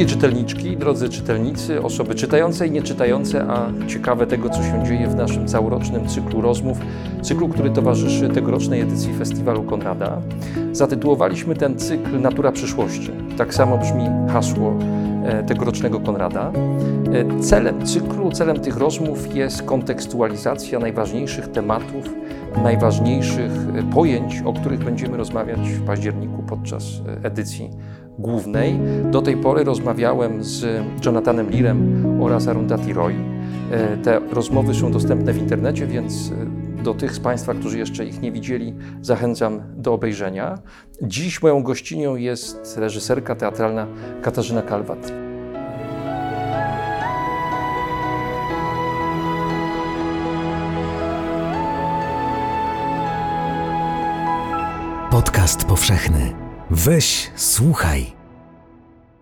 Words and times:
Drogie 0.00 0.14
czytelniczki, 0.14 0.76
drodzy 0.76 1.08
czytelnicy, 1.08 1.82
osoby 1.82 2.14
czytające 2.14 2.66
i 2.66 2.70
nieczytające, 2.70 3.46
a 3.48 3.70
ciekawe 3.86 4.26
tego, 4.26 4.50
co 4.50 4.62
się 4.62 4.84
dzieje 4.86 5.08
w 5.08 5.14
naszym 5.14 5.48
całorocznym 5.48 6.08
cyklu 6.08 6.40
rozmów, 6.40 6.78
cyklu, 7.22 7.48
który 7.48 7.70
towarzyszy 7.70 8.28
tegorocznej 8.28 8.80
edycji 8.80 9.14
Festiwalu 9.14 9.62
Konrada, 9.62 10.22
zatytułowaliśmy 10.72 11.54
ten 11.56 11.78
cykl 11.78 12.20
Natura 12.20 12.52
przyszłości. 12.52 13.10
Tak 13.36 13.54
samo 13.54 13.78
brzmi 13.78 14.04
hasło 14.32 14.74
e, 15.24 15.44
tegorocznego 15.44 16.00
Konrada. 16.00 16.52
E, 17.12 17.40
celem 17.40 17.86
cyklu, 17.86 18.32
celem 18.32 18.60
tych 18.60 18.76
rozmów 18.76 19.36
jest 19.36 19.62
kontekstualizacja 19.62 20.78
najważniejszych 20.78 21.48
tematów, 21.48 22.04
najważniejszych 22.62 23.52
e, 23.78 23.82
pojęć, 23.82 24.42
o 24.44 24.52
których 24.52 24.84
będziemy 24.84 25.16
rozmawiać 25.16 25.60
w 25.60 25.86
październiku 25.86 26.42
podczas 26.42 26.84
edycji 27.22 27.70
głównej. 28.20 28.80
Do 29.10 29.22
tej 29.22 29.36
pory 29.36 29.64
rozmawiałem 29.64 30.44
z 30.44 30.84
Jonathanem 31.06 31.50
Learem 31.50 32.04
oraz 32.22 32.48
Arundhati 32.48 32.92
Roy. 32.92 33.14
E, 33.70 33.96
te 33.96 34.20
rozmowy 34.32 34.74
są 34.74 34.92
dostępne 34.92 35.32
w 35.32 35.38
internecie, 35.38 35.86
więc 35.86 36.32
e, 36.78 36.82
do 36.82 36.94
tych 36.94 37.12
z 37.12 37.20
Państwa, 37.20 37.54
którzy 37.54 37.78
jeszcze 37.78 38.04
ich 38.04 38.20
nie 38.20 38.32
widzieli, 38.32 38.74
zachęcam 39.00 39.62
do 39.76 39.92
obejrzenia. 39.92 40.58
Dziś 41.02 41.42
moją 41.42 41.62
gościnią 41.62 42.16
jest 42.16 42.78
reżyserka 42.78 43.34
teatralna 43.34 43.86
Katarzyna 44.22 44.62
Kalwat. 44.62 45.12
Podcast 55.10 55.64
powszechny. 55.64 56.49
Weź, 56.72 57.30
słuchaj. 57.36 58.06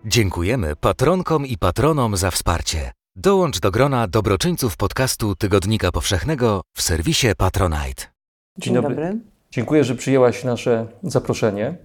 Dziękujemy 0.05 0.77
patronkom 0.77 1.47
i 1.47 1.59
patronom 1.59 2.17
za 2.17 2.31
wsparcie. 2.31 2.93
Dołącz 3.17 3.61
do 3.61 3.71
grona 3.71 4.09
dobroczyńców 4.09 4.77
podcastu 4.77 5.35
Tygodnika 5.35 5.93
Powszechnego 5.93 6.61
w 6.77 6.83
serwisie 6.83 7.27
Patronite. 7.37 7.79
Dzień, 7.85 8.09
Dzień 8.59 8.75
dobry. 8.75 8.97
dobry. 8.97 9.17
Dziękuję, 9.51 9.85
że 9.85 9.95
przyjęłaś 9.95 10.45
nasze 10.45 10.87
zaproszenie. 11.03 11.77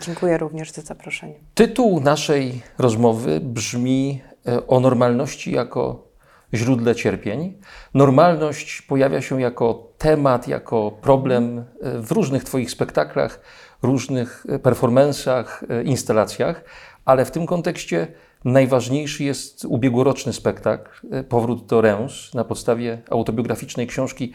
Dziękuję 0.00 0.38
również 0.38 0.72
za 0.72 0.82
zaproszenie. 0.82 1.34
Tytuł 1.54 2.00
naszej 2.00 2.62
rozmowy 2.78 3.40
brzmi 3.40 4.20
e, 4.46 4.66
o 4.66 4.80
normalności 4.80 5.52
jako 5.52 6.08
źródle 6.54 6.94
cierpień. 6.94 7.58
Normalność 7.94 8.82
pojawia 8.82 9.22
się 9.22 9.40
jako 9.40 9.92
temat, 9.98 10.48
jako 10.48 10.90
problem 10.90 11.58
e, 11.58 11.98
w 11.98 12.12
różnych 12.12 12.44
Twoich 12.44 12.70
spektaklach, 12.70 13.40
różnych 13.82 14.46
e, 14.48 14.58
performansach, 14.58 15.64
e, 15.68 15.82
instalacjach, 15.82 16.64
ale 17.04 17.24
w 17.24 17.30
tym 17.30 17.46
kontekście 17.46 18.06
najważniejszy 18.44 19.24
jest 19.24 19.64
ubiegłoroczny 19.64 20.32
spektakl 20.32 21.06
Powrót 21.28 21.66
do 21.66 21.80
Reims 21.80 22.34
na 22.34 22.44
podstawie 22.44 23.02
autobiograficznej 23.10 23.86
książki 23.86 24.32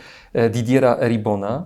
Didiera 0.50 0.98
Eribona. 1.00 1.66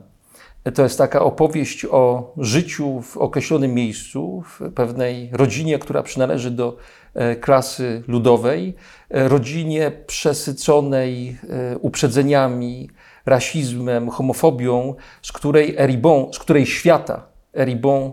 To 0.73 0.83
jest 0.83 0.97
taka 0.97 1.21
opowieść 1.21 1.86
o 1.86 2.33
życiu 2.38 3.02
w 3.02 3.17
określonym 3.17 3.73
miejscu, 3.73 4.43
w 4.45 4.71
pewnej 4.71 5.30
rodzinie, 5.33 5.80
która 5.80 6.03
przynależy 6.03 6.52
do 6.52 6.77
E, 7.14 7.36
klasy 7.36 8.03
ludowej, 8.08 8.75
e, 9.09 9.27
rodzinie 9.27 9.91
przesyconej 10.08 11.38
e, 11.49 11.77
uprzedzeniami, 11.77 12.89
rasizmem, 13.25 14.09
homofobią, 14.09 14.95
z 15.21 15.31
której 15.31 15.75
Eribon, 15.77 16.33
z 16.33 16.39
której 16.39 16.66
świata 16.66 17.28
Eribon 17.53 18.11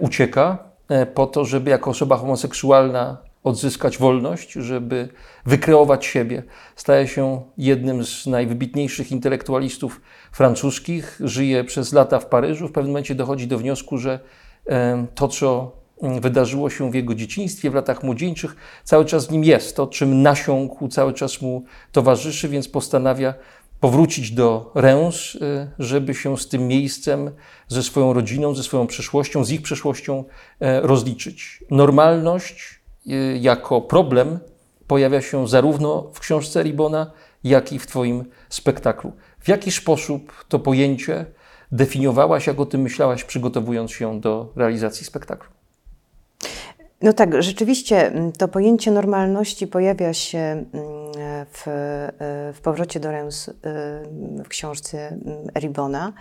ucieka 0.00 0.58
po 1.14 1.26
to, 1.26 1.44
żeby 1.44 1.70
jako 1.70 1.90
osoba 1.90 2.16
homoseksualna 2.16 3.16
odzyskać 3.44 3.98
wolność, 3.98 4.52
żeby 4.52 5.08
wykreować 5.46 6.06
siebie. 6.06 6.42
Staje 6.76 7.08
się 7.08 7.42
jednym 7.58 8.04
z 8.04 8.26
najwybitniejszych 8.26 9.12
intelektualistów 9.12 10.00
francuskich, 10.32 11.20
żyje 11.24 11.64
przez 11.64 11.92
lata 11.92 12.18
w 12.18 12.26
Paryżu. 12.26 12.68
W 12.68 12.72
pewnym 12.72 12.92
momencie 12.92 13.14
dochodzi 13.14 13.46
do 13.46 13.58
wniosku, 13.58 13.98
że 13.98 14.20
to, 15.14 15.28
co 15.28 15.72
wydarzyło 16.20 16.70
się 16.70 16.90
w 16.90 16.94
jego 16.94 17.14
dzieciństwie, 17.14 17.70
w 17.70 17.74
latach 17.74 18.02
młodzieńczych, 18.02 18.56
cały 18.84 19.04
czas 19.04 19.26
w 19.26 19.30
nim 19.30 19.44
jest. 19.44 19.76
To, 19.76 19.86
czym 19.86 20.22
nasiąkł, 20.22 20.88
cały 20.88 21.12
czas 21.12 21.42
mu 21.42 21.64
towarzyszy, 21.92 22.48
więc 22.48 22.68
postanawia 22.68 23.34
powrócić 23.80 24.30
do 24.30 24.70
Reims, 24.74 25.34
y, 25.34 25.70
żeby 25.78 26.14
się 26.14 26.38
z 26.38 26.48
tym 26.48 26.68
miejscem, 26.68 27.30
ze 27.68 27.82
swoją 27.82 28.12
rodziną, 28.12 28.54
ze 28.54 28.62
swoją 28.62 28.86
przyszłością, 28.86 29.44
z 29.44 29.50
ich 29.50 29.62
przyszłością 29.62 30.24
e, 30.60 30.80
rozliczyć. 30.80 31.64
Normalność 31.70 32.80
y, 33.06 33.38
jako 33.40 33.80
problem 33.80 34.38
pojawia 34.86 35.22
się 35.22 35.48
zarówno 35.48 36.10
w 36.14 36.20
książce 36.20 36.62
Ribona, 36.62 37.12
jak 37.44 37.72
i 37.72 37.78
w 37.78 37.86
Twoim 37.86 38.24
spektaklu. 38.48 39.12
W 39.40 39.48
jaki 39.48 39.72
sposób 39.72 40.44
to 40.48 40.58
pojęcie 40.58 41.26
definiowałaś, 41.72 42.46
jak 42.46 42.60
o 42.60 42.66
tym 42.66 42.80
myślałaś, 42.80 43.24
przygotowując 43.24 43.90
się 43.90 44.20
do 44.20 44.52
realizacji 44.56 45.06
spektaklu? 45.06 45.50
No 47.02 47.12
tak, 47.12 47.42
rzeczywiście 47.42 48.06
mm, 48.06 48.32
to 48.32 48.48
pojęcie 48.48 48.90
normalności 48.90 49.66
pojawia 49.66 50.14
się 50.14 50.38
mm, 50.38 50.99
w, 51.52 51.68
e, 51.68 52.52
w 52.52 52.60
powrocie 52.62 53.00
do 53.00 53.10
Reims 53.10 53.48
e, 53.48 53.52
w 54.44 54.48
książce 54.48 55.18
Ribona. 55.58 56.12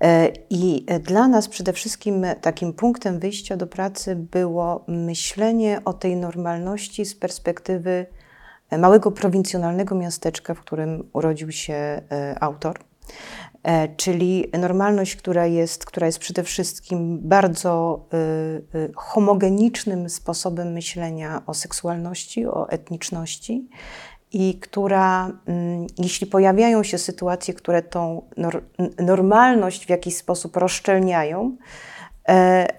E, 0.00 0.28
I 0.50 0.86
dla 1.00 1.28
nas 1.28 1.48
przede 1.48 1.72
wszystkim 1.72 2.26
takim 2.40 2.72
punktem 2.72 3.18
wyjścia 3.18 3.56
do 3.56 3.66
pracy 3.66 4.16
było 4.16 4.84
myślenie 4.88 5.80
o 5.84 5.92
tej 5.92 6.16
normalności 6.16 7.04
z 7.04 7.14
perspektywy 7.14 8.06
małego 8.78 9.10
prowincjonalnego 9.10 9.94
miasteczka, 9.94 10.54
w 10.54 10.60
którym 10.60 11.08
urodził 11.12 11.52
się 11.52 12.02
autor. 12.40 12.78
Czyli 13.96 14.50
normalność, 14.58 15.16
która 15.16 15.46
jest, 15.46 15.84
która 15.84 16.06
jest 16.06 16.18
przede 16.18 16.42
wszystkim 16.42 17.18
bardzo 17.22 18.04
homogenicznym 18.96 20.10
sposobem 20.10 20.72
myślenia 20.72 21.42
o 21.46 21.54
seksualności, 21.54 22.46
o 22.46 22.68
etniczności 22.68 23.68
i 24.32 24.58
która, 24.60 25.30
mm, 25.46 25.86
jeśli 25.98 26.26
pojawiają 26.26 26.82
się 26.82 26.98
sytuacje, 26.98 27.54
które 27.54 27.82
tą 27.82 28.22
normalność 28.98 29.86
w 29.86 29.90
jakiś 29.90 30.16
sposób 30.16 30.56
rozszczelniają, 30.56 31.56
e, 32.28 32.32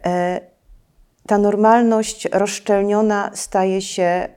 e, 0.05 0.41
ta 1.27 1.37
normalność 1.37 2.27
rozszczelniona 2.31 3.31
staje 3.33 3.81
się 3.81 4.29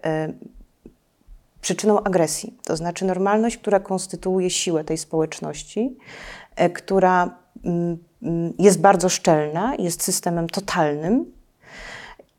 przyczyną 1.66 2.02
agresji. 2.02 2.56
To 2.64 2.76
znaczy 2.76 3.04
normalność, 3.04 3.56
która 3.56 3.80
konstytuuje 3.80 4.50
siłę 4.50 4.84
tej 4.84 4.98
społeczności, 4.98 5.96
e, 6.56 6.70
która 6.70 7.38
mm, 7.64 7.98
mm, 8.22 8.52
jest 8.58 8.80
bardzo 8.80 9.08
szczelna, 9.08 9.74
jest 9.78 10.02
systemem 10.02 10.48
totalnym. 10.48 11.32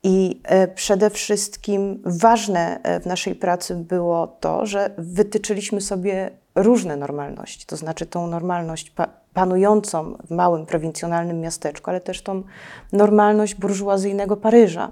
I 0.04 0.42
e, 0.44 0.68
przede 0.68 1.10
wszystkim 1.10 2.02
ważne 2.06 2.80
e, 2.84 3.00
w 3.00 3.06
naszej 3.06 3.36
pracy 3.36 3.76
było 3.76 4.28
to, 4.28 4.66
że 4.66 4.90
wytyczyliśmy 4.98 5.82
sobie 5.82 6.32
różne 6.56 6.96
normalności, 6.96 7.66
to 7.66 7.78
znaczy 7.78 8.06
tą 8.06 8.28
normalność 8.28 8.94
panującą 9.34 10.18
w 10.28 10.32
małym, 10.32 10.66
prowincjonalnym 10.66 11.40
miasteczku, 11.40 11.90
ale 11.90 12.02
też 12.02 12.22
tą 12.22 12.44
normalność 12.94 13.56
burżuazyjnego 13.56 14.38
Paryża, 14.38 14.92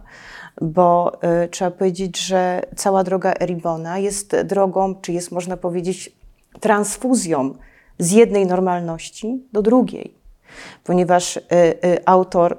bo 0.61 1.19
y, 1.45 1.49
trzeba 1.49 1.71
powiedzieć, 1.71 2.19
że 2.19 2.61
cała 2.75 3.03
droga 3.03 3.33
Eribona 3.39 3.99
jest 3.99 4.35
drogą, 4.41 4.95
czy 5.01 5.11
jest 5.11 5.31
można 5.31 5.57
powiedzieć 5.57 6.15
transfuzją 6.59 7.53
z 7.99 8.11
jednej 8.11 8.45
normalności 8.45 9.43
do 9.53 9.61
drugiej, 9.61 10.13
ponieważ 10.83 11.37
y, 11.37 11.41
y, 11.85 12.05
autor 12.05 12.57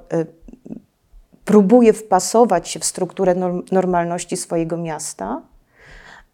próbuje 1.47 1.93
wpasować 1.93 2.69
się 2.69 2.81
w 2.81 2.85
strukturę 2.85 3.35
normalności 3.73 4.37
swojego 4.37 4.77
miasta, 4.77 5.43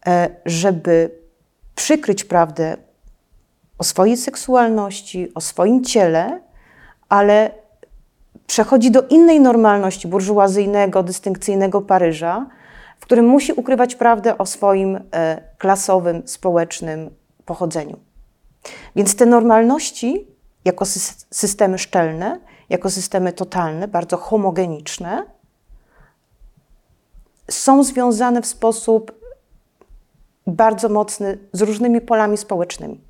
y, 0.07 0.11
żeby 0.45 1.11
przykryć 1.75 2.23
prawdę 2.23 2.77
o 3.77 3.83
swojej 3.83 4.17
seksualności, 4.17 5.33
o 5.35 5.41
swoim 5.41 5.83
ciele, 5.83 6.41
ale 7.09 7.51
przechodzi 8.47 8.91
do 8.91 9.01
innej 9.01 9.39
normalności 9.39 10.07
burżuazyjnego, 10.07 11.03
dystynkcyjnego 11.03 11.81
Paryża, 11.81 12.45
w 12.99 13.05
którym 13.05 13.25
musi 13.25 13.53
ukrywać 13.53 13.95
prawdę 13.95 14.37
o 14.37 14.45
swoim 14.45 14.99
e, 15.11 15.41
klasowym, 15.57 16.21
społecznym 16.25 17.09
pochodzeniu. 17.45 17.99
Więc 18.95 19.15
te 19.15 19.25
normalności, 19.25 20.27
jako 20.65 20.85
systemy 21.31 21.77
szczelne, 21.77 22.39
jako 22.73 22.89
systemy 22.89 23.33
totalne, 23.33 23.87
bardzo 23.87 24.17
homogeniczne, 24.17 25.25
są 27.51 27.83
związane 27.83 28.41
w 28.41 28.45
sposób 28.45 29.11
bardzo 30.47 30.89
mocny 30.89 31.37
z 31.53 31.61
różnymi 31.61 32.01
polami 32.01 32.37
społecznymi. 32.37 33.01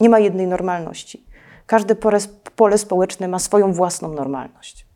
Nie 0.00 0.08
ma 0.08 0.18
jednej 0.18 0.46
normalności. 0.46 1.26
Każde 1.66 1.94
pole, 1.94 2.18
pole 2.56 2.78
społeczne 2.78 3.28
ma 3.28 3.38
swoją 3.38 3.72
własną 3.72 4.12
normalność. 4.12 4.86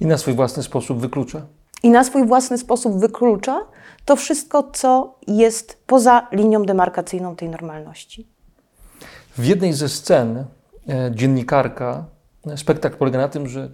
I 0.00 0.06
na 0.06 0.18
swój 0.18 0.34
własny 0.34 0.62
sposób 0.62 1.00
wyklucza? 1.00 1.46
i 1.82 1.90
na 1.90 2.04
swój 2.04 2.26
własny 2.26 2.58
sposób 2.58 3.00
wyklucza 3.00 3.66
to 4.04 4.16
wszystko, 4.16 4.70
co 4.72 5.18
jest 5.26 5.82
poza 5.86 6.28
linią 6.32 6.62
demarkacyjną 6.62 7.36
tej 7.36 7.48
normalności. 7.48 8.26
W 9.38 9.44
jednej 9.44 9.72
ze 9.72 9.88
scen 9.88 10.44
e, 10.88 11.10
dziennikarka, 11.14 12.04
spektakl 12.56 12.96
polega 12.96 13.18
na 13.18 13.28
tym, 13.28 13.48
że 13.48 13.60
e, 13.62 13.68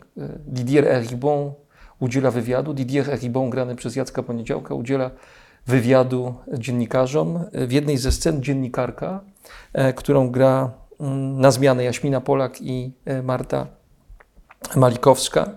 Didier 0.46 0.88
Eribon 0.88 1.52
udziela 2.00 2.30
wywiadu. 2.30 2.74
Didier 2.74 3.10
Eribon, 3.10 3.50
grany 3.50 3.76
przez 3.76 3.96
Jacka 3.96 4.22
Poniedziałka, 4.22 4.74
udziela 4.74 5.10
wywiadu 5.66 6.34
dziennikarzom. 6.58 7.44
W 7.52 7.72
jednej 7.72 7.98
ze 7.98 8.12
scen 8.12 8.42
dziennikarka, 8.42 9.20
którą 9.96 10.30
gra 10.30 10.70
mm, 11.00 11.40
na 11.40 11.50
zmianę 11.50 11.84
Jaśmina 11.84 12.20
Polak 12.20 12.62
i 12.62 12.92
Marta 13.22 13.66
Malikowska, 14.76 15.50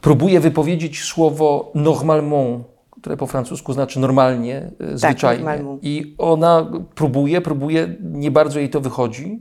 próbuje 0.00 0.40
wypowiedzieć 0.40 1.02
słowo 1.02 1.72
normalement, 1.74 2.64
które 2.90 3.16
po 3.16 3.26
francusku 3.26 3.72
znaczy 3.72 4.00
normalnie, 4.00 4.56
e, 4.56 4.70
tak, 4.78 4.98
zwyczajnie. 4.98 5.64
I 5.82 6.14
ona 6.18 6.70
próbuje, 6.94 7.40
próbuje, 7.40 7.96
nie 8.00 8.30
bardzo 8.30 8.58
jej 8.58 8.70
to 8.70 8.80
wychodzi. 8.80 9.40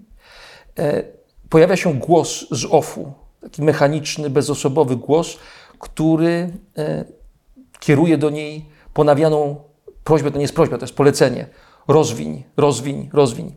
E, 0.79 1.03
pojawia 1.49 1.75
się 1.75 1.93
głos 1.93 2.45
z 2.51 2.65
ofu, 2.65 3.13
taki 3.41 3.61
mechaniczny, 3.61 4.29
bezosobowy 4.29 4.95
głos, 4.95 5.37
który 5.79 6.49
e, 6.77 7.05
kieruje 7.79 8.17
do 8.17 8.29
niej 8.29 8.65
ponawianą 8.93 9.55
prośbę, 10.03 10.31
to 10.31 10.37
nie 10.37 10.41
jest 10.41 10.55
prośba, 10.55 10.77
to 10.77 10.83
jest 10.83 10.95
polecenie. 10.95 11.47
Rozwiń, 11.87 12.43
rozwiń, 12.57 13.09
rozwiń. 13.13 13.55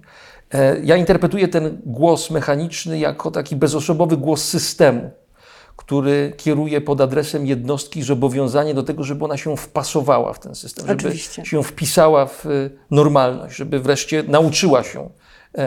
Ja 0.84 0.96
interpretuję 0.96 1.49
ten 1.49 1.81
głos 1.87 2.31
mechaniczny 2.31 2.99
jako 2.99 3.31
taki 3.31 3.56
bezosobowy 3.56 4.16
głos 4.16 4.44
systemu 4.44 5.11
który 5.76 6.32
kieruje 6.37 6.81
pod 6.81 7.00
adresem 7.00 7.46
jednostki 7.46 8.02
zobowiązanie 8.02 8.75
do 8.75 8.82
tego, 8.82 9.05
żeby 9.05 9.25
ona 9.25 9.37
się 9.37 9.56
wpasowała 9.56 10.32
w 10.32 10.38
ten 10.38 10.55
system, 10.55 10.90
Oczywiście. 10.90 11.34
żeby 11.34 11.49
się 11.49 11.62
wpisała 11.62 12.26
w 12.26 12.44
normalność, 12.90 13.56
żeby 13.56 13.81
wreszcie 13.81 14.25
nauczyła 14.28 14.82
się 14.82 15.00
e, 15.00 15.08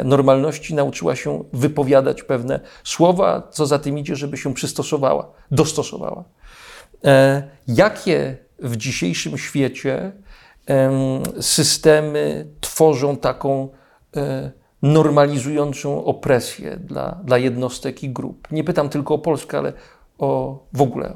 normalności, 0.04 0.76
nauczyła 0.76 1.16
się 1.16 1.44
wypowiadać 1.54 2.24
pewne 2.24 2.60
słowa, 2.84 3.48
co 3.52 3.66
za 3.66 3.80
tym 3.80 3.98
idzie, 3.98 4.16
żeby 4.16 4.38
się 4.38 4.54
przystosowała, 4.54 5.32
dostosowała. 5.52 6.24
E, 7.06 7.44
jakie 7.68 8.38
w 8.60 8.78
dzisiejszym 8.78 9.38
świecie 9.38 10.12
systemy 11.42 12.48
tworzą 12.62 13.18
taką 13.18 13.70
e, 14.16 14.52
normalizującą 14.82 16.06
opresję 16.06 16.78
dla, 16.78 17.20
dla 17.24 17.38
jednostek 17.38 18.04
i 18.04 18.10
grup? 18.10 18.48
Nie 18.52 18.64
pytam 18.64 18.90
tylko 18.90 19.14
o 19.14 19.20
Polskę, 19.20 19.58
ale 19.58 19.74
o 20.18 20.60
w 20.74 20.82
ogóle 20.82 21.14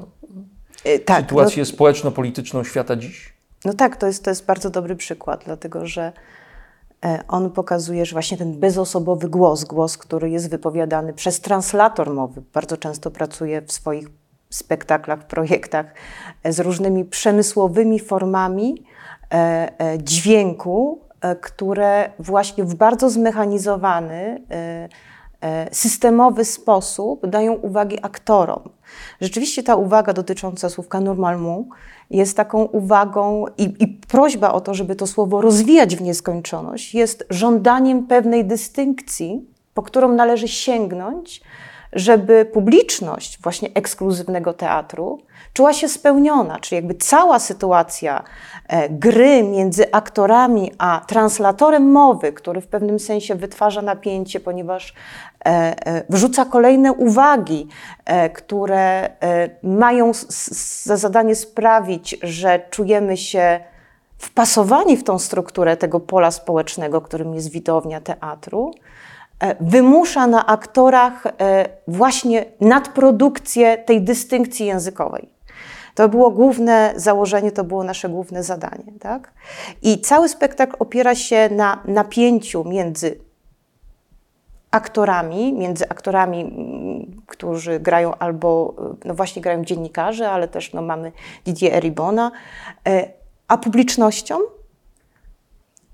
e, 0.84 0.98
tak, 0.98 1.20
sytuację 1.20 1.62
no, 1.62 1.66
społeczno-polityczną 1.66 2.64
świata 2.64 2.96
dziś. 2.96 3.32
No 3.64 3.74
tak, 3.74 3.96
to 3.96 4.06
jest, 4.06 4.24
to 4.24 4.30
jest 4.30 4.46
bardzo 4.46 4.70
dobry 4.70 4.96
przykład, 4.96 5.42
dlatego 5.44 5.86
że 5.86 6.02
e, 6.02 6.12
on 7.28 7.50
pokazuje, 7.50 8.06
że 8.06 8.12
właśnie 8.12 8.38
ten 8.38 8.60
bezosobowy 8.60 9.28
głos, 9.28 9.64
głos, 9.64 9.98
który 9.98 10.30
jest 10.30 10.50
wypowiadany 10.50 11.12
przez 11.12 11.40
translator 11.40 12.14
mowy, 12.14 12.42
bardzo 12.52 12.76
często 12.76 13.10
pracuje 13.10 13.62
w 13.62 13.72
swoich 13.72 14.08
spektaklach, 14.50 15.26
projektach 15.26 15.86
e, 16.42 16.52
z 16.52 16.60
różnymi 16.60 17.04
przemysłowymi 17.04 18.00
formami 18.00 18.84
dźwięku, 19.98 21.00
które 21.40 22.10
właśnie 22.18 22.64
w 22.64 22.74
bardzo 22.74 23.10
zmechanizowany, 23.10 24.42
systemowy 25.72 26.44
sposób 26.44 27.26
dają 27.26 27.52
uwagi 27.52 27.98
aktorom. 28.02 28.62
Rzeczywiście 29.20 29.62
ta 29.62 29.76
uwaga 29.76 30.12
dotycząca 30.12 30.68
słówka 30.68 31.00
normalmu 31.00 31.68
jest 32.16 32.36
taką 32.36 32.64
uwagą 32.64 33.44
i, 33.58 33.74
i, 33.80 33.88
prośba 33.88 34.52
o 34.52 34.60
to, 34.60 34.74
żeby 34.74 34.96
to 34.96 35.06
słowo 35.06 35.40
rozwijać 35.40 35.96
w 35.96 36.02
nieskończoność, 36.02 36.94
jest 36.94 37.26
żądaniem 37.30 38.06
pewnej 38.06 38.44
dystynkcji, 38.44 39.46
po 39.74 39.82
którą 39.82 40.12
należy 40.12 40.48
sięgnąć, 40.48 41.42
żeby 41.92 42.44
publiczność 42.44 43.42
właśnie 43.42 43.68
ekskluzywnego 43.74 44.52
teatru 44.52 45.18
czuła 45.52 45.72
się 45.72 45.88
spełniona, 45.88 46.58
czyli 46.58 46.76
jakby 46.76 46.94
cała 46.94 47.38
sytuacja 47.38 48.24
e, 48.68 48.88
gry 48.88 49.42
między 49.42 49.92
aktorami 49.92 50.72
a 50.78 51.04
translatorem 51.06 51.90
mowy, 51.90 52.32
który 52.32 52.60
w 52.60 52.66
pewnym 52.66 52.98
sensie 52.98 53.34
wytwarza 53.34 53.82
napięcie, 53.82 54.40
ponieważ 54.40 54.94
wrzuca 56.08 56.44
kolejne 56.44 56.92
uwagi, 56.92 57.68
które 58.34 59.10
mają 59.62 60.12
za 60.82 60.96
zadanie 60.96 61.34
sprawić, 61.34 62.18
że 62.22 62.60
czujemy 62.70 63.16
się 63.16 63.60
wpasowani 64.18 64.96
w 64.96 65.04
tą 65.04 65.18
strukturę 65.18 65.76
tego 65.76 66.00
pola 66.00 66.30
społecznego, 66.30 67.00
którym 67.00 67.34
jest 67.34 67.50
widownia 67.50 68.00
teatru, 68.00 68.74
wymusza 69.60 70.26
na 70.26 70.46
aktorach 70.46 71.24
właśnie 71.88 72.44
nadprodukcję 72.60 73.78
tej 73.78 74.02
dystynkcji 74.02 74.66
językowej. 74.66 75.28
To 75.94 76.08
było 76.08 76.30
główne 76.30 76.92
założenie, 76.96 77.52
to 77.52 77.64
było 77.64 77.84
nasze 77.84 78.08
główne 78.08 78.42
zadanie. 78.42 78.92
Tak? 79.00 79.32
I 79.82 80.00
cały 80.00 80.28
spektakl 80.28 80.76
opiera 80.78 81.14
się 81.14 81.48
na 81.50 81.82
napięciu 81.84 82.64
między 82.64 83.18
aktorami, 84.72 85.52
między 85.52 85.88
aktorami, 85.88 86.56
którzy 87.26 87.80
grają 87.80 88.14
albo, 88.14 88.74
no 89.04 89.14
właśnie 89.14 89.42
grają 89.42 89.64
dziennikarze, 89.64 90.30
ale 90.30 90.48
też 90.48 90.72
no 90.72 90.82
mamy 90.82 91.12
Didier 91.44 91.74
Eribona, 91.74 92.32
e, 92.88 93.12
a 93.48 93.58
publicznością 93.58 94.38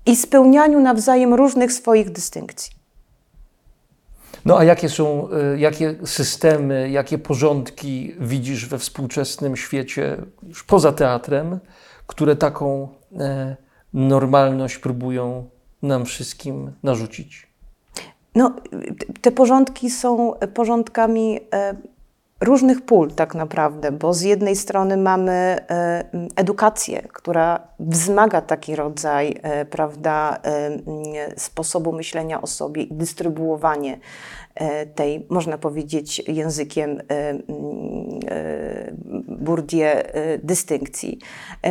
i 0.05 0.15
spełnianiu 0.15 0.79
nawzajem 0.79 1.33
różnych 1.33 1.73
swoich 1.73 2.09
dystynkcji. 2.09 2.79
No 4.45 4.57
a 4.57 4.63
jakie 4.63 4.89
są, 4.89 5.29
y, 5.53 5.59
jakie 5.59 5.95
systemy, 6.05 6.89
jakie 6.89 7.17
porządki 7.17 8.15
widzisz 8.19 8.65
we 8.65 8.79
współczesnym 8.79 9.57
świecie, 9.57 10.17
już 10.43 10.63
poza 10.63 10.91
teatrem, 10.91 11.59
które 12.07 12.35
taką 12.35 12.89
e, 13.19 13.55
normalność 13.93 14.77
próbują 14.77 15.49
nam 15.81 16.05
wszystkim 16.05 16.71
narzucić? 16.83 17.48
No, 18.35 18.55
te 19.21 19.31
porządki 19.31 19.89
są 19.89 20.33
porządkami 20.53 21.39
e, 21.53 21.75
różnych 22.41 22.81
pól 22.81 23.11
tak 23.11 23.35
naprawdę, 23.35 23.91
bo 23.91 24.13
z 24.13 24.21
jednej 24.21 24.55
strony 24.55 24.97
mamy 24.97 25.31
e, 25.31 26.03
edukację, 26.35 27.07
która 27.13 27.67
wzmaga 27.79 28.41
taki 28.41 28.75
rodzaj 28.75 29.41
prawda, 29.69 30.39
sposobu 31.37 31.91
myślenia 31.91 32.41
o 32.41 32.47
sobie 32.47 32.83
i 32.83 32.93
dystrybuowanie 32.93 33.99
E, 34.48 34.48
tej, 34.95 35.27
można 35.29 35.57
powiedzieć, 35.57 36.23
językiem 36.27 36.99
e, 36.99 37.03
e, 37.11 38.91
Bourdieu 39.27 39.95
dystynkcji. 40.43 41.19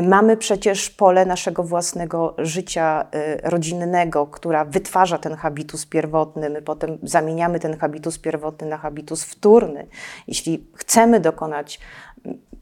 Mamy 0.03 0.37
przecież 0.37 0.91
pole 0.91 1.27
naszego 1.27 1.63
własnego 1.63 2.35
życia 2.39 3.09
rodzinnego, 3.43 4.27
która 4.27 4.65
wytwarza 4.65 5.19
ten 5.19 5.35
habitus 5.35 5.87
pierwotny. 5.87 6.51
My 6.51 6.63
potem 6.63 6.99
zamieniamy 7.03 7.61
ten 7.61 7.79
habitus 7.79 8.19
pierwotny 8.19 8.69
na 8.69 8.77
habitus 8.77 9.25
wtórny. 9.25 9.87
Jeśli 10.27 10.67
chcemy 10.75 11.21
dokonać 11.21 11.81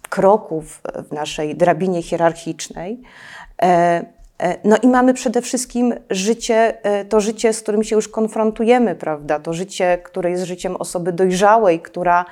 kroków 0.08 0.82
w 1.08 1.12
naszej 1.12 1.56
drabinie 1.56 2.02
hierarchicznej, 2.02 3.02
E, 3.62 4.04
no 4.64 4.76
i 4.82 4.88
mamy 4.88 5.14
przede 5.14 5.42
wszystkim 5.42 5.94
życie, 6.10 6.84
e, 6.84 7.04
to 7.04 7.20
życie, 7.20 7.52
z 7.52 7.62
którym 7.62 7.84
się 7.84 7.96
już 7.96 8.08
konfrontujemy, 8.08 8.94
prawda? 8.94 9.40
To 9.40 9.52
życie, 9.52 9.98
które 9.98 10.30
jest 10.30 10.44
życiem 10.44 10.76
osoby 10.76 11.12
dojrzałej, 11.12 11.80
która, 11.80 12.24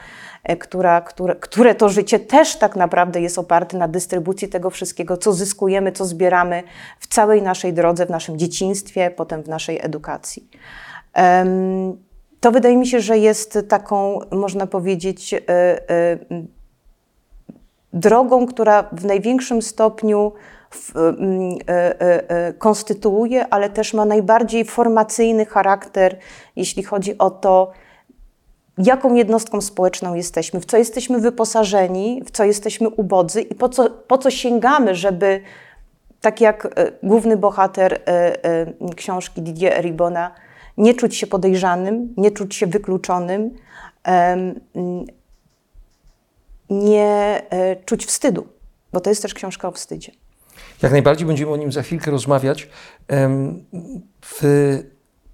e, 0.44 0.56
która, 0.56 1.00
które, 1.00 1.36
które 1.36 1.74
to 1.74 1.88
życie 1.88 2.18
też 2.18 2.56
tak 2.56 2.76
naprawdę 2.76 3.20
jest 3.20 3.38
oparte 3.38 3.78
na 3.78 3.88
dystrybucji 3.88 4.48
tego 4.48 4.70
wszystkiego, 4.70 5.16
co 5.16 5.32
zyskujemy, 5.32 5.92
co 5.92 6.04
zbieramy 6.04 6.62
w 7.00 7.06
całej 7.06 7.42
naszej 7.42 7.72
drodze, 7.72 8.06
w 8.06 8.10
naszym 8.10 8.38
dzieciństwie, 8.38 9.10
potem 9.16 9.42
w 9.42 9.48
naszej 9.48 9.78
edukacji. 9.82 10.48
To 12.40 12.52
wydaje 12.52 12.76
mi 12.76 12.86
się, 12.86 13.00
że 13.00 13.18
jest 13.18 13.58
taką, 13.68 14.18
można 14.30 14.66
powiedzieć, 14.66 15.34
drogą, 17.94 18.46
która 18.46 18.82
w 18.92 19.04
największym 19.04 19.62
stopniu 19.62 20.32
e, 20.32 20.38
e, 20.38 20.40
e, 20.40 20.63
konstytuuje, 22.58 23.46
ale 23.48 23.70
też 23.70 23.94
ma 23.94 24.04
najbardziej 24.04 24.64
formacyjny 24.64 25.46
charakter, 25.46 26.18
jeśli 26.56 26.82
chodzi 26.82 27.18
o 27.18 27.30
to, 27.30 27.72
jaką 28.78 29.14
jednostką 29.14 29.60
społeczną 29.60 30.14
jesteśmy, 30.14 30.60
w 30.60 30.66
co 30.66 30.76
jesteśmy 30.76 31.20
wyposażeni, 31.20 32.22
w 32.26 32.30
co 32.30 32.44
jesteśmy 32.44 32.88
ubodzy 32.88 33.42
i 33.42 33.54
po 33.54 33.68
co, 33.68 33.90
po 33.90 34.18
co 34.18 34.30
sięgamy, 34.30 34.94
żeby, 34.94 35.40
tak 36.20 36.40
jak 36.40 36.80
główny 37.02 37.36
bohater 37.36 38.00
książki 38.96 39.42
Didier 39.42 39.72
Eribona, 39.72 40.34
nie 40.76 40.94
czuć 40.94 41.16
się 41.16 41.26
podejrzanym, 41.26 42.14
nie 42.16 42.30
czuć 42.30 42.54
się 42.54 42.66
wykluczonym, 42.66 43.50
nie 46.70 47.42
e, 47.50 47.76
czuć 47.76 48.06
wstydu, 48.06 48.46
bo 48.92 49.00
to 49.00 49.10
jest 49.10 49.22
też 49.22 49.34
książka 49.34 49.68
o 49.68 49.72
wstydzie. 49.72 50.12
Jak 50.82 50.92
najbardziej 50.92 51.26
będziemy 51.26 51.52
o 51.52 51.56
nim 51.56 51.72
za 51.72 51.82
chwilkę 51.82 52.10
rozmawiać. 52.10 52.68
W 54.20 54.42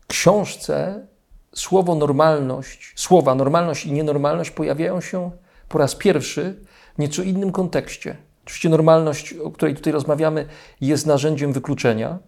książce 0.06 1.06
słowo 1.54 1.94
normalność, 1.94 2.92
słowa 2.96 3.34
normalność 3.34 3.86
i 3.86 3.92
nienormalność 3.92 4.50
pojawiają 4.50 5.00
się 5.00 5.30
po 5.68 5.78
raz 5.78 5.94
pierwszy 5.94 6.56
w 6.94 6.98
nieco 6.98 7.22
innym 7.22 7.52
kontekście. 7.52 8.16
Oczywiście 8.44 8.68
normalność, 8.68 9.34
o 9.34 9.50
której 9.50 9.74
tutaj 9.74 9.92
rozmawiamy, 9.92 10.46
jest 10.80 11.06
narzędziem 11.06 11.52
wykluczenia, 11.52 12.18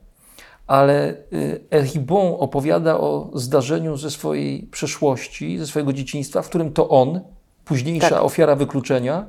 ale 0.66 1.14
y, 1.32 1.60
Eribon 1.70 2.34
opowiada 2.38 2.98
o 2.98 3.30
zdarzeniu 3.34 3.96
ze 3.96 4.10
swojej 4.10 4.62
przeszłości, 4.62 5.58
ze 5.58 5.66
swojego 5.66 5.92
dzieciństwa, 5.92 6.42
w 6.42 6.48
którym 6.48 6.72
to 6.72 6.88
on, 6.88 7.20
późniejsza 7.64 8.08
Tak. 8.08 8.22
ofiara 8.24 8.56
wykluczenia, 8.56 9.26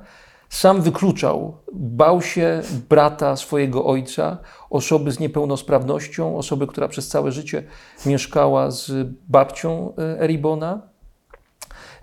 sam 0.53 0.81
wykluczał, 0.81 1.57
bał 1.73 2.21
się 2.21 2.61
brata 2.89 3.35
swojego 3.35 3.85
ojca, 3.85 4.37
osoby 4.69 5.11
z 5.11 5.19
niepełnosprawnością, 5.19 6.37
osoby, 6.37 6.67
która 6.67 6.87
przez 6.87 7.07
całe 7.07 7.31
życie 7.31 7.63
mieszkała 8.05 8.71
z 8.71 8.91
babcią 9.27 9.93
e, 9.97 10.21
Eribona 10.21 10.81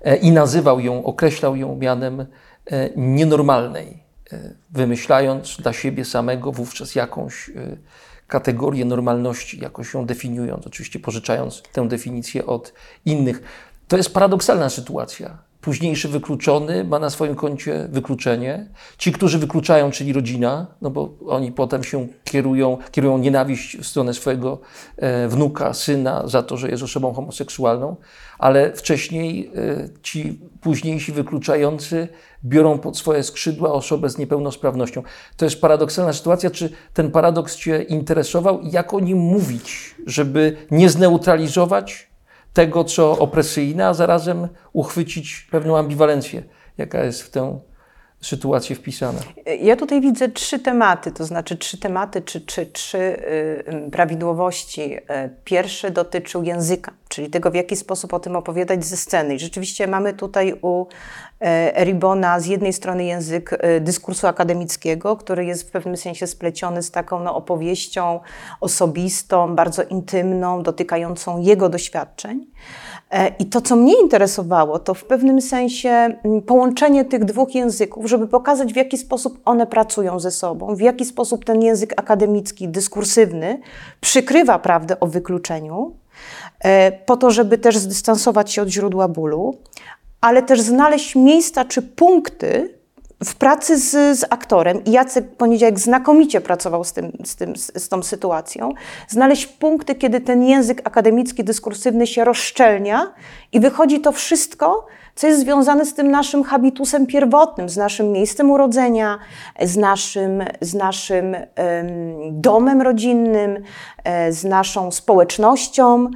e, 0.02 0.16
i 0.16 0.32
nazywał 0.32 0.80
ją, 0.80 1.04
określał 1.04 1.56
ją 1.56 1.76
mianem 1.76 2.20
e, 2.20 2.26
nienormalnej, 2.96 4.02
wymyślając 4.70 5.56
dla 5.56 5.72
siebie 5.72 6.04
samego 6.04 6.52
wówczas 6.52 6.94
jakąś 6.94 7.50
kategorię 8.26 8.84
normalności, 8.84 9.60
jakoś 9.60 9.94
ją 9.94 10.06
definiując, 10.06 10.66
oczywiście 10.66 11.00
pożyczając 11.00 11.62
tę 11.72 11.88
definicję 11.88 12.46
od 12.46 12.72
innych. 13.04 13.42
To 13.88 13.96
jest 13.96 14.14
paradoksalna 14.14 14.70
sytuacja. 14.70 15.49
Późniejszy 15.60 16.08
wykluczony 16.08 16.84
ma 16.84 16.98
na 16.98 17.10
swoim 17.10 17.34
koncie 17.34 17.88
wykluczenie. 17.90 18.66
Ci, 18.98 19.12
którzy 19.12 19.38
wykluczają, 19.38 19.90
czyli 19.90 20.12
rodzina, 20.12 20.66
no 20.82 20.90
bo 20.90 21.14
oni 21.26 21.52
potem 21.52 21.84
się 21.84 22.06
kierują, 22.24 22.78
kierują 22.92 23.18
nienawiść 23.18 23.78
w 23.78 23.86
stronę 23.86 24.14
swojego 24.14 24.60
e, 24.96 25.28
wnuka, 25.28 25.74
syna 25.74 26.28
za 26.28 26.42
to, 26.42 26.56
że 26.56 26.70
jest 26.70 26.82
osobą 26.82 27.12
homoseksualną, 27.12 27.96
ale 28.38 28.72
wcześniej 28.72 29.50
e, 29.56 29.88
ci 30.02 30.40
późniejsi 30.60 31.12
wykluczający 31.12 32.08
biorą 32.44 32.78
pod 32.78 32.98
swoje 32.98 33.22
skrzydła 33.22 33.72
osobę 33.72 34.10
z 34.10 34.18
niepełnosprawnością. 34.18 35.02
To 35.36 35.44
jest 35.44 35.60
paradoksalna 35.60 36.12
sytuacja. 36.12 36.50
Czy 36.50 36.70
ten 36.94 37.10
paradoks 37.10 37.56
Cię 37.56 37.82
interesował 37.82 38.60
jak 38.62 38.94
o 38.94 39.00
nim 39.00 39.18
mówić, 39.18 39.94
żeby 40.06 40.56
nie 40.70 40.90
zneutralizować 40.90 42.09
tego, 42.52 42.84
co 42.84 43.18
opresyjne, 43.18 43.86
a 43.86 43.94
zarazem 43.94 44.48
uchwycić 44.72 45.48
pewną 45.50 45.78
ambiwalencję, 45.78 46.42
jaka 46.78 47.04
jest 47.04 47.22
w 47.22 47.30
tę 47.30 47.60
sytuację 48.20 48.76
wpisana. 48.76 49.18
Ja 49.60 49.76
tutaj 49.76 50.00
widzę 50.00 50.28
trzy 50.28 50.58
tematy, 50.58 51.12
to 51.12 51.24
znaczy 51.24 51.56
trzy 51.56 51.78
tematy 51.78 52.22
czy, 52.22 52.66
trzy 52.66 52.98
y, 52.98 53.86
y, 53.86 53.90
prawidłowości. 53.90 54.96
Y, 54.96 55.00
Pierwszy 55.44 55.90
dotyczył 55.90 56.42
języka, 56.42 56.92
czyli 57.10 57.30
tego, 57.30 57.50
w 57.50 57.54
jaki 57.54 57.76
sposób 57.76 58.14
o 58.14 58.20
tym 58.20 58.36
opowiadać 58.36 58.84
ze 58.84 58.96
sceny. 58.96 59.34
I 59.34 59.38
rzeczywiście 59.38 59.86
mamy 59.86 60.12
tutaj 60.12 60.54
u 60.62 60.86
e, 61.40 61.76
Eribona 61.76 62.40
z 62.40 62.46
jednej 62.46 62.72
strony 62.72 63.04
język 63.04 63.52
e, 63.52 63.80
dyskursu 63.80 64.26
akademickiego, 64.26 65.16
który 65.16 65.44
jest 65.44 65.68
w 65.68 65.70
pewnym 65.70 65.96
sensie 65.96 66.26
spleciony 66.26 66.82
z 66.82 66.90
taką 66.90 67.20
no, 67.20 67.34
opowieścią 67.36 68.20
osobistą, 68.60 69.54
bardzo 69.54 69.82
intymną, 69.82 70.62
dotykającą 70.62 71.40
jego 71.40 71.68
doświadczeń. 71.68 72.46
E, 73.10 73.28
I 73.28 73.46
to, 73.46 73.60
co 73.60 73.76
mnie 73.76 74.00
interesowało, 74.02 74.78
to 74.78 74.94
w 74.94 75.04
pewnym 75.04 75.40
sensie 75.40 76.18
połączenie 76.46 77.04
tych 77.04 77.24
dwóch 77.24 77.54
języków, 77.54 78.08
żeby 78.08 78.28
pokazać, 78.28 78.72
w 78.72 78.76
jaki 78.76 78.98
sposób 78.98 79.40
one 79.44 79.66
pracują 79.66 80.20
ze 80.20 80.30
sobą, 80.30 80.74
w 80.74 80.80
jaki 80.80 81.04
sposób 81.04 81.44
ten 81.44 81.62
język 81.62 81.92
akademicki, 81.96 82.68
dyskursywny 82.68 83.60
przykrywa 84.00 84.58
prawdę 84.58 85.00
o 85.00 85.06
wykluczeniu, 85.06 85.94
po 87.06 87.16
to, 87.16 87.30
żeby 87.30 87.58
też 87.58 87.78
zdystansować 87.78 88.52
się 88.52 88.62
od 88.62 88.68
źródła 88.68 89.08
bólu, 89.08 89.58
ale 90.20 90.42
też 90.42 90.60
znaleźć 90.60 91.16
miejsca 91.16 91.64
czy 91.64 91.82
punkty 91.82 92.79
w 93.24 93.34
pracy 93.34 93.78
z, 93.78 94.18
z 94.18 94.24
aktorem. 94.30 94.84
I 94.84 94.90
Jacek 94.90 95.36
Poniedziałek 95.36 95.78
znakomicie 95.78 96.40
pracował 96.40 96.84
z, 96.84 96.92
tym, 96.92 97.12
z, 97.24 97.36
tym, 97.36 97.56
z, 97.56 97.82
z 97.82 97.88
tą 97.88 98.02
sytuacją. 98.02 98.72
Znaleźć 99.08 99.46
punkty, 99.46 99.94
kiedy 99.94 100.20
ten 100.20 100.42
język 100.42 100.80
akademicki, 100.84 101.44
dyskursywny 101.44 102.06
się 102.06 102.24
rozszczelnia 102.24 103.12
i 103.52 103.60
wychodzi 103.60 104.00
to 104.00 104.12
wszystko, 104.12 104.86
co 105.14 105.26
jest 105.26 105.40
związane 105.40 105.86
z 105.86 105.94
tym 105.94 106.10
naszym 106.10 106.42
habitusem 106.42 107.06
pierwotnym, 107.06 107.68
z 107.68 107.76
naszym 107.76 108.12
miejscem 108.12 108.50
urodzenia, 108.50 109.18
z 109.62 109.76
naszym, 109.76 110.44
z 110.60 110.74
naszym 110.74 111.34
em, 111.34 111.46
domem 112.30 112.82
rodzinnym, 112.82 113.62
e, 114.04 114.32
z 114.32 114.44
naszą 114.44 114.90
społecznością. 114.90 116.10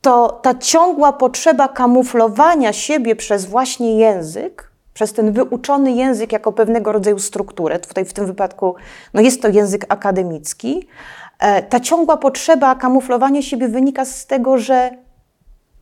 To 0.00 0.40
ta 0.42 0.54
ciągła 0.54 1.12
potrzeba 1.12 1.68
kamuflowania 1.68 2.72
siebie 2.72 3.16
przez 3.16 3.44
właśnie 3.46 3.98
język, 3.98 4.67
przez 4.98 5.12
ten 5.12 5.32
wyuczony 5.32 5.92
język 5.92 6.32
jako 6.32 6.52
pewnego 6.52 6.92
rodzaju 6.92 7.18
strukturę, 7.18 7.78
tutaj 7.78 8.04
w 8.04 8.12
tym 8.12 8.26
wypadku 8.26 8.74
no 9.14 9.20
jest 9.20 9.42
to 9.42 9.48
język 9.48 9.86
akademicki, 9.88 10.88
e, 11.38 11.62
ta 11.62 11.80
ciągła 11.80 12.16
potrzeba 12.16 12.74
kamuflowania 12.74 13.42
siebie 13.42 13.68
wynika 13.68 14.04
z 14.04 14.26
tego, 14.26 14.58
że 14.58 14.90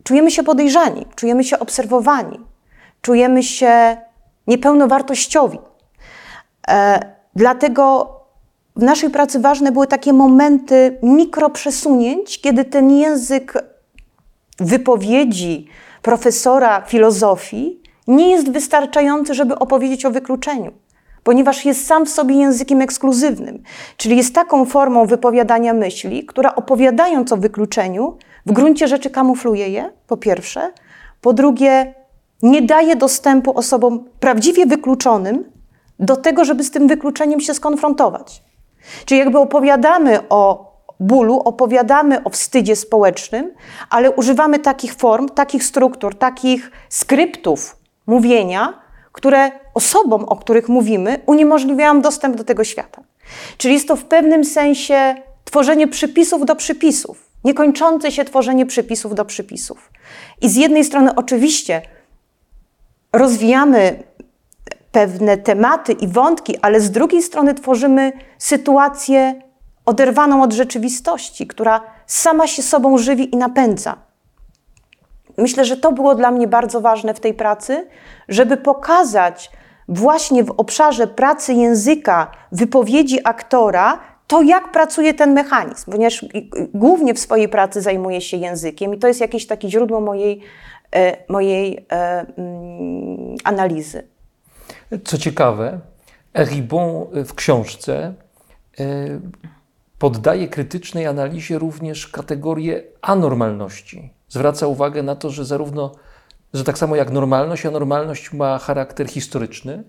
czujemy 0.04 0.30
się 0.30 0.42
podejrzani, 0.42 1.06
czujemy 1.14 1.44
się 1.44 1.58
obserwowani, 1.58 2.40
czujemy 3.02 3.42
się 3.42 3.96
niepełnowartościowi. 4.46 5.58
E, 6.68 7.00
Dlatego 7.36 8.16
w 8.76 8.82
naszej 8.82 9.10
pracy 9.10 9.40
ważne 9.40 9.72
były 9.72 9.86
takie 9.86 10.12
momenty 10.12 10.98
mikroprzesunięć, 11.02 12.40
kiedy 12.40 12.64
ten 12.64 12.90
język 12.90 13.52
wypowiedzi 14.58 15.68
profesora 16.02 16.80
filozofii 16.80 17.85
nie 18.06 18.30
jest 18.30 18.52
wystarczający, 18.52 19.34
żeby 19.34 19.58
opowiedzieć 19.58 20.04
o 20.04 20.10
wykluczeniu, 20.10 20.72
ponieważ 21.22 21.64
jest 21.64 21.86
sam 21.86 22.06
w 22.06 22.10
sobie 22.10 22.34
językiem 22.34 22.82
ekskluzywnym, 22.82 23.62
czyli 23.96 24.16
jest 24.16 24.34
taką 24.34 24.64
formą 24.64 25.06
wypowiadania 25.06 25.74
myśli, 25.74 26.26
która 26.26 26.54
opowiadając 26.54 27.32
o 27.32 27.36
wykluczeniu, 27.36 28.16
w 28.46 28.52
gruncie 28.52 28.88
rzeczy 28.88 29.10
kamufluje 29.10 29.68
je, 29.68 29.92
po 30.06 30.16
pierwsze, 30.16 30.72
po 31.20 31.32
drugie, 31.32 31.94
nie 32.42 32.62
daje 32.62 32.96
dostępu 32.96 33.58
osobom 33.58 34.04
prawdziwie 34.20 34.66
wykluczonym 34.66 35.44
do 35.98 36.16
tego, 36.16 36.44
żeby 36.44 36.64
z 36.64 36.70
tym 36.70 36.88
wykluczeniem 36.88 37.40
się 37.40 37.54
skonfrontować. 37.54 38.42
Czyli 39.04 39.18
jakby 39.18 39.38
opowiadamy 39.38 40.28
o 40.28 40.72
bólu, 41.00 41.40
opowiadamy 41.40 42.24
o 42.24 42.30
wstydzie 42.30 42.76
społecznym, 42.76 43.54
ale 43.90 44.10
używamy 44.10 44.58
takich 44.58 44.94
form, 44.94 45.28
takich 45.28 45.64
struktur, 45.64 46.14
takich 46.14 46.70
skryptów 46.88 47.76
mówienia, 48.06 48.80
które 49.12 49.50
osobom, 49.74 50.24
o 50.24 50.36
których 50.36 50.68
mówimy, 50.68 51.20
uniemożliwiają 51.26 52.00
dostęp 52.00 52.36
do 52.36 52.44
tego 52.44 52.64
świata. 52.64 53.02
Czyli 53.58 53.74
jest 53.74 53.88
to 53.88 53.96
w 53.96 54.04
pewnym 54.04 54.44
sensie 54.44 55.14
tworzenie 55.44 55.88
przypisów 55.88 56.46
do 56.46 56.56
przypisów, 56.56 57.30
niekończące 57.44 58.12
się 58.12 58.24
tworzenie 58.24 58.66
przypisów 58.66 59.14
do 59.14 59.24
przypisów. 59.24 59.90
I 60.42 60.48
z 60.48 60.56
jednej 60.56 60.84
strony 60.84 61.14
oczywiście 61.14 61.82
rozwijamy 63.12 64.02
pewne 64.92 65.36
tematy 65.36 65.92
i 65.92 66.08
wątki, 66.08 66.58
ale 66.62 66.80
z 66.80 66.90
drugiej 66.90 67.22
strony 67.22 67.54
tworzymy 67.54 68.12
sytuację 68.38 69.42
oderwaną 69.86 70.42
od 70.42 70.52
rzeczywistości, 70.52 71.46
która 71.46 71.80
sama 72.06 72.46
się 72.46 72.62
sobą 72.62 72.98
żywi 72.98 73.34
i 73.34 73.36
napędza. 73.36 74.05
Myślę, 75.38 75.64
że 75.64 75.76
to 75.76 75.92
było 75.92 76.14
dla 76.14 76.30
mnie 76.30 76.48
bardzo 76.48 76.80
ważne 76.80 77.14
w 77.14 77.20
tej 77.20 77.34
pracy, 77.34 77.86
żeby 78.28 78.56
pokazać 78.56 79.50
właśnie 79.88 80.44
w 80.44 80.50
obszarze 80.50 81.06
pracy 81.06 81.54
języka, 81.54 82.30
wypowiedzi 82.52 83.18
aktora, 83.24 84.00
to 84.26 84.42
jak 84.42 84.72
pracuje 84.72 85.14
ten 85.14 85.32
mechanizm, 85.32 85.90
ponieważ 85.90 86.24
głównie 86.74 87.14
w 87.14 87.18
swojej 87.18 87.48
pracy 87.48 87.80
zajmuję 87.80 88.20
się 88.20 88.36
językiem 88.36 88.94
i 88.94 88.98
to 88.98 89.08
jest 89.08 89.20
jakieś 89.20 89.46
takie 89.46 89.70
źródło 89.70 90.00
mojej, 90.00 90.40
e, 90.92 91.16
mojej 91.28 91.86
e, 91.92 92.26
mm, 92.38 93.36
analizy. 93.44 94.02
Co 95.04 95.18
ciekawe, 95.18 95.80
Eribon 96.34 97.06
w 97.24 97.34
książce 97.34 98.14
e, 98.80 98.84
poddaje 99.98 100.48
krytycznej 100.48 101.06
analizie 101.06 101.58
również 101.58 102.08
kategorię 102.08 102.82
anormalności. 103.02 104.15
Zwraca 104.36 104.66
uwagę 104.66 105.02
na 105.02 105.16
to, 105.16 105.30
że 105.30 105.44
zarówno, 105.44 105.94
że 106.54 106.64
tak 106.64 106.78
samo 106.78 106.96
jak 106.96 107.10
normalność, 107.10 107.66
anormalność 107.66 108.32
ma 108.32 108.58
charakter 108.58 109.08
historyczny, 109.08 109.84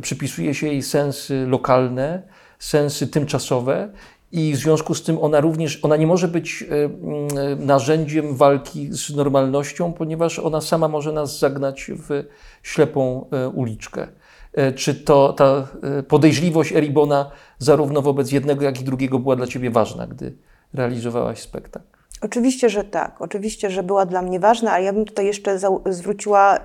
przypisuje 0.00 0.54
się 0.54 0.66
jej 0.66 0.82
sensy 0.82 1.46
lokalne, 1.46 2.22
sensy 2.58 3.06
tymczasowe 3.06 3.88
i 4.32 4.52
w 4.52 4.56
związku 4.56 4.94
z 4.94 5.02
tym 5.02 5.18
ona 5.18 5.40
również, 5.40 5.84
ona 5.84 5.96
nie 5.96 6.06
może 6.06 6.28
być 6.28 6.64
e, 6.70 7.56
narzędziem 7.56 8.36
walki 8.36 8.88
z 8.90 9.16
normalnością, 9.16 9.92
ponieważ 9.92 10.38
ona 10.38 10.60
sama 10.60 10.88
może 10.88 11.12
nas 11.12 11.38
zagnać 11.38 11.90
w 12.08 12.24
ślepą 12.62 13.26
e, 13.30 13.48
uliczkę. 13.48 14.08
E, 14.52 14.72
czy 14.72 14.94
to 14.94 15.32
ta 15.32 15.68
podejrzliwość 16.08 16.72
Eribona 16.72 17.30
zarówno 17.58 18.02
wobec 18.02 18.32
jednego, 18.32 18.64
jak 18.64 18.80
i 18.80 18.84
drugiego 18.84 19.18
była 19.18 19.36
dla 19.36 19.46
ciebie 19.46 19.70
ważna, 19.70 20.06
gdy 20.06 20.36
realizowałaś 20.74 21.40
spektakl? 21.40 21.93
Oczywiście, 22.24 22.68
że 22.68 22.84
tak. 22.84 23.22
Oczywiście, 23.22 23.70
że 23.70 23.82
była 23.82 24.06
dla 24.06 24.22
mnie 24.22 24.40
ważna, 24.40 24.72
ale 24.72 24.84
ja 24.84 24.92
bym 24.92 25.04
tutaj 25.04 25.26
jeszcze 25.26 25.58
zwróciła 25.86 26.58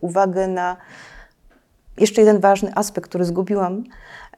uwagę 0.00 0.48
na 0.48 0.76
jeszcze 1.98 2.20
jeden 2.20 2.40
ważny 2.40 2.72
aspekt, 2.74 3.08
który 3.08 3.24
zgubiłam, 3.24 3.84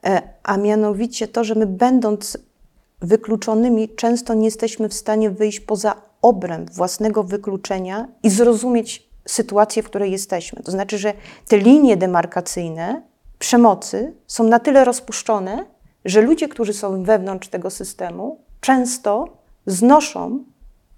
e, 0.06 0.22
a 0.42 0.56
mianowicie 0.56 1.28
to, 1.28 1.44
że 1.44 1.54
my 1.54 1.66
będąc 1.66 2.38
wykluczonymi, 3.00 3.88
często 3.88 4.34
nie 4.34 4.44
jesteśmy 4.44 4.88
w 4.88 4.94
stanie 4.94 5.30
wyjść 5.30 5.60
poza 5.60 5.94
obręb 6.22 6.70
własnego 6.70 7.24
wykluczenia 7.24 8.08
i 8.22 8.30
zrozumieć 8.30 9.10
sytuację, 9.28 9.82
w 9.82 9.86
której 9.86 10.12
jesteśmy. 10.12 10.62
To 10.62 10.70
znaczy, 10.70 10.98
że 10.98 11.12
te 11.48 11.58
linie 11.58 11.96
demarkacyjne 11.96 13.02
przemocy 13.38 14.14
są 14.26 14.44
na 14.44 14.58
tyle 14.58 14.84
rozpuszczone, 14.84 15.66
że 16.04 16.20
ludzie, 16.20 16.48
którzy 16.48 16.72
są 16.72 17.02
wewnątrz 17.02 17.48
tego 17.48 17.70
systemu, 17.70 18.40
często 18.60 19.39
znoszą 19.66 20.44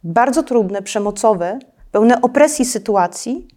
bardzo 0.04 0.42
trudne, 0.42 0.82
przemocowe, 0.82 1.58
pełne 1.92 2.22
opresji 2.22 2.64
sytuacji, 2.64 3.48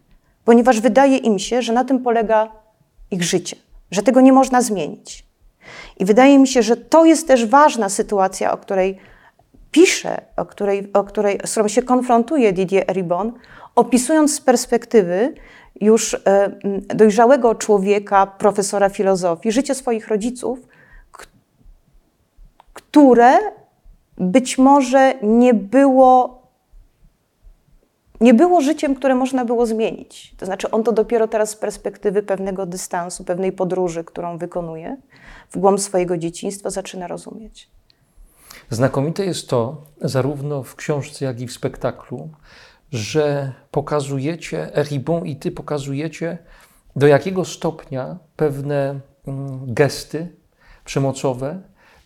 ponieważ 0.45 0.79
wydaje 0.79 1.17
im 1.17 1.39
się, 1.39 1.61
że 1.61 1.73
na 1.73 1.83
tym 1.83 1.99
polega 1.99 2.51
ich 3.11 3.23
życie, 3.23 3.55
że 3.91 4.03
tego 4.03 4.21
nie 4.21 4.33
można 4.33 4.61
zmienić. 4.61 5.25
I 5.99 6.05
wydaje 6.05 6.39
mi 6.39 6.47
się, 6.47 6.63
że 6.63 6.77
to 6.77 7.05
jest 7.05 7.27
też 7.27 7.45
ważna 7.45 7.89
sytuacja, 7.89 8.51
o 8.51 8.57
której 8.57 8.97
pisze, 9.71 10.21
o 10.37 10.45
której, 10.45 10.93
o 10.93 11.03
której, 11.03 11.39
z 11.45 11.51
którą 11.51 11.67
się 11.67 11.81
konfrontuje 11.81 12.53
Didier 12.53 12.91
Eribon, 12.91 13.33
opisując 13.75 14.35
z 14.35 14.41
perspektywy 14.41 15.33
już 15.81 16.13
e, 16.13 16.51
dojrzałego 16.95 17.55
człowieka, 17.55 18.27
profesora 18.27 18.89
filozofii, 18.89 19.51
życie 19.51 19.75
swoich 19.75 20.07
rodziców, 20.07 20.59
które 22.73 23.37
być 24.17 24.57
może 24.57 25.13
nie 25.21 25.53
było 25.53 26.45
nie 28.21 28.33
było 28.33 28.61
życiem, 28.61 28.95
które 28.95 29.15
można 29.15 29.45
było 29.45 29.65
zmienić. 29.65 30.35
To 30.37 30.45
znaczy, 30.45 30.71
on 30.71 30.83
to 30.83 30.91
dopiero 30.91 31.27
teraz 31.27 31.49
z 31.49 31.55
perspektywy 31.55 32.23
pewnego 32.23 32.65
dystansu, 32.65 33.23
pewnej 33.23 33.51
podróży, 33.51 34.03
którą 34.03 34.37
wykonuje, 34.37 34.97
w 35.49 35.57
głąb 35.57 35.79
swojego 35.79 36.17
dzieciństwa 36.17 36.69
zaczyna 36.69 37.07
rozumieć. 37.07 37.69
Znakomite 38.69 39.25
jest 39.25 39.49
to, 39.49 39.83
zarówno 40.01 40.63
w 40.63 40.75
książce, 40.75 41.25
jak 41.25 41.41
i 41.41 41.47
w 41.47 41.53
spektaklu, 41.53 42.29
że 42.91 43.53
pokazujecie, 43.71 44.77
Eribon 44.77 45.25
i 45.25 45.35
ty 45.35 45.51
pokazujecie, 45.51 46.37
do 46.95 47.07
jakiego 47.07 47.45
stopnia 47.45 48.17
pewne 48.35 48.99
mm, 49.27 49.73
gesty 49.73 50.35
przemocowe, 50.85 51.61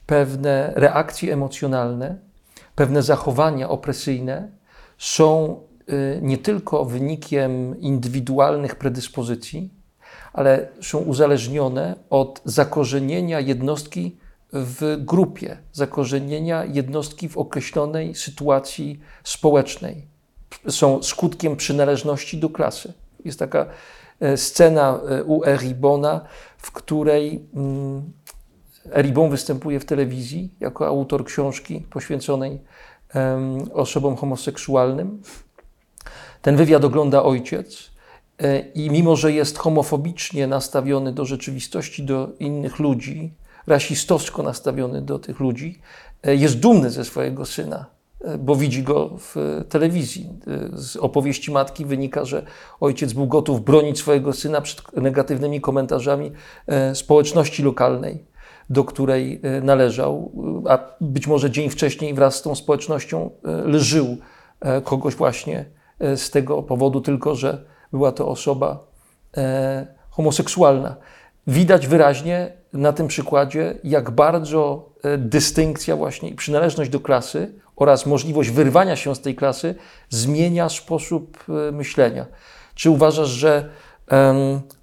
pewne 0.10 0.74
reakcje 0.76 1.34
emocjonalne, 1.34 2.18
pewne 2.76 3.04
zachowania 3.04 3.70
opresyjne 3.70 4.50
są 4.98 5.60
Y, 5.94 6.20
nie 6.22 6.38
tylko 6.38 6.86
wynikiem 6.86 7.82
indywidualnych 7.82 8.76
predyspozycji, 8.76 9.70
ale 10.34 10.68
są 10.82 11.00
uzależnione 11.00 11.96
od 12.10 12.42
zakorzenienia 12.46 13.40
jednostki 13.40 14.18
w 14.54 14.98
grupie, 15.00 15.58
zakorzenienia 15.74 16.66
jednostki 16.66 17.30
w 17.30 17.38
określonej 17.38 18.16
sytuacji 18.16 19.00
społecznej. 19.24 20.06
Są 20.68 21.04
skutkiem 21.04 21.56
przynależności 21.56 22.38
do 22.38 22.50
klasy. 22.50 22.94
Jest 23.26 23.40
taka 23.40 23.66
e, 24.20 24.38
scena 24.38 25.00
e, 25.10 25.24
u 25.24 25.46
Eribona, 25.46 26.26
w 26.58 26.72
której 26.72 27.46
mm, 27.56 28.14
Eribon 28.94 29.30
występuje 29.30 29.80
w 29.80 29.86
telewizji 29.86 30.54
jako 30.60 30.88
autor 30.88 31.26
książki 31.26 31.86
poświęconej 31.90 32.60
osobom 33.74 34.16
homoseksualnym. 34.16 35.22
Ten 36.42 36.56
wywiad 36.56 36.86
ogląda 36.86 37.24
ojciec 37.24 37.92
e, 38.40 38.60
i 38.60 38.90
mimo, 38.90 39.16
że 39.16 39.32
jest 39.32 39.58
homofobicznie 39.58 40.48
nastawiony 40.48 41.14
do 41.14 41.26
rzeczywistości, 41.26 42.04
do 42.04 42.30
innych 42.40 42.80
ludzi, 42.80 43.34
rasistowsko 43.68 44.44
nastawiony 44.44 45.02
do 45.02 45.20
tych 45.20 45.40
ludzi, 45.40 45.82
e, 46.24 46.36
jest 46.36 46.60
dumny 46.60 46.90
ze 46.90 47.06
swojego 47.06 47.46
syna, 47.46 47.86
e, 48.22 48.38
bo 48.38 48.56
widzi 48.56 48.84
go 48.84 49.10
w 49.18 49.64
telewizji. 49.70 50.30
Z 50.74 50.96
opowieści 50.96 51.52
matki 51.52 51.86
wynika, 51.86 52.26
że 52.26 52.46
ojciec 52.80 53.14
był 53.14 53.28
gotów 53.28 53.64
bronić 53.64 53.98
swojego 53.98 54.34
syna 54.34 54.62
przed 54.62 54.98
negatywnymi 54.98 55.62
komentarzami 55.62 56.32
społeczności 56.94 57.64
lokalnej, 57.64 58.29
do 58.70 58.84
której 58.84 59.42
należał, 59.62 60.32
a 60.70 60.80
być 61.02 61.28
może 61.28 61.52
dzień 61.52 61.70
wcześniej 61.70 62.14
wraz 62.14 62.36
z 62.36 62.42
tą 62.42 62.56
społecznością 62.56 63.30
lżył 63.66 64.18
kogoś 64.84 65.16
właśnie 65.16 65.66
E, 66.00 66.18
z 66.18 66.30
tego 66.30 66.64
powodu 66.64 67.02
tylko, 67.02 67.36
że 67.36 67.64
była 67.94 68.12
to 68.12 68.28
osoba 68.28 68.88
e, 69.38 69.88
homoseksualna. 70.10 70.96
Widać 71.48 71.88
wyraźnie 71.88 72.52
na 72.74 72.94
tym 72.94 73.08
przykładzie, 73.08 73.76
jak 73.84 74.12
bardzo 74.12 74.90
e, 75.04 75.18
dystynkcja 75.18 75.96
właśnie 75.96 76.30
i 76.30 76.36
przynależność 76.36 76.90
do 76.90 77.00
klasy 77.00 77.54
oraz 77.76 78.06
możliwość 78.06 78.50
wyrwania 78.50 78.96
się 78.96 79.16
z 79.16 79.22
tej 79.22 79.36
klasy 79.36 79.76
zmienia 80.10 80.70
sposób 80.70 81.46
myślenia. 81.72 82.26
Czy 82.76 82.90
uważasz, 82.90 83.30
że 83.30 83.70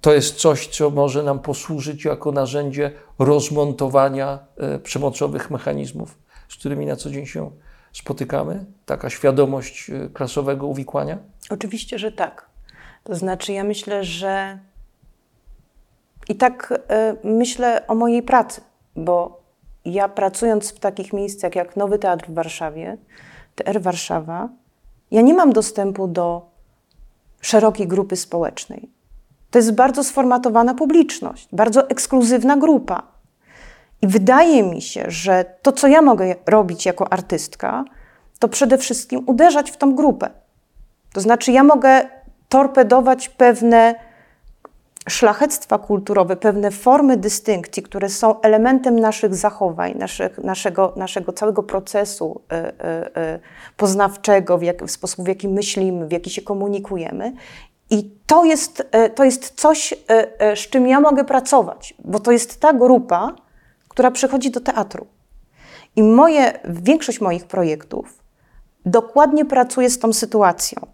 to 0.01 0.13
jest 0.13 0.35
coś, 0.35 0.67
co 0.67 0.89
może 0.89 1.23
nam 1.23 1.39
posłużyć 1.39 2.05
jako 2.05 2.31
narzędzie 2.31 2.91
rozmontowania 3.19 4.39
przemocowych 4.83 5.51
mechanizmów, 5.51 6.17
z 6.49 6.55
którymi 6.55 6.85
na 6.85 6.95
co 6.95 7.09
dzień 7.09 7.25
się 7.25 7.51
spotykamy? 7.93 8.65
Taka 8.85 9.09
świadomość 9.09 9.89
y, 9.89 10.09
klasowego 10.13 10.67
uwikłania? 10.67 11.17
Oczywiście, 11.49 11.99
że 11.99 12.11
tak. 12.11 12.49
To 13.03 13.15
znaczy, 13.15 13.53
ja 13.53 13.63
myślę, 13.63 14.03
że 14.03 14.59
i 16.29 16.35
tak 16.35 16.73
y, 17.23 17.27
myślę 17.27 17.87
o 17.87 17.95
mojej 17.95 18.23
pracy, 18.23 18.61
bo 18.95 19.41
ja 19.85 20.09
pracując 20.09 20.71
w 20.71 20.79
takich 20.79 21.13
miejscach 21.13 21.55
jak 21.55 21.75
Nowy 21.75 21.99
Teatr 21.99 22.25
w 22.27 22.33
Warszawie, 22.33 22.97
TR 23.55 23.81
Warszawa, 23.81 24.49
ja 25.11 25.21
nie 25.21 25.33
mam 25.33 25.53
dostępu 25.53 26.07
do 26.07 26.49
szerokiej 27.41 27.87
grupy 27.87 28.15
społecznej. 28.15 28.89
To 29.51 29.59
jest 29.59 29.71
bardzo 29.71 30.03
sformatowana 30.03 30.73
publiczność, 30.73 31.47
bardzo 31.51 31.89
ekskluzywna 31.89 32.57
grupa. 32.57 33.03
I 34.01 34.07
wydaje 34.07 34.63
mi 34.63 34.81
się, 34.81 35.05
że 35.07 35.45
to, 35.61 35.71
co 35.71 35.87
ja 35.87 36.01
mogę 36.01 36.35
robić 36.45 36.85
jako 36.85 37.13
artystka, 37.13 37.85
to 38.39 38.47
przede 38.47 38.77
wszystkim 38.77 39.23
uderzać 39.25 39.71
w 39.71 39.77
tą 39.77 39.95
grupę. 39.95 40.29
To 41.13 41.21
znaczy, 41.21 41.51
ja 41.51 41.63
mogę 41.63 42.09
torpedować 42.49 43.29
pewne 43.29 43.95
szlachectwa 45.09 45.79
kulturowe, 45.79 46.35
pewne 46.35 46.71
formy 46.71 47.17
dystynkcji, 47.17 47.83
które 47.83 48.09
są 48.09 48.41
elementem 48.41 48.99
naszych 48.99 49.35
zachowań, 49.35 49.93
naszych, 49.97 50.37
naszego, 50.37 50.93
naszego 50.95 51.33
całego 51.33 51.63
procesu 51.63 52.41
y, 52.51 52.55
y, 52.55 52.61
y, 53.35 53.39
poznawczego, 53.77 54.57
w, 54.57 54.63
jak, 54.63 54.83
w 54.83 54.91
sposób, 54.91 55.25
w 55.25 55.27
jaki 55.27 55.47
myślimy, 55.47 56.07
w 56.07 56.11
jaki 56.11 56.29
się 56.29 56.41
komunikujemy. 56.41 57.33
I 57.89 58.11
to 58.25 58.45
jest, 58.45 58.91
to 59.15 59.23
jest 59.23 59.59
coś, 59.59 59.93
z 60.55 60.59
czym 60.59 60.87
ja 60.87 60.99
mogę 60.99 61.23
pracować, 61.23 61.93
bo 61.99 62.19
to 62.19 62.31
jest 62.31 62.59
ta 62.59 62.73
grupa, 62.73 63.35
która 63.87 64.11
przychodzi 64.11 64.51
do 64.51 64.59
teatru. 64.59 65.07
I 65.95 66.03
moje, 66.03 66.59
większość 66.65 67.21
moich 67.21 67.45
projektów 67.45 68.23
dokładnie 68.85 69.45
pracuje 69.45 69.89
z 69.89 69.99
tą 69.99 70.13
sytuacją. 70.13 70.87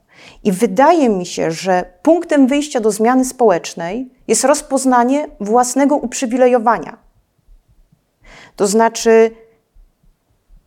I 0.43 0.51
wydaje 0.51 1.09
mi 1.09 1.25
się, 1.25 1.51
że 1.51 1.93
punktem 2.01 2.47
wyjścia 2.47 2.79
do 2.79 2.91
zmiany 2.91 3.25
społecznej 3.25 4.11
jest 4.27 4.43
rozpoznanie 4.43 5.27
własnego 5.39 5.95
uprzywilejowania. 5.95 6.97
To 8.55 8.67
znaczy, 8.67 9.31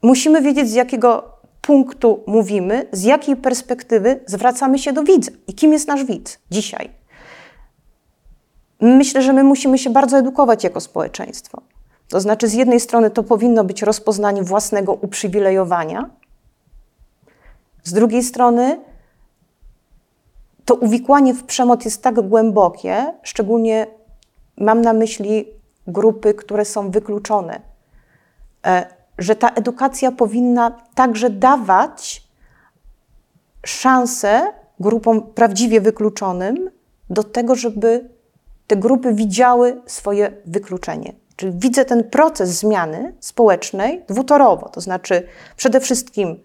musimy 0.02 0.42
wiedzieć, 0.42 0.68
z 0.68 0.74
jakiego 0.74 1.35
punktu 1.66 2.24
mówimy, 2.26 2.86
z 2.92 3.02
jakiej 3.02 3.36
perspektywy 3.36 4.20
zwracamy 4.26 4.78
się 4.78 4.92
do 4.92 5.02
widza 5.02 5.30
i 5.48 5.54
kim 5.54 5.72
jest 5.72 5.88
nasz 5.88 6.04
widz 6.04 6.38
dzisiaj. 6.50 6.90
Myślę, 8.80 9.22
że 9.22 9.32
my 9.32 9.44
musimy 9.44 9.78
się 9.78 9.90
bardzo 9.90 10.18
edukować 10.18 10.64
jako 10.64 10.80
społeczeństwo. 10.80 11.62
To 12.08 12.20
znaczy, 12.20 12.48
z 12.48 12.54
jednej 12.54 12.80
strony 12.80 13.10
to 13.10 13.22
powinno 13.22 13.64
być 13.64 13.82
rozpoznanie 13.82 14.42
własnego 14.42 14.92
uprzywilejowania, 14.92 16.10
z 17.84 17.92
drugiej 17.92 18.22
strony 18.22 18.80
to 20.64 20.74
uwikłanie 20.74 21.34
w 21.34 21.44
przemoc 21.44 21.84
jest 21.84 22.02
tak 22.02 22.28
głębokie, 22.28 23.12
szczególnie 23.22 23.86
mam 24.58 24.82
na 24.82 24.92
myśli 24.92 25.46
grupy, 25.86 26.34
które 26.34 26.64
są 26.64 26.90
wykluczone, 26.90 27.60
e, 28.66 28.95
że 29.18 29.36
ta 29.36 29.48
edukacja 29.48 30.12
powinna 30.12 30.70
także 30.94 31.30
dawać 31.30 32.22
szansę 33.64 34.52
grupom 34.80 35.22
prawdziwie 35.22 35.80
wykluczonym 35.80 36.70
do 37.10 37.24
tego, 37.24 37.54
żeby 37.54 38.08
te 38.66 38.76
grupy 38.76 39.14
widziały 39.14 39.82
swoje 39.86 40.32
wykluczenie. 40.46 41.12
Czyli 41.36 41.52
widzę 41.54 41.84
ten 41.84 42.04
proces 42.04 42.50
zmiany 42.50 43.14
społecznej 43.20 44.04
dwutorowo, 44.08 44.68
to 44.68 44.80
znaczy 44.80 45.26
przede 45.56 45.80
wszystkim 45.80 46.44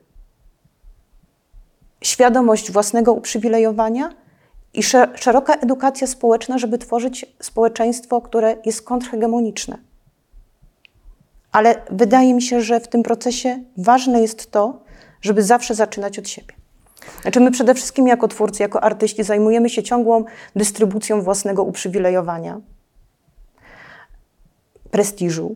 świadomość 2.02 2.72
własnego 2.72 3.14
uprzywilejowania 3.14 4.10
i 4.74 4.84
szeroka 5.16 5.56
edukacja 5.56 6.08
społeczna, 6.08 6.58
żeby 6.58 6.78
tworzyć 6.78 7.26
społeczeństwo, 7.42 8.22
które 8.22 8.56
jest 8.66 8.82
kontrhegemoniczne. 8.82 9.91
Ale 11.52 11.82
wydaje 11.92 12.34
mi 12.34 12.42
się, 12.42 12.62
że 12.62 12.80
w 12.80 12.88
tym 12.88 13.04
procesie 13.04 13.64
ważne 13.78 14.22
jest 14.22 14.52
to, 14.52 14.84
żeby 15.22 15.44
zawsze 15.44 15.76
zaczynać 15.76 16.20
od 16.20 16.30
siebie. 16.30 16.54
Znaczy, 17.22 17.40
my 17.40 17.52
przede 17.52 17.74
wszystkim 17.74 18.08
jako 18.08 18.28
twórcy, 18.28 18.64
jako 18.64 18.84
artyści 18.84 19.24
zajmujemy 19.24 19.70
się 19.70 19.84
ciągłą 19.84 20.26
dystrybucją 20.56 21.22
własnego 21.22 21.64
uprzywilejowania, 21.64 22.62
prestiżu. 24.92 25.56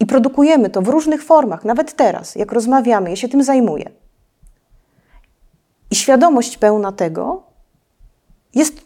I 0.00 0.06
produkujemy 0.06 0.70
to 0.70 0.82
w 0.82 0.88
różnych 0.88 1.24
formach, 1.24 1.64
nawet 1.64 1.96
teraz, 1.96 2.34
jak 2.34 2.52
rozmawiamy, 2.52 3.10
ja 3.10 3.16
się 3.16 3.28
tym 3.28 3.42
zajmuję. 3.42 3.90
I 5.90 5.94
świadomość 5.94 6.58
pełna 6.58 6.92
tego 6.92 7.42
jest 8.54 8.80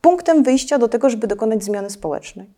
punktem 0.00 0.42
wyjścia 0.42 0.78
do 0.78 0.88
tego, 0.88 1.10
żeby 1.10 1.26
dokonać 1.26 1.64
zmiany 1.64 1.90
społecznej. 1.90 2.50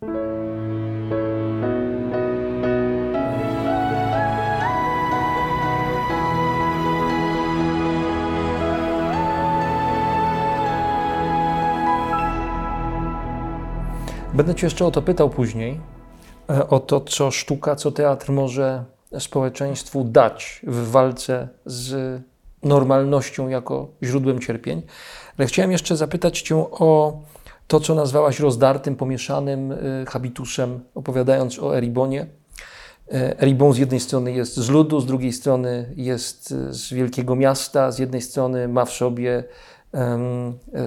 Będę 14.39 14.55
Cię 14.55 14.67
jeszcze 14.67 14.87
o 14.87 14.91
to 14.91 15.03
pytał 15.03 15.31
później, 15.31 15.81
e, 16.51 16.69
o 16.69 16.81
to, 16.81 17.01
co 17.01 17.31
sztuka, 17.31 17.77
co 17.77 17.93
teatr 17.93 18.33
może 18.33 18.85
społeczeństwu 19.19 20.05
dać 20.05 20.61
w 20.67 20.91
walce 20.91 21.49
z 21.67 22.21
normalnością 22.63 23.49
jako 23.49 23.89
źródłem 24.03 24.41
cierpień. 24.41 24.83
Ale 25.39 25.47
chciałem 25.47 25.73
jeszcze 25.73 25.97
zapytać 25.97 26.41
Cię 26.41 26.57
o 26.57 27.21
to, 27.67 27.81
co 27.81 27.95
nazwałaś 27.95 28.41
rozdartym, 28.41 28.97
pomieszanym 28.97 29.73
e, 29.73 29.77
habitusem, 30.09 30.81
opowiadając 30.95 31.59
o 31.59 31.77
Eribonie. 31.77 32.27
E, 33.13 33.43
Eribon 33.43 33.73
z 33.73 33.79
jednej 33.79 34.01
strony 34.01 34.33
jest 34.33 34.57
z 34.57 34.69
ludu, 34.69 35.01
z 35.01 35.07
drugiej 35.07 35.33
strony 35.33 35.93
jest 35.97 36.55
z 36.71 36.93
wielkiego 36.93 37.37
miasta, 37.37 37.91
z 37.91 37.99
jednej 37.99 38.23
strony 38.23 38.69
ma 38.69 38.85
w 38.85 38.91
sobie 38.91 39.45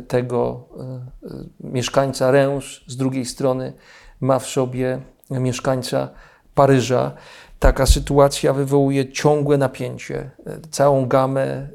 tego 0.08 0.68
e, 0.80 0.84
e, 0.84 1.44
mieszkańca 1.60 2.32
Reims, 2.32 2.66
z 2.88 2.98
drugiej 2.98 3.26
strony 3.26 3.74
ma 4.22 4.40
w 4.40 4.46
sobie 4.46 5.02
mieszkańca 5.30 6.10
Paryża. 6.56 7.12
Taka 7.60 7.86
sytuacja 7.86 8.54
wywołuje 8.54 9.12
ciągłe 9.12 9.58
napięcie, 9.58 10.32
e, 10.46 10.60
całą 10.72 11.08
gamę 11.08 11.68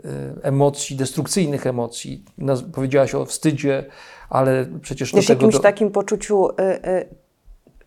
emocji, 0.43 0.97
destrukcyjnych 0.97 1.67
emocji. 1.67 2.25
Powiedziałaś 2.73 3.15
o 3.15 3.25
wstydzie, 3.25 3.85
ale 4.31 4.67
przecież 4.83 5.13
do 5.13 5.19
Jest 5.19 5.29
tego... 5.29 5.39
jakimś 5.39 5.55
do... 5.55 5.61
takim 5.61 5.91
poczuciu, 5.91 6.49
y, 6.51 6.89
y, 6.89 7.09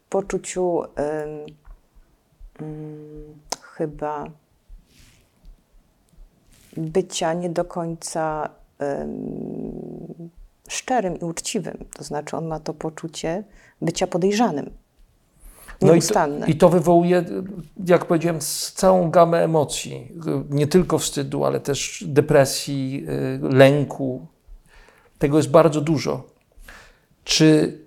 poczuciu 0.10 0.84
y, 0.84 0.88
chyba 3.62 4.26
bycia 6.78 7.34
nie 7.34 7.50
do 7.50 7.66
końca 7.66 8.50
szczerym 10.68 11.20
i 11.20 11.24
uczciwym. 11.24 11.86
To 11.98 12.04
znaczy, 12.04 12.38
on 12.38 12.48
ma 12.48 12.60
to 12.60 12.74
poczucie 12.74 13.44
bycia 13.82 14.08
podejrzanym. 14.08 14.70
No 15.82 15.96
i 15.96 16.02
to, 16.02 16.28
i 16.48 16.56
to 16.56 16.70
wywołuje, 16.70 17.26
jak 17.86 18.06
powiedziałem, 18.06 18.40
całą 18.76 19.12
gamę 19.12 19.44
emocji. 19.44 20.12
Nie 20.50 20.68
tylko 20.68 21.00
wstydu, 21.00 21.46
ale 21.46 21.60
też 21.60 22.04
depresji, 22.08 23.06
y, 23.10 23.40
lęku. 23.56 24.28
Tego 25.20 25.38
jest 25.38 25.50
bardzo 25.50 25.82
dużo. 25.82 26.28
Czy 27.24 27.78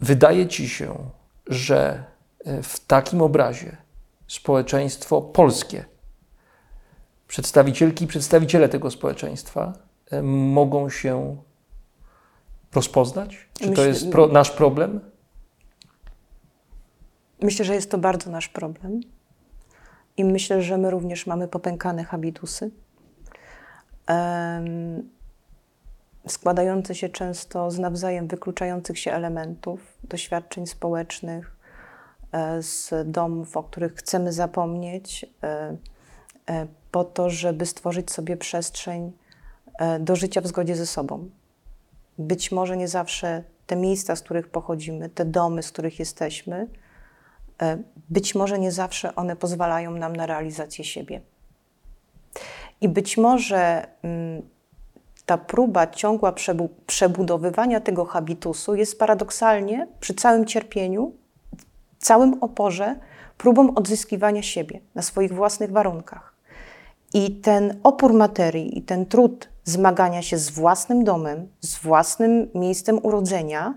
wydaje 0.00 0.48
ci 0.48 0.68
się, 0.68 0.94
że 1.46 2.04
y, 2.46 2.62
w 2.62 2.80
takim 2.80 3.22
obrazie 3.22 3.76
społeczeństwo 4.28 5.22
polskie, 5.22 5.84
przedstawicielki 7.28 8.04
i 8.04 8.08
przedstawiciele 8.08 8.68
tego 8.68 8.90
społeczeństwa 8.90 9.89
mogą 10.22 10.88
się 10.88 11.36
rozpoznać? 12.74 13.48
Czy 13.54 13.68
Myślę, 13.68 13.84
to 13.84 13.88
jest 13.88 14.10
pro, 14.10 14.26
nasz 14.26 14.50
problem? 14.50 15.00
Myślę, 17.42 17.64
że 17.64 17.74
jest 17.74 17.90
to 17.90 17.98
bardzo 17.98 18.30
nasz 18.30 18.48
problem. 18.48 19.00
I 20.16 20.24
myślę, 20.24 20.62
że 20.62 20.78
my 20.78 20.90
również 20.90 21.26
mamy 21.26 21.48
popękane 21.48 22.04
habitusy, 22.04 22.70
um, 24.08 25.10
składające 26.26 26.94
się 26.94 27.08
często 27.08 27.70
z 27.70 27.78
nawzajem 27.78 28.28
wykluczających 28.28 28.98
się 28.98 29.12
elementów, 29.12 29.98
doświadczeń 30.04 30.66
społecznych, 30.66 31.56
e, 32.32 32.62
z 32.62 32.90
domów, 33.04 33.56
o 33.56 33.62
których 33.62 33.94
chcemy 33.94 34.32
zapomnieć, 34.32 35.26
e, 35.42 35.76
e, 36.50 36.66
po 36.90 37.04
to, 37.04 37.30
żeby 37.30 37.66
stworzyć 37.66 38.10
sobie 38.10 38.36
przestrzeń 38.36 39.12
E, 39.12 39.19
do 40.00 40.16
życia 40.16 40.40
w 40.40 40.46
zgodzie 40.46 40.76
ze 40.76 40.86
sobą. 40.86 41.30
Być 42.18 42.52
może 42.52 42.76
nie 42.76 42.88
zawsze 42.88 43.44
te 43.66 43.76
miejsca, 43.76 44.16
z 44.16 44.22
których 44.22 44.48
pochodzimy, 44.48 45.08
te 45.08 45.24
domy, 45.24 45.62
z 45.62 45.72
których 45.72 45.98
jesteśmy, 45.98 46.66
e, 47.62 47.78
być 48.10 48.34
może 48.34 48.58
nie 48.58 48.72
zawsze 48.72 49.14
one 49.14 49.36
pozwalają 49.36 49.90
nam 49.90 50.16
na 50.16 50.26
realizację 50.26 50.84
siebie. 50.84 51.20
I 52.80 52.88
być 52.88 53.16
może 53.16 53.86
mm, 54.02 54.42
ta 55.26 55.38
próba 55.38 55.86
ciągła 55.86 56.34
przebudowywania 56.86 57.80
tego 57.80 58.04
habitusu 58.04 58.74
jest 58.74 58.98
paradoksalnie 58.98 59.86
przy 60.00 60.14
całym 60.14 60.44
cierpieniu, 60.44 61.12
całym 61.98 62.42
oporze, 62.42 62.96
próbą 63.38 63.74
odzyskiwania 63.74 64.42
siebie 64.42 64.80
na 64.94 65.02
swoich 65.02 65.34
własnych 65.34 65.70
warunkach. 65.70 66.34
I 67.14 67.30
ten 67.30 67.80
opór 67.82 68.12
materii 68.12 68.78
i 68.78 68.82
ten 68.82 69.06
trud 69.06 69.48
zmagania 69.64 70.22
się 70.22 70.38
z 70.38 70.50
własnym 70.50 71.04
domem, 71.04 71.48
z 71.60 71.78
własnym 71.78 72.50
miejscem 72.54 72.98
urodzenia, 73.02 73.74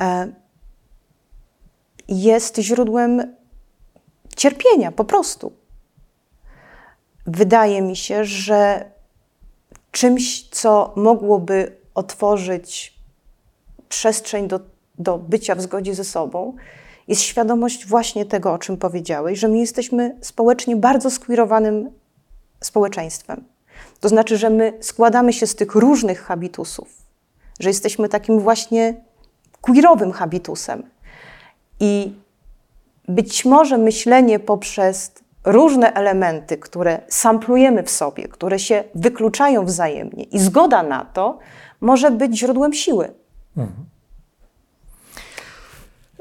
e, 0.00 0.32
jest 2.08 2.58
źródłem 2.58 3.36
cierpienia 4.36 4.92
po 4.92 5.04
prostu. 5.04 5.52
Wydaje 7.26 7.82
mi 7.82 7.96
się, 7.96 8.24
że 8.24 8.90
czymś, 9.90 10.48
co 10.48 10.92
mogłoby 10.96 11.76
otworzyć 11.94 12.94
przestrzeń 13.88 14.48
do, 14.48 14.60
do 14.98 15.18
bycia 15.18 15.54
w 15.54 15.60
zgodzie 15.60 15.94
ze 15.94 16.04
sobą, 16.04 16.56
jest 17.08 17.22
świadomość 17.22 17.86
właśnie 17.86 18.26
tego, 18.26 18.52
o 18.52 18.58
czym 18.58 18.76
powiedziałeś, 18.76 19.38
że 19.38 19.48
my 19.48 19.58
jesteśmy 19.58 20.16
społecznie 20.20 20.76
bardzo 20.76 21.10
skwirowanym 21.10 21.90
społeczeństwem. 22.60 23.44
To 24.00 24.08
znaczy, 24.08 24.38
że 24.38 24.50
my 24.50 24.72
składamy 24.80 25.32
się 25.32 25.46
z 25.46 25.54
tych 25.54 25.74
różnych 25.74 26.22
habitusów, 26.22 26.88
że 27.60 27.68
jesteśmy 27.68 28.08
takim 28.08 28.40
właśnie 28.40 28.94
queerowym 29.60 30.12
habitusem. 30.12 30.82
I 31.80 32.12
być 33.08 33.44
może 33.44 33.78
myślenie 33.78 34.38
poprzez 34.38 35.12
różne 35.44 35.92
elementy, 35.92 36.58
które 36.58 37.00
samplujemy 37.08 37.82
w 37.82 37.90
sobie, 37.90 38.28
które 38.28 38.58
się 38.58 38.84
wykluczają 38.94 39.64
wzajemnie 39.64 40.24
i 40.24 40.38
zgoda 40.38 40.82
na 40.82 41.04
to 41.04 41.38
może 41.80 42.10
być 42.10 42.38
źródłem 42.38 42.72
siły. 42.72 43.12
Mhm. 43.56 43.84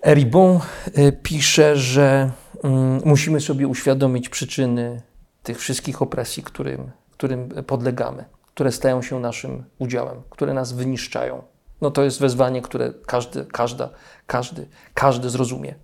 Eribon 0.04 0.60
y, 0.98 1.12
pisze, 1.12 1.76
że 1.76 2.30
mm, 2.64 3.02
musimy 3.06 3.42
sobie 3.42 3.68
uświadomić 3.68 4.30
przyczyny 4.30 5.02
tych 5.44 5.60
wszystkich 5.60 6.02
opresji, 6.02 6.44
którym 6.44 6.92
którym 7.20 7.50
podlegamy, 7.50 8.26
które 8.46 8.72
stają 8.72 9.02
się 9.02 9.20
naszym 9.20 9.64
udziałem, 9.80 10.22
które 10.30 10.54
nas 10.54 10.74
wyniszczają. 10.74 11.44
No 11.82 11.92
to 11.92 12.04
jest 12.04 12.20
wezwanie, 12.20 12.62
które 12.62 12.94
każdy, 13.06 13.46
każda, 13.46 13.90
każdy, 14.28 14.68
każdy 14.94 15.30
zrozumie. 15.30 15.76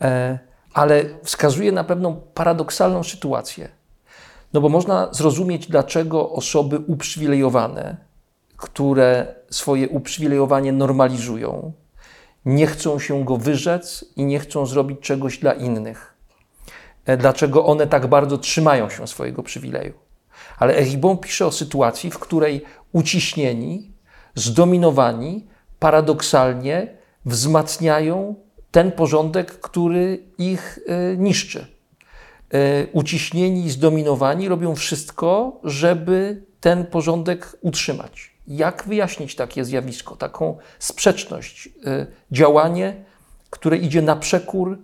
E, 0.00 0.38
ale 0.74 1.04
wskazuje 1.22 1.72
na 1.72 1.84
pewną 1.84 2.20
paradoksalną 2.34 3.02
sytuację. 3.02 3.68
No 4.52 4.60
bo 4.60 4.68
można 4.68 5.08
zrozumieć, 5.12 5.66
dlaczego 5.66 6.30
osoby 6.30 6.78
uprzywilejowane, 6.78 7.96
które 8.56 9.34
swoje 9.50 9.88
uprzywilejowanie 9.88 10.72
normalizują, 10.72 11.72
nie 12.44 12.66
chcą 12.66 12.98
się 12.98 13.24
go 13.24 13.36
wyrzec 13.36 14.04
i 14.16 14.24
nie 14.24 14.38
chcą 14.38 14.66
zrobić 14.66 15.00
czegoś 15.00 15.38
dla 15.38 15.52
innych. 15.52 16.14
e, 17.06 17.16
dlaczego 17.16 17.66
one 17.66 17.86
tak 17.86 18.06
bardzo 18.06 18.38
trzymają 18.38 18.90
się 18.90 19.06
swojego 19.06 19.42
przywileju. 19.42 20.03
Ale 20.58 20.76
Eribon 20.76 21.18
pisze 21.18 21.46
o 21.46 21.52
sytuacji, 21.52 22.10
w 22.10 22.18
której 22.18 22.64
uciśnieni, 22.92 23.92
zdominowani, 24.34 25.46
paradoksalnie 25.78 26.96
wzmacniają 27.24 28.34
ten 28.70 28.92
porządek, 28.92 29.60
który 29.60 30.24
ich 30.38 30.78
e, 30.86 31.16
niszczy. 31.16 31.66
E, 32.50 32.86
uciśnieni, 32.92 33.70
zdominowani 33.70 34.48
robią 34.48 34.74
wszystko, 34.74 35.60
żeby 35.64 36.44
ten 36.60 36.86
porządek 36.86 37.56
utrzymać. 37.60 38.34
Jak 38.46 38.84
wyjaśnić 38.86 39.34
takie 39.34 39.64
zjawisko, 39.64 40.16
taką 40.16 40.58
sprzeczność, 40.78 41.68
e, 41.86 42.06
działanie, 42.32 43.04
które 43.50 43.76
idzie 43.76 44.02
na 44.02 44.16
przekór 44.16 44.78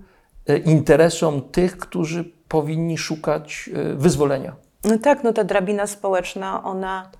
interesom 0.64 1.42
tych, 1.42 1.78
którzy 1.78 2.24
powinni 2.48 2.98
szukać 2.98 3.70
wyzwolenia? 3.96 4.56
No 4.84 4.98
tak, 4.98 5.24
no 5.24 5.32
ta 5.32 5.44
drabina 5.44 5.86
społeczna, 5.86 6.64
ona 6.64 7.10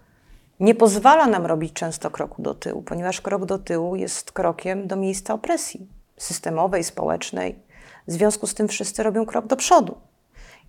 nie 0.60 0.74
pozwala 0.74 1.26
nam 1.26 1.46
robić 1.46 1.72
często 1.72 2.10
kroku 2.10 2.42
do 2.42 2.54
tyłu, 2.54 2.82
ponieważ 2.82 3.20
krok 3.20 3.46
do 3.46 3.58
tyłu 3.58 3.96
jest 3.96 4.32
krokiem 4.32 4.86
do 4.86 4.96
miejsca 4.96 5.34
opresji 5.34 5.88
systemowej, 6.16 6.84
społecznej. 6.84 7.58
W 8.08 8.12
związku 8.12 8.46
z 8.46 8.54
tym 8.54 8.68
wszyscy 8.68 9.02
robią 9.02 9.26
krok 9.26 9.46
do 9.46 9.56
przodu. 9.56 9.96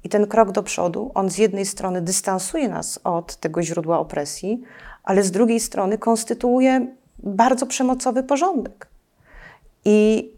I 0.04 0.10
ten 0.10 0.28
krok 0.28 0.52
do 0.52 0.64
przodu, 0.64 1.12
on 1.14 1.30
z 1.30 1.38
jednej 1.38 1.66
strony 1.66 2.02
dystansuje 2.02 2.70
nas 2.70 3.00
od 3.04 3.36
tego 3.36 3.64
źródła 3.64 4.00
opresji, 4.00 4.62
ale 5.04 5.24
z 5.24 5.32
drugiej 5.32 5.60
strony 5.60 5.98
konstytuuje 5.98 6.88
bardzo 7.20 7.66
przemocowy 7.66 8.24
porządek. 8.24 8.88
I 9.86 10.30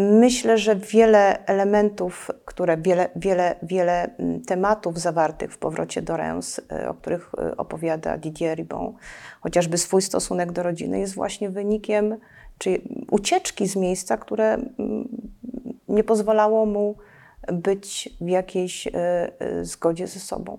Myślę, 0.00 0.58
że 0.58 0.76
wiele 0.76 1.46
elementów, 1.46 2.30
które 2.44 2.76
wiele, 2.76 3.08
wiele, 3.16 3.54
wiele 3.62 4.16
mm, 4.16 4.42
tematów 4.42 4.98
zawartych 4.98 5.52
w 5.52 5.58
powrocie 5.58 6.02
do 6.02 6.16
Reims, 6.16 6.58
y, 6.58 6.88
o 6.88 6.94
których 6.94 7.30
y, 7.52 7.56
opowiada 7.56 8.18
Didier 8.18 8.58
Ribon, 8.58 8.94
chociażby 9.40 9.78
swój 9.78 10.02
stosunek 10.02 10.52
do 10.52 10.62
rodziny, 10.62 11.00
jest 11.00 11.14
właśnie 11.14 11.50
wynikiem 11.50 12.16
czy 12.58 12.80
ucieczki 13.10 13.68
z 13.68 13.76
miejsca, 13.76 14.16
które 14.16 14.54
mm, 14.54 15.08
nie 15.88 16.04
pozwalało 16.04 16.66
mu 16.66 16.96
być 17.52 18.08
w 18.20 18.28
jakiejś 18.28 18.86
y, 18.86 18.90
zgodzie 19.62 20.06
ze 20.06 20.20
sobą. 20.20 20.58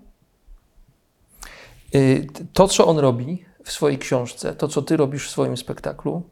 To, 2.52 2.68
co 2.68 2.86
on 2.86 2.98
robi 2.98 3.44
w 3.64 3.72
swojej 3.72 3.98
książce, 3.98 4.54
to, 4.54 4.68
co 4.68 4.82
ty 4.82 4.96
robisz 4.96 5.28
w 5.28 5.30
swoim 5.30 5.56
spektaklu, 5.56 6.22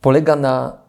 polega 0.00 0.36
na 0.36 0.83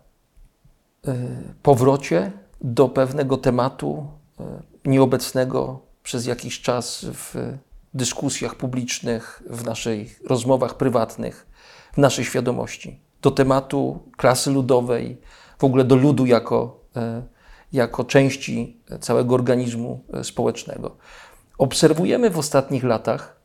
powrocie 1.64 2.32
do 2.62 2.90
pewnego 2.90 3.38
tematu 3.38 4.08
y, 4.40 4.44
nieobecnego 4.90 5.80
przez 6.04 6.26
jakiś 6.26 6.62
czas 6.62 7.06
w 7.14 7.54
dyskusjach 7.94 8.56
publicznych, 8.56 9.44
w 9.50 9.66
naszych 9.66 10.22
rozmowach 10.28 10.78
prywatnych, 10.78 11.48
w 11.94 11.98
naszej 11.98 12.26
świadomości. 12.26 13.02
Do 13.22 13.32
tematu 13.32 14.00
klasy 14.18 14.52
ludowej, 14.52 15.22
w 15.60 15.64
ogóle 15.64 15.84
do 15.84 15.96
ludu 15.96 16.26
jako, 16.26 16.80
y, 16.98 17.00
jako 17.74 18.04
części 18.04 18.82
całego 19.00 19.36
organizmu 19.36 20.04
społecznego. 20.24 20.98
Obserwujemy 21.58 22.30
w 22.30 22.40
ostatnich 22.40 22.84
latach 22.84 23.40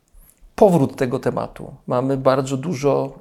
powrót 0.55 0.97
tego 0.97 1.19
tematu. 1.19 1.75
Mamy 1.87 2.17
bardzo 2.17 2.57
dużo 2.57 3.19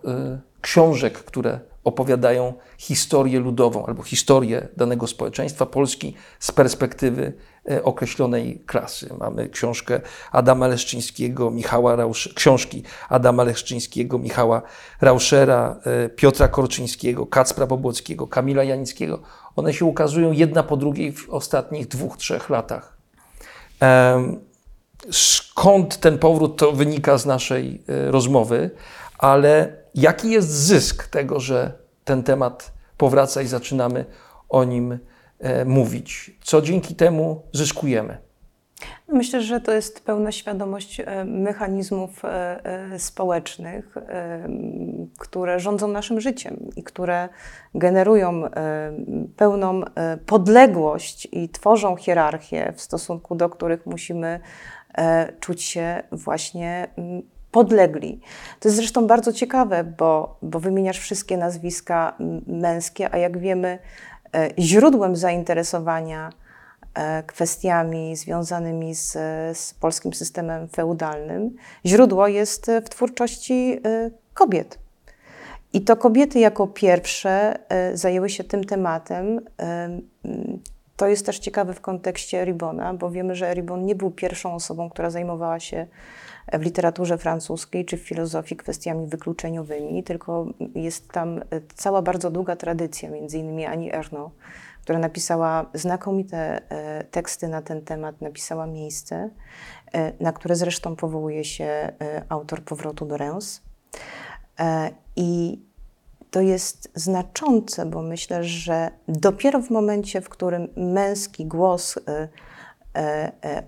książek, 0.62 1.14
które 1.14 1.60
opowiadają 1.84 2.54
historię 2.78 3.40
ludową 3.40 3.86
albo 3.86 4.04
historię 4.04 4.68
danego 4.78 5.08
społeczeństwa 5.08 5.66
Polski 5.66 6.14
z 6.40 6.52
perspektywy 6.52 7.34
e, 7.72 7.84
określonej 7.84 8.64
klasy. 8.66 9.10
Mamy 9.20 9.50
książkę 9.50 10.02
Adama 10.32 10.68
Leszczyńskiego, 10.68 11.52
Michała 11.52 11.96
Rausz, 11.96 12.34
książki 12.36 12.84
Adama 13.10 13.44
Leszczyńskiego, 13.44 14.18
Michała 14.18 14.62
Rauszera, 15.02 15.80
e, 15.86 16.10
Piotra 16.10 16.48
Korczyńskiego, 16.48 17.26
Kacpra 17.26 17.68
Bobłockiego, 17.68 18.28
Kamila 18.28 18.64
Janickiego. 18.64 19.20
One 19.56 19.74
się 19.74 19.86
ukazują 19.86 20.32
jedna 20.32 20.64
po 20.64 20.78
drugiej 20.78 21.12
w 21.12 21.30
ostatnich 21.30 21.88
dwóch, 21.88 22.18
trzech 22.18 22.50
latach. 22.50 23.00
Skąd 25.12 25.98
ten 26.00 26.18
powrót, 26.18 26.58
to 26.58 26.72
wynika 26.72 27.18
z 27.18 27.26
naszej 27.26 27.84
e, 27.88 28.12
rozmowy, 28.12 28.72
ale 29.18 29.79
jaki 29.96 30.32
jest 30.32 30.50
zysk 30.50 31.08
tego, 31.08 31.40
że 31.40 31.74
ten 32.04 32.24
temat 32.24 32.74
powraca 32.98 33.42
i 33.42 33.48
zaczynamy 33.48 34.06
o 34.50 34.64
nim 34.64 35.00
e, 35.40 35.66
mówić? 35.66 36.32
Co 36.44 36.62
dzięki 36.62 36.96
temu 36.96 37.42
zyskujemy? 37.54 38.18
Myślę, 39.08 39.42
że 39.42 39.62
to 39.62 39.72
jest 39.72 40.06
pełna 40.06 40.32
świadomość 40.32 41.00
e, 41.00 41.26
mechanizmów 41.26 42.26
e, 42.26 43.00
społecznych, 43.00 43.96
które 45.18 45.60
rządzą 45.60 45.88
naszym 45.88 46.22
życiem 46.22 46.70
i 46.76 46.84
które 46.84 47.30
generują 47.76 48.44
pełną 49.36 49.82
podległość 50.26 51.28
i 51.32 51.50
tworzą 51.50 51.96
hierarchię, 51.96 52.74
w 52.76 52.82
stosunku 52.82 53.36
do 53.36 53.50
których 53.50 53.86
musimy 53.86 54.40
czuć 55.40 55.64
się 55.64 56.04
właśnie 56.12 56.88
podlegli. 57.52 58.20
To 58.60 58.70
jest 58.70 58.76
zresztą 58.76 59.08
bardzo 59.08 59.34
ciekawe, 59.34 59.84
bo, 59.84 60.38
bo 60.42 60.60
wymieniasz 60.60 61.00
wszystkie 61.00 61.38
nazwiska 61.38 62.16
męskie, 62.48 63.14
a 63.14 63.18
jak 63.18 63.38
wiemy, 63.38 63.80
e, 64.36 64.50
źródłem 64.60 65.16
zainteresowania 65.16 66.30
e, 66.94 67.24
kwestiami 67.24 68.16
związanymi 68.16 68.96
z, 68.96 69.12
z 69.58 69.74
polskim 69.74 70.14
systemem 70.14 70.68
feudalnym, 70.68 71.56
źródło 71.86 72.28
jest 72.28 72.72
w 72.86 72.90
twórczości 72.90 73.80
e, 73.86 74.12
kobiet. 74.34 74.80
I 75.74 75.82
to 75.82 75.96
kobiety 75.98 76.40
jako 76.40 76.68
pierwsze 76.68 77.60
zajęły 77.94 78.30
się 78.30 78.44
tym 78.44 78.64
tematem. 78.64 79.42
To 80.98 81.08
jest 81.08 81.26
też 81.26 81.40
ciekawe 81.40 81.74
w 81.74 81.82
kontekście 81.82 82.46
Ribona, 82.46 82.94
bo 82.94 83.10
wiemy, 83.10 83.36
że 83.36 83.54
Ribon 83.54 83.86
nie 83.86 83.96
był 83.96 84.12
pierwszą 84.12 84.56
osobą, 84.56 84.90
która 84.90 85.10
zajmowała 85.10 85.60
się 85.60 85.88
w 86.54 86.62
literaturze 86.62 87.18
francuskiej 87.18 87.86
czy 87.86 87.98
w 87.98 88.02
filozofii 88.02 88.56
kwestiami 88.56 89.08
wykluczeniowymi, 89.08 90.04
tylko 90.04 90.46
jest 90.76 91.12
tam 91.12 91.38
e, 91.38 91.44
cała 91.76 92.02
bardzo 92.02 92.32
długa 92.32 92.56
tradycja, 92.56 93.10
między 93.10 93.38
innymi 93.38 93.66
Annie 93.66 93.94
Ernaux, 93.94 94.36
która 94.82 95.00
napisała 95.00 95.66
znakomite 95.74 96.62
e, 96.70 97.04
teksty 97.04 97.48
na 97.48 97.62
ten 97.62 97.82
temat, 97.82 98.22
napisała 98.22 98.68
miejsce, 98.68 99.30
e, 99.94 100.14
na 100.20 100.34
które 100.34 100.56
zresztą 100.56 100.96
powołuje 100.96 101.44
się 101.44 101.92
autor 102.30 102.64
Powrotu 102.64 103.06
do 103.06 103.18
Reims. 103.18 103.62
I 105.16 105.60
to 106.32 106.42
jest 106.42 106.92
znaczące, 106.96 107.86
bo 107.86 108.02
myślę, 108.02 108.44
że 108.44 108.92
dopiero 109.08 109.62
w 109.62 109.70
momencie, 109.70 110.22
w 110.22 110.30
którym 110.30 110.68
męski 110.76 111.46
głos 111.46 112.00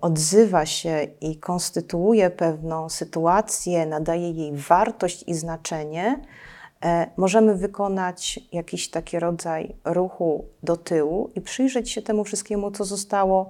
odzywa 0.02 0.66
się 0.66 1.08
i 1.22 1.36
konstytuuje 1.36 2.30
pewną 2.30 2.90
sytuację, 2.90 3.86
nadaje 3.86 4.32
jej 4.32 4.52
wartość 4.56 5.24
i 5.28 5.34
znaczenie, 5.34 6.20
e, 6.84 7.08
możemy 7.18 7.56
wykonać 7.56 8.40
jakiś 8.52 8.90
taki 8.90 9.20
rodzaj 9.20 9.76
ruchu 9.86 10.46
do 10.64 10.78
tyłu 10.78 11.32
i 11.36 11.42
przyjrzeć 11.42 11.92
się 11.92 12.02
temu 12.02 12.24
wszystkiemu, 12.24 12.72
co 12.72 12.86
zostało 12.86 13.50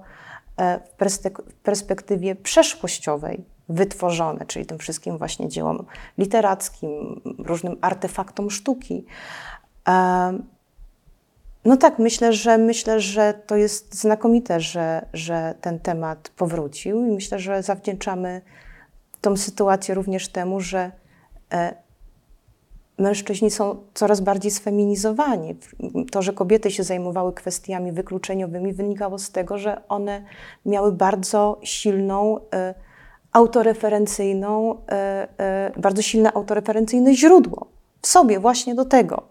w 0.98 1.54
perspektywie 1.62 2.34
przeszłościowej 2.34 3.44
wytworzone, 3.68 4.46
czyli 4.46 4.66
tym 4.66 4.78
wszystkim 4.78 5.18
właśnie 5.18 5.48
dziełom 5.48 5.84
literackim, 6.18 7.20
różnym 7.38 7.76
artefaktom 7.80 8.50
sztuki. 8.50 9.04
No 11.64 11.76
tak, 11.76 11.98
myślę, 11.98 12.32
że 12.32 12.58
myślę, 12.58 13.00
że 13.00 13.34
to 13.46 13.56
jest 13.56 13.94
znakomite, 13.94 14.60
że, 14.60 15.06
że 15.12 15.54
ten 15.60 15.78
temat 15.78 16.28
powrócił 16.36 17.06
i 17.06 17.10
myślę, 17.10 17.38
że 17.38 17.62
zawdzięczamy 17.62 18.40
tą 19.20 19.36
sytuację 19.36 19.94
również 19.94 20.28
temu, 20.28 20.60
że 20.60 20.92
e, 21.52 21.74
mężczyźni 22.98 23.50
są 23.50 23.76
coraz 23.94 24.20
bardziej 24.20 24.50
sfeminizowani. 24.50 25.56
To, 26.10 26.22
że 26.22 26.32
kobiety 26.32 26.70
się 26.70 26.82
zajmowały 26.82 27.32
kwestiami 27.32 27.92
wykluczeniowymi, 27.92 28.72
wynikało 28.72 29.18
z 29.18 29.30
tego, 29.30 29.58
że 29.58 29.88
one 29.88 30.24
miały 30.66 30.92
bardzo 30.92 31.60
silną, 31.62 32.40
e, 32.54 32.74
autoreferencyjną, 33.32 34.78
e, 34.90 35.72
bardzo 35.76 36.02
silne 36.02 36.32
autoreferencyjne 36.32 37.14
źródło 37.14 37.66
w 38.02 38.06
sobie 38.06 38.40
właśnie 38.40 38.74
do 38.74 38.84
tego. 38.84 39.22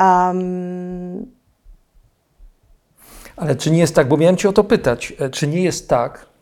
Um, 0.00 1.33
ale 3.36 3.56
czy 3.56 3.70
nie 3.70 3.78
jest 3.78 3.94
tak, 3.94 4.08
bo 4.08 4.16
miałem 4.16 4.36
Cię 4.36 4.48
o 4.48 4.52
to 4.52 4.64
pytać, 4.64 5.12
e, 5.18 5.30
czy 5.30 5.46
nie 5.46 5.62
jest 5.62 5.88
tak, 5.88 6.34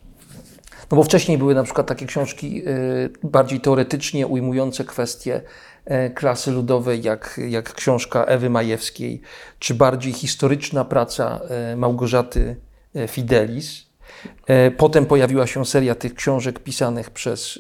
no 0.93 0.97
bo 0.97 1.03
wcześniej 1.03 1.39
były 1.39 1.55
na 1.55 1.63
przykład 1.63 1.87
takie 1.87 2.07
książki 2.07 2.69
y, 2.69 3.11
bardziej 3.23 3.61
teoretycznie 3.61 4.27
ujmujące 4.27 4.85
kwestie 4.85 5.43
e, 5.85 6.11
klasy 6.11 6.51
ludowej, 6.51 7.03
jak, 7.03 7.41
jak 7.49 7.75
książka 7.75 8.25
Ewy 8.25 8.51
Majewskiej, 8.51 9.21
czy 9.59 9.75
bardziej 9.75 10.13
historyczna 10.13 10.85
praca 10.85 11.41
e, 11.49 11.77
Małgorzaty 11.77 12.57
e, 12.95 13.09
Fidelis. 13.09 13.93
Potem 14.77 15.07
pojawiła 15.07 15.47
się 15.47 15.67
seria 15.67 15.95
tych 15.95 16.15
książek 16.15 16.59
pisanych 16.59 17.11
przez 17.11 17.59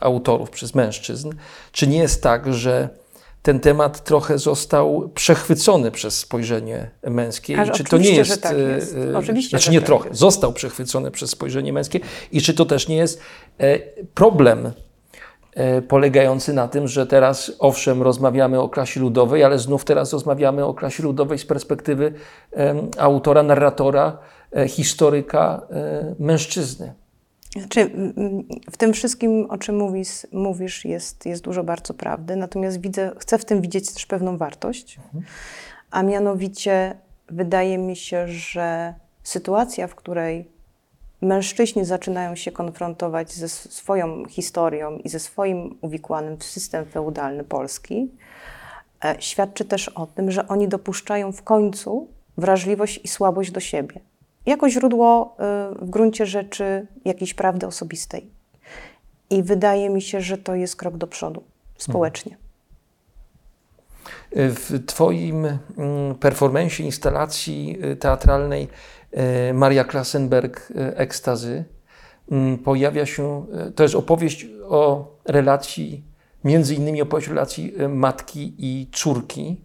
autorów, 0.00 0.50
przez 0.50 0.74
mężczyzn. 0.74 1.30
Czy 1.72 1.86
nie 1.86 1.98
jest 1.98 2.22
tak, 2.22 2.54
że 2.54 2.88
ten 3.42 3.60
temat 3.60 4.04
trochę 4.04 4.38
został 4.38 5.10
przechwycony 5.14 5.90
przez 5.90 6.18
spojrzenie 6.18 6.90
męskie. 7.02 7.60
Aż 7.60 7.70
czy 7.70 7.84
to 7.84 7.98
nie 7.98 8.14
jest. 8.14 8.42
Tak 8.42 8.56
jest. 8.58 8.96
Oczywiście, 9.14 9.50
znaczy 9.50 9.70
nie 9.70 9.80
tak 9.80 9.86
trochę, 9.86 10.08
jest. 10.08 10.20
został 10.20 10.52
przechwycony 10.52 11.10
przez 11.10 11.30
spojrzenie 11.30 11.72
męskie. 11.72 12.00
I 12.32 12.42
czy 12.42 12.54
to 12.54 12.64
też 12.64 12.88
nie 12.88 12.96
jest 12.96 13.20
problem 14.14 14.72
E, 15.54 15.82
polegający 15.82 16.52
na 16.52 16.68
tym, 16.68 16.88
że 16.88 17.06
teraz 17.06 17.52
owszem 17.58 18.02
rozmawiamy 18.02 18.60
o 18.60 18.68
klasie 18.68 19.00
ludowej, 19.00 19.44
ale 19.44 19.58
znów 19.58 19.84
teraz 19.84 20.12
rozmawiamy 20.12 20.64
o 20.64 20.74
klasie 20.74 21.02
ludowej 21.02 21.38
z 21.38 21.46
perspektywy 21.46 22.12
autora, 22.98 23.42
narratora, 23.42 24.18
e, 24.56 24.68
historyka, 24.68 25.62
e, 25.70 26.14
mężczyzny. 26.18 26.92
Znaczy, 27.56 27.90
w 28.70 28.76
tym 28.76 28.92
wszystkim, 28.92 29.46
o 29.50 29.58
czym 29.58 29.76
mówisz, 29.76 30.26
mówisz 30.32 30.84
jest, 30.84 31.26
jest 31.26 31.42
dużo 31.42 31.64
bardzo 31.64 31.94
prawdy, 31.94 32.36
natomiast 32.36 32.80
widzę, 32.80 33.12
chcę 33.18 33.38
w 33.38 33.44
tym 33.44 33.60
widzieć 33.60 33.92
też 33.92 34.06
pewną 34.06 34.36
wartość, 34.36 34.96
mhm. 34.96 35.24
a 35.90 36.02
mianowicie 36.02 36.96
wydaje 37.28 37.78
mi 37.78 37.96
się, 37.96 38.28
że 38.28 38.94
sytuacja, 39.22 39.86
w 39.86 39.94
której 39.94 40.48
mężczyźni 41.22 41.84
zaczynają 41.84 42.36
się 42.36 42.52
konfrontować 42.52 43.32
ze 43.32 43.48
swoją 43.48 44.24
historią 44.24 44.96
i 44.96 45.08
ze 45.08 45.20
swoim 45.20 45.78
uwikłanym 45.80 46.36
w 46.38 46.44
system 46.44 46.86
feudalny 46.86 47.44
Polski, 47.44 48.10
e, 49.04 49.16
świadczy 49.18 49.64
też 49.64 49.88
o 49.88 50.06
tym, 50.06 50.30
że 50.30 50.48
oni 50.48 50.68
dopuszczają 50.68 51.32
w 51.32 51.42
końcu 51.42 52.08
wrażliwość 52.36 53.00
i 53.04 53.08
słabość 53.08 53.50
do 53.50 53.60
siebie. 53.60 54.00
Jako 54.46 54.68
źródło 54.68 55.36
e, 55.38 55.74
w 55.80 55.90
gruncie 55.90 56.26
rzeczy 56.26 56.86
jakiejś 57.04 57.34
prawdy 57.34 57.66
osobistej. 57.66 58.30
I 59.30 59.42
wydaje 59.42 59.90
mi 59.90 60.02
się, 60.02 60.20
że 60.20 60.38
to 60.38 60.54
jest 60.54 60.76
krok 60.76 60.96
do 60.96 61.06
przodu 61.06 61.42
społecznie. 61.78 62.36
W 64.32 64.86
Twoim 64.86 65.46
mm, 65.46 66.14
performensie, 66.20 66.84
instalacji 66.84 67.78
y, 67.84 67.96
teatralnej 67.96 68.68
E, 69.12 69.52
Maria 69.52 69.84
Klassenberg, 69.84 70.72
Ekstazy, 70.76 71.64
mm, 72.30 72.58
pojawia 72.58 73.06
się, 73.06 73.46
to 73.74 73.82
jest 73.82 73.94
opowieść 73.94 74.46
o 74.68 75.06
relacji, 75.24 76.04
między 76.44 76.74
innymi 76.74 77.02
opowieść 77.02 77.28
o 77.28 77.30
relacji 77.30 77.74
matki 77.88 78.54
i 78.58 78.88
córki. 78.92 79.60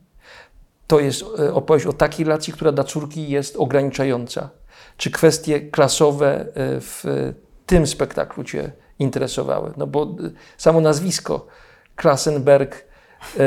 To 0.87 0.99
jest 0.99 1.23
opowieść 1.53 1.85
o 1.85 1.93
takiej 1.93 2.25
relacji, 2.25 2.53
która 2.53 2.71
dla 2.71 2.83
córki 2.83 3.29
jest 3.29 3.55
ograniczająca. 3.55 4.49
Czy 4.97 5.11
kwestie 5.11 5.61
klasowe 5.61 6.45
w 6.55 7.03
tym 7.65 7.87
spektaklu 7.87 8.43
Cię 8.43 8.71
interesowały? 8.99 9.73
No 9.77 9.87
bo 9.87 10.15
samo 10.57 10.81
nazwisko 10.81 11.47
Klassenberg 11.95 12.85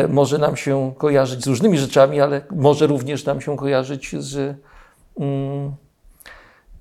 może 0.08 0.38
nam 0.38 0.56
się 0.56 0.92
kojarzyć 0.98 1.44
z 1.44 1.46
różnymi 1.46 1.78
rzeczami, 1.78 2.20
ale 2.20 2.40
może 2.50 2.86
również 2.86 3.24
nam 3.24 3.40
się 3.40 3.56
kojarzyć 3.56 4.16
z. 4.18 4.56
Mm, 5.18 5.74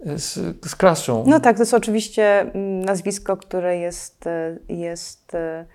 z, 0.05 0.34
z 0.69 0.75
klasą. 0.75 1.23
No 1.27 1.39
tak, 1.39 1.58
to 1.58 1.62
jest 1.62 1.73
oczywiście 1.73 2.41
mm, 2.41 2.86
nazwisko, 2.86 3.38
które 3.38 3.77
jest, 3.77 4.27
e, 4.27 4.58
jest 4.69 5.36
e, 5.36 5.65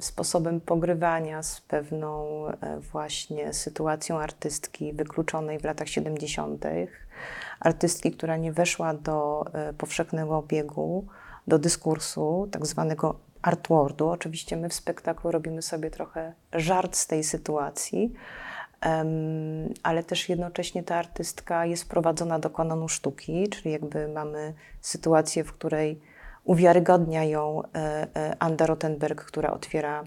sposobem 0.00 0.60
pogrywania 0.60 1.42
z 1.42 1.60
pewną 1.60 2.46
e, 2.46 2.80
właśnie 2.80 3.52
sytuacją 3.52 4.18
artystki 4.18 4.92
wykluczonej 4.92 5.58
w 5.58 5.64
latach 5.64 5.88
70. 5.88 6.64
Artystki, 7.60 8.12
która 8.12 8.36
nie 8.36 8.52
weszła 8.52 8.94
do 8.94 9.44
powszechnego 9.78 10.38
obiegu, 10.38 11.06
do 11.46 11.58
dyskursu, 11.58 12.48
tak 12.50 12.66
zwanego 12.66 13.18
artwordu. 13.42 14.08
Oczywiście 14.08 14.56
my 14.56 14.68
w 14.68 14.74
spektaklu 14.74 15.30
robimy 15.30 15.62
sobie 15.62 15.90
trochę 15.90 16.32
żart 16.52 16.96
z 16.96 17.06
tej 17.06 17.24
sytuacji, 17.24 18.12
ale 19.82 20.02
też 20.02 20.28
jednocześnie 20.28 20.82
ta 20.82 20.96
artystka 20.96 21.66
jest 21.66 21.88
prowadzona 21.88 22.38
do 22.38 22.50
kanonu 22.50 22.88
sztuki, 22.88 23.48
czyli 23.48 23.72
jakby 23.72 24.08
mamy 24.08 24.54
sytuację, 24.80 25.44
w 25.44 25.52
której 25.52 26.00
uwiarygodnia 26.48 27.24
ją 27.24 27.62
e, 27.62 28.06
e, 28.16 28.36
Anda 28.38 28.66
Rottenberg, 28.66 29.24
która 29.24 29.50
otwiera 29.50 30.04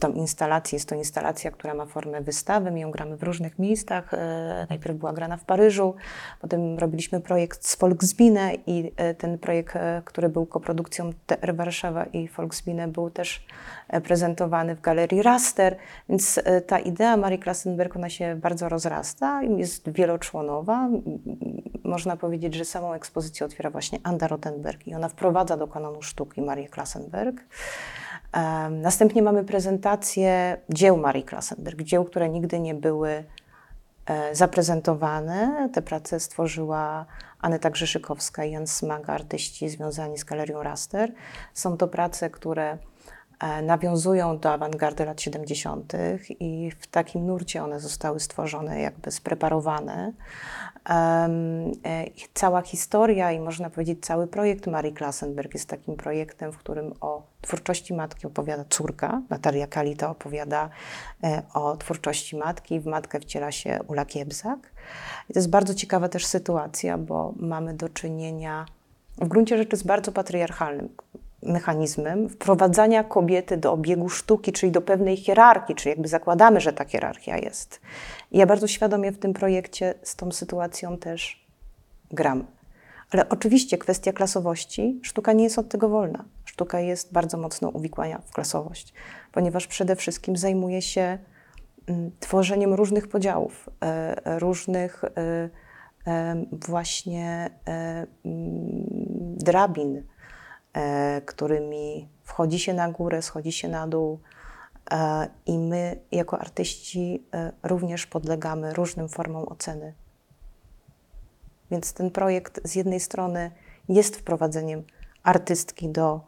tą 0.00 0.12
instalację. 0.12 0.76
Jest 0.76 0.88
to 0.88 0.94
instalacja, 0.94 1.50
która 1.50 1.74
ma 1.74 1.86
formę 1.86 2.20
wystawy. 2.20 2.70
My 2.70 2.80
ją 2.80 2.90
gramy 2.90 3.16
w 3.16 3.22
różnych 3.22 3.58
miejscach. 3.58 4.14
E, 4.14 4.66
najpierw 4.70 4.96
była 4.96 5.12
grana 5.12 5.36
w 5.36 5.44
Paryżu, 5.44 5.94
potem 6.40 6.78
robiliśmy 6.78 7.20
projekt 7.20 7.66
z 7.66 7.76
Volksbine 7.76 8.54
i 8.66 8.92
e, 8.96 9.14
ten 9.14 9.38
projekt, 9.38 9.76
e, 9.76 10.02
który 10.04 10.28
był 10.28 10.46
koprodukcją 10.46 11.10
TR 11.26 11.56
Warszawa 11.56 12.04
i 12.04 12.28
Volksbine 12.28 12.88
był 12.88 13.10
też 13.10 13.46
prezentowany 14.04 14.76
w 14.76 14.80
galerii 14.80 15.22
Raster, 15.22 15.76
więc 16.08 16.40
ta 16.66 16.78
idea 16.78 17.16
Marii 17.16 17.38
Klassenberg, 17.38 17.96
ona 17.96 18.10
się 18.10 18.36
bardzo 18.36 18.68
rozrasta 18.68 19.42
jest 19.42 19.90
wieloczłonowa. 19.90 20.88
Można 21.84 22.16
powiedzieć, 22.16 22.54
że 22.54 22.64
samą 22.64 22.92
ekspozycję 22.92 23.46
otwiera 23.46 23.70
właśnie 23.70 23.98
Anda 24.02 24.28
Rottenberg 24.28 24.86
i 24.86 24.94
ona 24.94 25.08
wprowadza 25.08 25.56
do 25.56 25.68
kanonu 25.68 26.02
sztuki 26.02 26.42
Marię 26.42 26.68
Klassenberg. 26.68 27.44
Następnie 28.70 29.22
mamy 29.22 29.44
prezentację 29.44 30.56
dzieł 30.68 30.96
Marii 30.96 31.24
Klassenberg, 31.24 31.82
dzieł, 31.82 32.04
które 32.04 32.28
nigdy 32.28 32.60
nie 32.60 32.74
były 32.74 33.24
e, 34.06 34.34
zaprezentowane. 34.34 35.68
Te 35.72 35.82
prace 35.82 36.20
stworzyła 36.20 37.06
Aneta 37.40 37.70
Grzeszykowska 37.70 38.44
i 38.44 38.52
Jan 38.52 38.66
Smaga, 38.66 39.12
artyści 39.12 39.68
związani 39.68 40.18
z 40.18 40.24
Galerią 40.24 40.62
Raster. 40.62 41.12
Są 41.54 41.76
to 41.76 41.88
prace, 41.88 42.30
które 42.30 42.78
nawiązują 43.62 44.38
do 44.38 44.52
awangardy 44.52 45.04
lat 45.04 45.22
70. 45.22 45.92
i 46.40 46.70
w 46.80 46.86
takim 46.86 47.26
nurcie 47.26 47.62
one 47.64 47.80
zostały 47.80 48.20
stworzone, 48.20 48.80
jakby 48.80 49.10
spreparowane. 49.10 50.12
E, 50.88 51.28
cała 52.34 52.62
historia 52.62 53.32
i 53.32 53.40
można 53.40 53.70
powiedzieć 53.70 53.98
cały 54.02 54.26
projekt 54.26 54.66
Marii 54.66 54.92
Klassenberg 54.92 55.54
jest 55.54 55.68
takim 55.68 55.96
projektem, 55.96 56.52
w 56.52 56.58
którym 56.58 56.92
o 57.00 57.22
twórczości 57.40 57.94
matki 57.94 58.26
opowiada 58.26 58.64
córka. 58.70 59.22
Natalia 59.30 59.66
Kalita 59.66 60.10
opowiada 60.10 60.68
e, 61.24 61.42
o 61.54 61.76
twórczości 61.76 62.36
matki. 62.36 62.80
W 62.80 62.86
matkę 62.86 63.20
wciela 63.20 63.52
się 63.52 63.78
Ula 63.86 64.04
Kiebzak. 64.04 64.58
I 65.28 65.32
to 65.32 65.38
jest 65.38 65.50
bardzo 65.50 65.74
ciekawa 65.74 66.08
też 66.08 66.26
sytuacja, 66.26 66.98
bo 66.98 67.34
mamy 67.36 67.74
do 67.74 67.88
czynienia 67.88 68.66
w 69.18 69.28
gruncie 69.28 69.58
rzeczy 69.58 69.76
z 69.76 69.82
bardzo 69.82 70.12
patriarchalnym 70.12 70.88
mechanizmem 71.42 72.28
wprowadzania 72.28 73.04
kobiety 73.04 73.56
do 73.56 73.72
obiegu 73.72 74.08
sztuki, 74.08 74.52
czyli 74.52 74.72
do 74.72 74.82
pewnej 74.82 75.16
hierarchii, 75.16 75.74
czyli 75.74 75.90
jakby 75.90 76.08
zakładamy, 76.08 76.60
że 76.60 76.72
ta 76.72 76.84
hierarchia 76.84 77.36
jest. 77.36 77.80
I 78.30 78.38
ja 78.38 78.46
bardzo 78.46 78.66
świadomie 78.66 79.12
w 79.12 79.18
tym 79.18 79.32
projekcie 79.32 79.94
z 80.02 80.16
tą 80.16 80.32
sytuacją 80.32 80.98
też 80.98 81.46
gram. 82.10 82.46
Ale 83.10 83.28
oczywiście 83.28 83.78
kwestia 83.78 84.12
klasowości, 84.12 85.00
sztuka 85.02 85.32
nie 85.32 85.44
jest 85.44 85.58
od 85.58 85.68
tego 85.68 85.88
wolna. 85.88 86.24
Sztuka 86.44 86.80
jest 86.80 87.12
bardzo 87.12 87.38
mocno 87.38 87.68
uwikłana 87.68 88.18
w 88.18 88.32
klasowość, 88.32 88.92
ponieważ 89.32 89.66
przede 89.66 89.96
wszystkim 89.96 90.36
zajmuje 90.36 90.82
się 90.82 91.18
mm, 91.86 92.10
tworzeniem 92.20 92.74
różnych 92.74 93.08
podziałów, 93.08 93.68
e, 93.82 94.38
różnych 94.38 95.04
e, 95.04 95.10
e, 96.06 96.44
właśnie 96.52 97.50
mm, 97.64 99.36
drabin, 99.36 100.02
którymi 101.26 102.08
wchodzi 102.24 102.58
się 102.58 102.74
na 102.74 102.90
górę, 102.90 103.22
schodzi 103.22 103.52
się 103.52 103.68
na 103.68 103.86
dół. 103.86 104.20
I 105.46 105.58
my, 105.58 106.00
jako 106.12 106.38
artyści, 106.38 107.22
również 107.62 108.06
podlegamy 108.06 108.74
różnym 108.74 109.08
formom 109.08 109.48
oceny 109.48 109.94
więc 111.70 111.92
ten 111.92 112.10
projekt 112.10 112.60
z 112.64 112.74
jednej 112.74 113.00
strony 113.00 113.50
jest 113.88 114.16
wprowadzeniem 114.16 114.82
artystki 115.22 115.88
do 115.88 116.20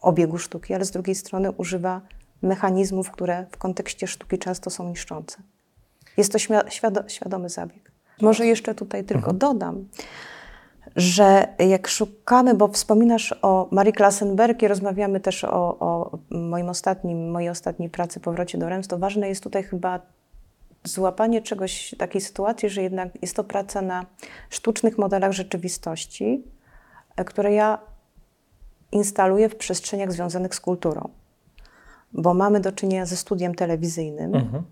obiegu 0.00 0.38
sztuki, 0.38 0.74
ale 0.74 0.84
z 0.84 0.90
drugiej 0.90 1.14
strony 1.14 1.52
używa 1.52 2.00
mechanizmów, 2.42 3.10
które 3.10 3.46
w 3.50 3.58
kontekście 3.58 4.06
sztuki 4.06 4.38
często 4.38 4.70
są 4.70 4.88
niszczące. 4.88 5.42
Jest 6.16 6.32
to 6.32 6.38
świado 6.68 7.08
świadomy 7.08 7.48
zabieg. 7.48 7.92
Może 8.20 8.46
jeszcze 8.46 8.74
tutaj 8.74 9.04
tylko 9.04 9.30
mhm. 9.30 9.38
dodam, 9.38 9.88
że 10.96 11.48
jak 11.58 11.88
szukamy, 11.88 12.54
bo 12.54 12.68
wspominasz 12.68 13.34
o 13.42 13.68
Marii 13.70 13.92
Klassenberg 13.92 14.62
i 14.62 14.68
rozmawiamy 14.68 15.20
też 15.20 15.44
o, 15.44 15.78
o 15.78 16.18
moim 16.30 16.68
ostatnim, 16.68 17.30
mojej 17.30 17.48
ostatniej 17.48 17.90
pracy 17.90 18.20
Powrocie 18.20 18.58
do 18.58 18.68
Rems, 18.68 18.88
to 18.88 18.98
ważne 18.98 19.28
jest 19.28 19.42
tutaj 19.42 19.62
chyba 19.62 20.00
złapanie 20.84 21.42
czegoś, 21.42 21.94
takiej 21.98 22.20
sytuacji, 22.20 22.68
że 22.70 22.82
jednak 22.82 23.08
jest 23.22 23.36
to 23.36 23.44
praca 23.44 23.82
na 23.82 24.06
sztucznych 24.50 24.98
modelach 24.98 25.32
rzeczywistości, 25.32 26.44
e, 27.16 27.24
które 27.24 27.52
ja 27.52 27.78
instaluję 28.92 29.48
w 29.48 29.56
przestrzeniach 29.56 30.12
związanych 30.12 30.54
z 30.54 30.60
kulturą. 30.60 31.08
bo 32.12 32.34
mamy 32.34 32.60
do 32.60 32.72
czynienia 32.72 33.06
ze 33.06 33.16
studiem 33.16 33.54
telewizyjnym 33.54 34.34
Mhm. 34.34 34.62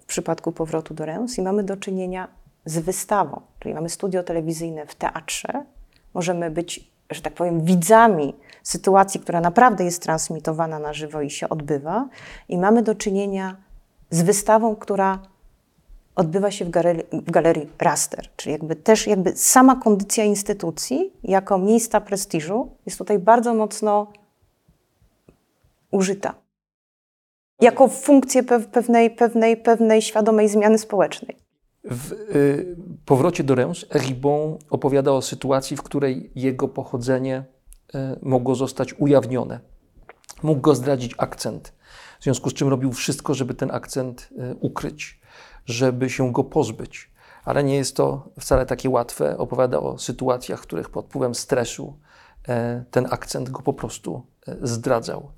w 0.00 0.04
przypadku 0.04 0.52
powrotu 0.52 0.94
do 0.94 1.04
Rens 1.06 1.38
i 1.38 1.42
mamy 1.42 1.62
do 1.64 1.76
czynienia 1.76 2.28
z 2.66 2.78
wystawą, 2.78 3.40
czyli 3.60 3.74
mamy 3.74 3.88
studio 3.88 4.22
telewizyjne 4.22 4.86
w 4.86 4.94
teatrze, 4.94 5.64
możemy 6.14 6.50
być, 6.50 6.90
że 7.10 7.22
tak 7.22 7.32
powiem, 7.32 7.64
widzami 7.64 8.34
sytuacji, 8.62 9.20
która 9.20 9.40
naprawdę 9.40 9.84
jest 9.84 10.02
transmitowana 10.02 10.78
na 10.78 10.92
żywo 10.92 11.20
i 11.20 11.30
się 11.30 11.48
odbywa, 11.48 12.08
i 12.48 12.58
mamy 12.58 12.82
do 12.82 12.94
czynienia 12.94 13.56
z 14.10 14.22
wystawą, 14.22 14.76
która 14.76 15.18
odbywa 16.16 16.50
się 16.50 16.64
w 16.64 16.70
galerii, 16.70 17.04
w 17.12 17.30
galerii 17.30 17.68
Raster, 17.78 18.28
czyli 18.36 18.52
jakby 18.52 18.76
też 18.76 19.06
jakby 19.06 19.36
sama 19.36 19.76
kondycja 19.76 20.24
instytucji 20.24 21.12
jako 21.24 21.58
miejsca 21.58 22.00
prestiżu 22.00 22.70
jest 22.86 22.98
tutaj 22.98 23.18
bardzo 23.18 23.54
mocno 23.54 24.12
użyta. 25.90 26.34
Jako 27.60 27.88
funkcję 27.88 28.42
pew- 28.42 28.66
pewnej, 28.66 29.10
pewnej, 29.10 29.56
pewnej 29.56 30.02
świadomej 30.02 30.48
zmiany 30.48 30.78
społecznej. 30.78 31.45
W 31.90 32.12
y, 32.12 32.76
powrocie 33.04 33.44
do 33.44 33.54
Reims 33.54 33.86
Ribon 33.94 34.58
opowiada 34.70 35.12
o 35.12 35.22
sytuacji, 35.22 35.76
w 35.76 35.82
której 35.82 36.30
jego 36.34 36.68
pochodzenie 36.68 37.44
y, 37.94 37.98
mogło 38.22 38.54
zostać 38.54 38.94
ujawnione. 38.98 39.60
Mógł 40.42 40.60
go 40.60 40.74
zdradzić 40.74 41.14
akcent, 41.18 41.72
w 42.20 42.24
związku 42.24 42.50
z 42.50 42.54
czym 42.54 42.68
robił 42.68 42.92
wszystko, 42.92 43.34
żeby 43.34 43.54
ten 43.54 43.70
akcent 43.70 44.28
y, 44.32 44.56
ukryć, 44.60 45.20
żeby 45.66 46.10
się 46.10 46.32
go 46.32 46.44
pozbyć. 46.44 47.10
Ale 47.46 47.64
nie 47.64 47.76
jest 47.76 47.96
to 47.96 48.28
wcale 48.40 48.66
takie 48.66 48.90
łatwe. 48.90 49.38
Opowiada 49.38 49.80
o 49.80 49.98
sytuacjach, 49.98 50.60
w 50.60 50.62
których 50.62 50.90
pod 50.90 51.06
wpływem 51.06 51.34
stresu 51.34 51.98
e, 52.48 52.84
ten 52.90 53.06
akcent 53.10 53.50
go 53.50 53.62
po 53.62 53.72
prostu 53.72 54.26
e, 54.48 54.56
zdradzał. 54.62 55.30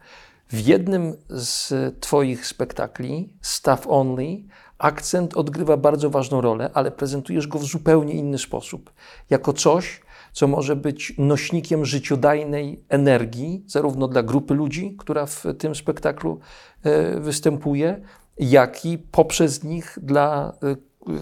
W 0.50 0.66
jednym 0.66 1.16
z 1.28 1.72
Twoich 2.00 2.46
spektakli, 2.46 3.32
Staff 3.40 3.86
Only, 3.86 4.42
akcent 4.78 5.36
odgrywa 5.36 5.76
bardzo 5.76 6.10
ważną 6.10 6.40
rolę, 6.40 6.70
ale 6.74 6.90
prezentujesz 6.90 7.46
go 7.46 7.58
w 7.58 7.64
zupełnie 7.64 8.14
inny 8.14 8.38
sposób. 8.38 8.92
Jako 9.30 9.52
coś, 9.52 10.00
co 10.32 10.48
może 10.48 10.76
być 10.76 11.14
nośnikiem 11.18 11.84
życiodajnej 11.84 12.84
energii, 12.88 13.64
zarówno 13.66 14.08
dla 14.08 14.22
grupy 14.22 14.54
ludzi, 14.54 14.96
która 14.98 15.26
w 15.26 15.44
tym 15.58 15.74
spektaklu 15.74 16.40
e, 16.82 17.20
występuje, 17.20 18.00
jak 18.38 18.84
i 18.84 18.98
poprzez 18.98 19.64
nich 19.64 19.98
dla 20.02 20.52
e, 20.62 20.76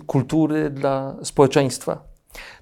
kultury, 0.07 0.71
dla 0.71 1.17
społeczeństwa. 1.23 2.05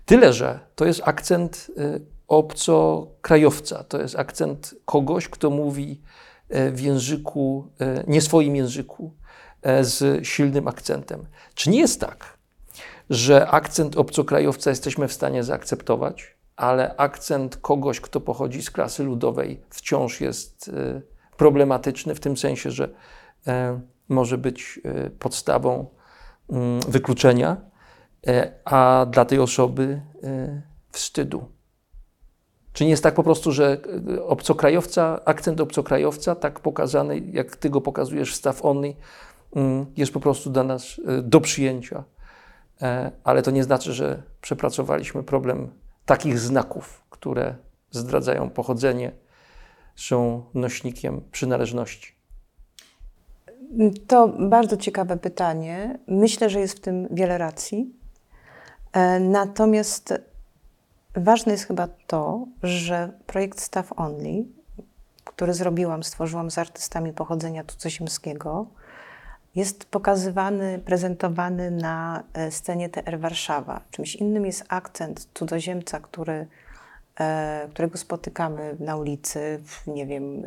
Tyle, 0.07 0.33
że 0.33 0.61
to 0.75 0.85
jest 0.85 1.01
akcent 1.05 1.71
e, 1.79 2.01
obcokrajowca, 2.29 3.85
to 3.85 4.01
jest 4.01 4.19
akcent 4.19 4.75
kogoś, 4.85 5.29
kto 5.29 5.51
mówi 5.51 6.01
w 6.51 6.81
języku, 6.81 7.69
e, 7.81 8.05
nie 8.07 8.21
swoim 8.21 8.57
języku, 8.57 9.15
e, 9.63 9.85
z 9.85 10.27
silnym 10.27 10.69
akcentem. 10.69 11.27
Czy 11.55 11.71
nie 11.71 11.81
jest 11.81 12.01
tak, 12.01 12.39
że 13.11 13.49
akcent 13.49 13.97
obcokrajowca 13.97 14.71
jesteśmy 14.71 15.09
w 15.09 15.13
stanie 15.13 15.45
zaakceptować, 15.45 16.37
ale 16.57 16.97
akcent 16.97 17.57
kogoś, 17.57 18.01
kto 18.01 18.21
pochodzi 18.21 18.63
z 18.63 18.71
klasy 18.71 19.05
ludowej, 19.05 19.61
wciąż 19.71 20.21
jest 20.21 20.69
e, 20.69 21.01
problematyczny 21.37 22.15
w 22.15 22.21
tym 22.21 22.37
sensie, 22.37 22.71
że 22.71 22.89
e, 23.47 23.81
może 24.09 24.39
być 24.39 24.81
e, 24.85 25.11
podstawą 25.11 25.87
mm, 26.51 26.81
wykluczenia, 26.89 27.57
e, 28.27 28.53
a 28.65 29.07
dla 29.11 29.25
tej 29.25 29.39
osoby 29.39 30.03
e, 30.23 30.63
wstydu. 30.93 31.54
Czy 32.75 32.85
nie 32.85 32.91
jest 32.91 33.03
tak 33.03 33.15
po 33.15 33.23
prostu, 33.23 33.53
że 33.53 33.79
e, 34.17 34.25
obcokrajowca, 34.25 35.21
akcent 35.25 35.61
obcokrajowca, 35.61 36.35
tak 36.35 36.61
pokazany, 36.61 37.23
jak 37.33 37.57
ty 37.57 37.71
go 37.71 37.81
pokazujesz 37.81 38.33
w 38.33 38.37
Staff 38.37 38.65
Only, 38.65 38.95
mm, 39.57 39.87
jest 39.97 40.13
po 40.13 40.21
prostu 40.21 40.51
dla 40.51 40.65
nas 40.65 41.01
e, 41.07 41.23
do 41.23 41.41
przyjęcia. 41.41 42.05
E, 42.83 43.11
Ale 43.25 43.43
to 43.43 43.51
nie 43.51 43.65
znaczy, 43.65 43.93
że 43.93 44.23
przepracowaliśmy 44.41 45.23
problem 45.23 45.71
takich 46.07 46.39
znaków, 46.39 47.03
które 47.11 47.55
zdradzają 47.91 48.51
pochodzenie, 48.51 49.13
są 49.97 50.45
nośnikiem 50.55 51.21
przynależności. 51.33 52.15
To 54.07 54.29
bardzo 54.29 54.77
ciekawe 54.77 55.17
pytanie. 55.17 55.99
Myślę, 56.07 56.51
że 56.51 56.61
jest 56.61 56.77
w 56.77 56.81
tym 56.81 57.09
wiele 57.11 57.39
racji. 57.39 57.93
Natomiast 59.21 60.15
ważne 61.17 61.53
jest 61.53 61.67
chyba 61.67 61.89
to, 62.07 62.47
że 62.63 63.13
projekt 63.27 63.61
Staff 63.61 63.93
Only, 63.97 64.45
który 65.25 65.55
zrobiłam, 65.55 66.03
stworzyłam 66.03 66.51
z 66.51 66.59
artystami 66.59 67.13
pochodzenia 67.13 67.65
cudzoziemskiego, 67.65 68.67
jest 69.55 69.85
pokazywany, 69.85 70.79
prezentowany 70.79 71.71
na 71.71 72.23
e, 72.35 72.51
scenie 72.51 72.89
TR 72.89 73.19
Warszawa. 73.19 73.81
Czymś 73.91 74.15
innym 74.17 74.47
jest 74.47 74.65
akcent 74.69 75.29
cudzoziemca, 75.35 76.01
który, 76.01 76.47
e, 77.21 77.69
którego 77.71 77.99
spotykamy 77.99 78.77
na 78.81 78.97
ulicy, 78.97 79.61
nie 79.87 80.07
wiem, 80.07 80.43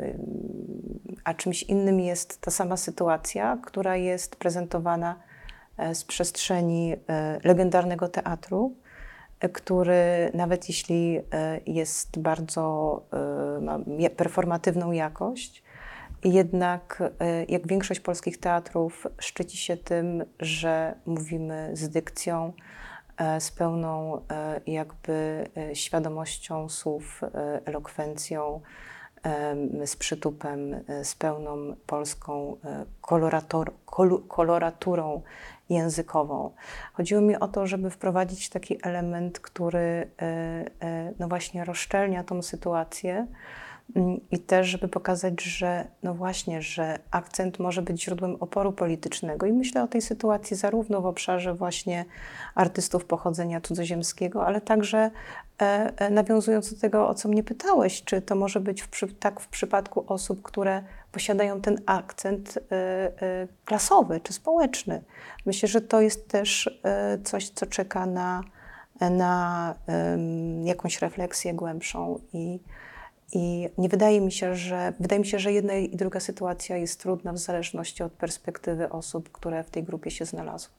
a 1.24 1.34
czymś 1.34 1.62
innym 1.62 2.00
jest 2.00 2.40
ta 2.40 2.50
sama 2.50 2.76
sytuacja, 2.76 3.58
która 3.62 3.96
jest 3.96 4.36
prezentowana 4.36 5.16
e, 5.76 5.94
z 5.94 6.04
przestrzeni 6.04 6.96
legendarnego 7.44 8.08
teatru, 8.08 8.74
który 9.52 10.30
nawet 10.34 10.68
jeśli 10.68 11.18
e, 11.32 11.60
jest 11.66 12.18
bardzo, 12.18 13.02
e, 13.12 13.60
ma 13.60 13.78
performatywną 14.16 14.92
jakość, 14.92 15.62
jednak 16.24 17.02
e, 17.20 17.44
jak 17.44 17.66
większość 17.66 18.00
polskich 18.00 18.38
teatrów 18.38 19.06
szczyci 19.18 19.56
się 19.56 19.76
tym, 19.76 20.24
że 20.40 20.94
mówimy 21.06 21.70
z 21.72 21.88
dykcją, 21.88 22.52
z 23.38 23.50
pełną 23.50 24.22
jakby 24.66 25.46
świadomością 25.74 26.68
słów, 26.68 27.20
elokwencją, 27.64 28.60
z 29.84 29.96
przytupem, 29.96 30.84
z 31.02 31.14
pełną 31.14 31.76
polską 31.86 32.56
kolorator, 33.00 33.72
kolu, 33.86 34.18
koloraturą 34.18 35.22
językową. 35.68 36.50
Chodziło 36.92 37.20
mi 37.20 37.36
o 37.36 37.48
to, 37.48 37.66
żeby 37.66 37.90
wprowadzić 37.90 38.48
taki 38.48 38.78
element, 38.82 39.40
który 39.40 39.78
e, 39.78 40.24
e, 40.80 41.12
no 41.18 41.28
właśnie 41.28 41.64
rozszczelnia 41.64 42.24
tą 42.24 42.42
sytuację 42.42 43.26
mm, 43.96 44.20
i 44.30 44.38
też, 44.38 44.66
żeby 44.66 44.88
pokazać, 44.88 45.42
że 45.42 45.88
no 46.02 46.14
właśnie, 46.14 46.62
że 46.62 46.98
akcent 47.10 47.58
może 47.58 47.82
być 47.82 48.04
źródłem 48.04 48.36
oporu 48.40 48.72
politycznego 48.72 49.46
i 49.46 49.52
myślę 49.52 49.82
o 49.82 49.88
tej 49.88 50.02
sytuacji 50.02 50.56
zarówno 50.56 51.00
w 51.00 51.06
obszarze 51.06 51.54
właśnie 51.54 52.04
artystów 52.54 53.04
pochodzenia 53.04 53.60
cudzoziemskiego, 53.60 54.46
ale 54.46 54.60
także 54.60 55.10
e, 55.58 56.10
nawiązując 56.10 56.74
do 56.74 56.80
tego, 56.80 57.08
o 57.08 57.14
co 57.14 57.28
mnie 57.28 57.42
pytałeś, 57.42 58.04
czy 58.04 58.22
to 58.22 58.34
może 58.34 58.60
być 58.60 58.82
w, 58.82 59.18
tak 59.18 59.40
w 59.40 59.48
przypadku 59.48 60.04
osób, 60.06 60.42
które 60.42 60.82
posiadają 61.18 61.60
ten 61.60 61.80
akcent 61.86 62.58
e, 62.58 62.74
e, 63.22 63.48
klasowy 63.64 64.20
czy 64.20 64.32
społeczny. 64.32 65.02
Myślę, 65.46 65.68
że 65.68 65.80
to 65.80 66.00
jest 66.00 66.28
też 66.28 66.80
e, 66.84 67.18
coś, 67.24 67.48
co 67.48 67.66
czeka 67.66 68.06
na, 68.06 68.42
na 69.00 69.74
jakąś 70.64 71.02
refleksję 71.02 71.54
głębszą 71.54 72.20
i, 72.32 72.60
i 73.32 73.68
nie 73.78 73.88
wydaje 73.88 74.20
mi 74.20 74.32
się, 74.32 74.54
że 74.54 74.92
wydaje 75.00 75.20
mi 75.20 75.26
się, 75.26 75.38
że 75.38 75.52
jedna 75.52 75.74
i 75.74 75.96
druga 75.96 76.20
sytuacja 76.20 76.76
jest 76.76 77.00
trudna 77.00 77.32
w 77.32 77.38
zależności 77.38 78.02
od 78.02 78.12
perspektywy 78.12 78.88
osób, 78.88 79.32
które 79.32 79.64
w 79.64 79.70
tej 79.70 79.82
grupie 79.82 80.10
się 80.10 80.24
znalazły. 80.24 80.70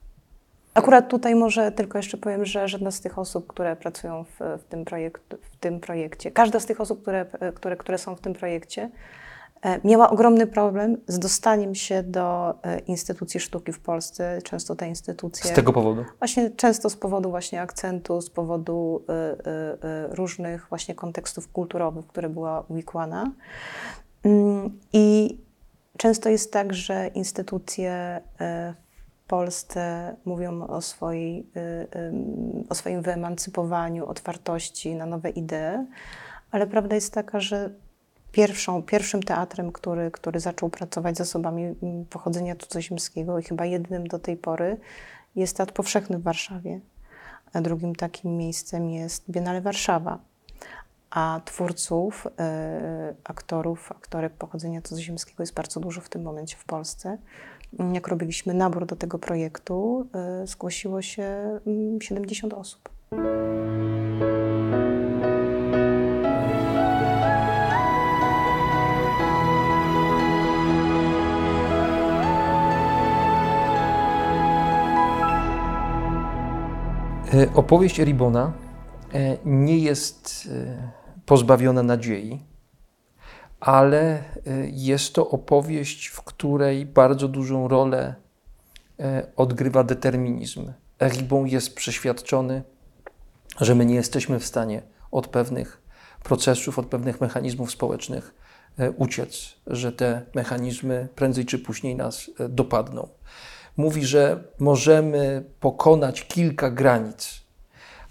Akurat 0.74 1.08
tutaj 1.08 1.34
może 1.34 1.72
tylko 1.72 1.98
jeszcze 1.98 2.16
powiem, 2.16 2.44
że 2.44 2.68
żadna 2.68 2.90
z 2.90 3.00
tych 3.00 3.18
osób, 3.18 3.46
które 3.46 3.76
pracują 3.76 4.24
w, 4.24 4.38
w, 4.60 4.64
tym, 4.64 4.84
projekt, 4.84 5.22
w 5.42 5.56
tym 5.56 5.80
projekcie, 5.80 6.30
każda 6.30 6.60
z 6.60 6.66
tych 6.66 6.80
osób, 6.80 7.02
które, 7.02 7.26
które, 7.54 7.76
które 7.76 7.98
są 7.98 8.16
w 8.16 8.20
tym 8.20 8.32
projekcie, 8.32 8.90
miała 9.84 10.10
ogromny 10.10 10.46
problem 10.46 10.96
z 11.06 11.18
dostaniem 11.18 11.74
się 11.74 12.02
do 12.02 12.54
e, 12.62 12.78
instytucji 12.78 13.40
sztuki 13.40 13.72
w 13.72 13.80
Polsce. 13.80 14.38
Często 14.44 14.76
te 14.76 14.88
instytucje... 14.88 15.50
Z 15.50 15.54
tego 15.54 15.72
powodu. 15.72 16.04
Właśnie 16.18 16.50
często 16.50 16.90
z 16.90 16.96
powodu 16.96 17.30
właśnie 17.30 17.60
akcentu, 17.60 18.20
z 18.20 18.30
powodu 18.30 19.04
y, 20.10 20.14
różnych 20.14 20.66
właśnie 20.68 20.94
kontekstów 20.94 21.52
kulturowych, 21.52 22.04
w 22.04 22.08
które 22.08 22.28
była 22.28 22.64
uwikłana. 22.68 23.32
Mm, 24.24 24.78
I 24.92 25.38
często 25.96 26.28
jest 26.28 26.52
tak, 26.52 26.74
że 26.74 27.06
instytucje 27.06 28.20
w 29.24 29.26
Polsce 29.26 30.16
mówią 30.24 30.62
o, 30.66 30.80
swojej, 30.80 31.50
o 32.68 32.74
swoim 32.74 33.02
wyemancypowaniu, 33.02 34.06
otwartości 34.06 34.94
na 34.94 35.06
nowe 35.06 35.30
idee, 35.30 35.86
ale 36.50 36.66
prawda 36.66 36.94
jest 36.94 37.14
taka, 37.14 37.40
że 37.40 37.70
pierwszą, 38.32 38.82
pierwszym 38.82 39.22
teatrem, 39.22 39.72
który, 39.72 40.10
który 40.10 40.40
zaczął 40.40 40.68
pracować 40.68 41.16
z 41.16 41.20
osobami 41.20 41.64
mm, 41.64 42.04
pochodzenia 42.04 42.56
cudzoziemskiego 42.56 43.38
i 43.38 43.42
chyba 43.42 43.64
jedynym 43.64 44.06
do 44.06 44.18
tej 44.18 44.36
pory, 44.36 44.76
jest 45.36 45.56
Teatr 45.56 45.72
Powszechny 45.72 46.18
w 46.18 46.22
Warszawie. 46.22 46.80
A 47.52 47.60
drugim 47.60 47.94
takim 47.94 48.36
miejscem 48.36 48.90
jest 48.90 49.30
Biennale 49.30 49.60
Warszawa. 49.60 50.18
a 51.10 51.40
twórców, 51.44 52.26
e, 52.38 53.14
aktorów, 53.24 53.92
aktorek 53.92 54.32
pochodzenia 54.32 54.82
cudzoziemskiego 54.82 55.42
jest 55.42 55.54
bardzo 55.54 55.80
dużo 55.80 56.00
w 56.00 56.08
tym 56.08 56.22
momencie 56.22 56.56
w 56.56 56.64
Polsce. 56.64 57.18
Jak 57.92 58.08
robiliśmy 58.08 58.54
nabór 58.54 58.86
do 58.86 58.96
tego 58.96 59.18
projektu, 59.18 60.06
e, 60.14 60.46
zgłosiło 60.46 61.02
się 61.02 61.22
mm, 61.66 62.00
70 62.00 62.54
osób. 62.54 62.88
Opowieść 77.54 78.00
Eribona 78.00 78.52
e, 79.14 79.36
nie 79.44 79.78
jest 79.78 80.48
e, 80.52 80.92
pozbawiona 81.26 81.82
nadziei, 81.82 82.42
ale 83.60 84.18
e, 84.18 84.22
jest 84.70 85.14
to 85.14 85.30
opowieść, 85.30 86.06
w 86.06 86.22
której 86.22 86.86
bardzo 86.86 87.28
dużą 87.28 87.68
rolę 87.68 88.14
e, 89.00 89.26
odgrywa 89.36 89.84
determinizm. 89.84 90.72
Eribon 91.00 91.46
jest 91.46 91.74
przeświadczony, 91.74 92.62
że 93.60 93.74
my 93.74 93.86
nie 93.86 93.94
jesteśmy 93.94 94.38
w 94.38 94.46
stanie 94.46 94.82
od 95.10 95.26
pewnych 95.26 95.82
procesów, 96.22 96.78
od 96.78 96.86
pewnych 96.86 97.20
mechanizmów 97.20 97.70
społecznych 97.70 98.34
e, 98.78 98.90
uciec, 98.90 99.56
że 99.66 99.92
te 99.92 100.22
mechanizmy 100.34 101.08
prędzej 101.14 101.46
czy 101.46 101.58
później 101.58 101.96
nas 101.96 102.30
e, 102.38 102.48
dopadną. 102.48 103.08
Mówi, 103.76 104.06
że 104.06 104.44
możemy 104.58 105.44
pokonać 105.60 106.26
kilka 106.26 106.70
granic, 106.70 107.40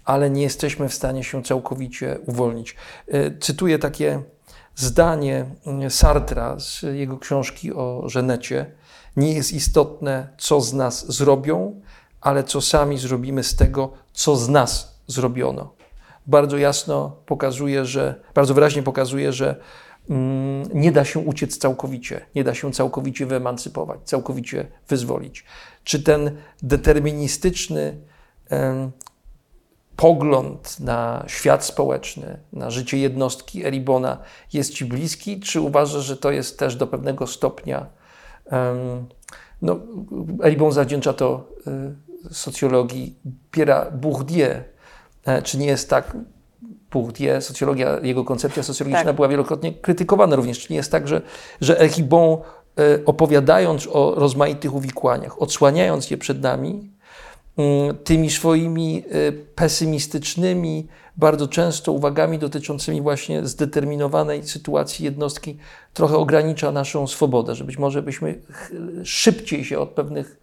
ale 0.04 0.30
nie 0.30 0.42
jesteśmy 0.42 0.88
w 0.88 0.94
stanie 0.94 1.24
się 1.24 1.42
całkowicie 1.42 2.18
uwolnić. 2.26 2.76
E, 3.08 3.38
Cytuję 3.38 3.78
takie 3.78 4.22
zdanie 4.76 5.46
mm, 5.66 5.90
Sartra 5.90 6.60
z 6.60 6.82
jego 6.82 7.18
książki 7.18 7.72
o 7.72 8.02
Żenecie. 8.06 8.66
Nie 9.16 9.32
jest 9.32 9.52
istotne, 9.52 10.28
co 10.38 10.60
z 10.60 10.72
nas 10.72 11.12
zrobią, 11.12 11.80
ale 12.20 12.44
co 12.44 12.60
sami 12.60 12.98
zrobimy 12.98 13.44
z 13.44 13.56
tego, 13.56 13.92
co 14.12 14.36
z 14.36 14.48
nas 14.48 15.00
zrobiono. 15.06 15.72
Bardzo 16.26 16.56
jasno 16.56 17.16
pokazuje, 17.26 17.84
że, 17.84 18.14
bardzo 18.34 18.54
wyraźnie 18.54 18.82
pokazuje, 18.82 19.32
że 19.32 19.56
nie 20.74 20.92
da 20.92 21.04
się 21.04 21.20
uciec 21.20 21.58
całkowicie, 21.58 22.26
nie 22.34 22.44
da 22.44 22.54
się 22.54 22.72
całkowicie 22.72 23.26
wyemancypować, 23.26 24.00
całkowicie 24.04 24.66
wyzwolić. 24.88 25.44
Czy 25.84 26.02
ten 26.02 26.36
deterministyczny 26.62 27.96
pogląd 29.96 30.80
na 30.80 31.24
świat 31.26 31.64
społeczny, 31.64 32.38
na 32.52 32.70
życie 32.70 32.98
jednostki 32.98 33.66
Eribona 33.66 34.18
jest 34.52 34.74
Ci 34.74 34.84
bliski, 34.84 35.40
czy 35.40 35.60
uważasz, 35.60 36.04
że 36.04 36.16
to 36.16 36.30
jest 36.30 36.58
też 36.58 36.76
do 36.76 36.86
pewnego 36.86 37.26
stopnia. 37.26 37.86
no, 39.62 39.76
Eribon 40.42 40.72
zawdzięcza 40.72 41.12
to 41.12 41.48
y, 42.30 42.34
socjologii 42.34 43.16
Pierre 43.50 43.90
Bourdieu. 43.92 44.62
E, 45.24 45.42
Czy 45.42 45.58
nie 45.58 45.66
jest 45.66 45.90
tak? 45.90 46.16
Bourdieu, 46.92 47.40
socjologia, 47.40 47.98
jego 48.02 48.24
koncepcja 48.24 48.62
socjologiczna 48.62 49.04
Tak. 49.04 49.16
była 49.16 49.28
wielokrotnie 49.28 49.72
krytykowana 49.72 50.36
również. 50.36 50.58
Czy 50.58 50.72
nie 50.72 50.76
jest 50.76 50.92
tak, 50.92 51.08
że, 51.08 51.22
że 51.60 51.80
Eribon, 51.80 52.32
e, 52.32 52.38
opowiadając 53.06 53.88
o 53.92 54.14
rozmaitych 54.14 54.74
uwikłaniach, 54.74 55.42
odsłaniając 55.42 56.10
je 56.10 56.18
przed 56.18 56.42
nami, 56.42 56.90
mm, 57.58 57.96
tymi 58.04 58.30
swoimi 58.30 59.04
y, 59.14 59.32
pesymistycznymi, 59.54 60.86
bardzo 61.16 61.48
często 61.48 61.92
uwagami 61.92 62.38
dotyczącymi 62.38 63.02
właśnie 63.02 63.46
zdeterminowanej 63.46 64.48
sytuacji 64.48 65.04
jednostki, 65.04 65.56
trochę 65.94 66.16
ogranicza 66.16 66.72
naszą 66.72 67.06
swobodę, 67.06 67.54
że 67.54 67.64
być 67.64 67.78
może 67.78 68.02
byśmy 68.02 68.38
szybciej 69.04 69.64
się 69.64 69.78
od 69.78 69.88
pewnych 69.88 70.40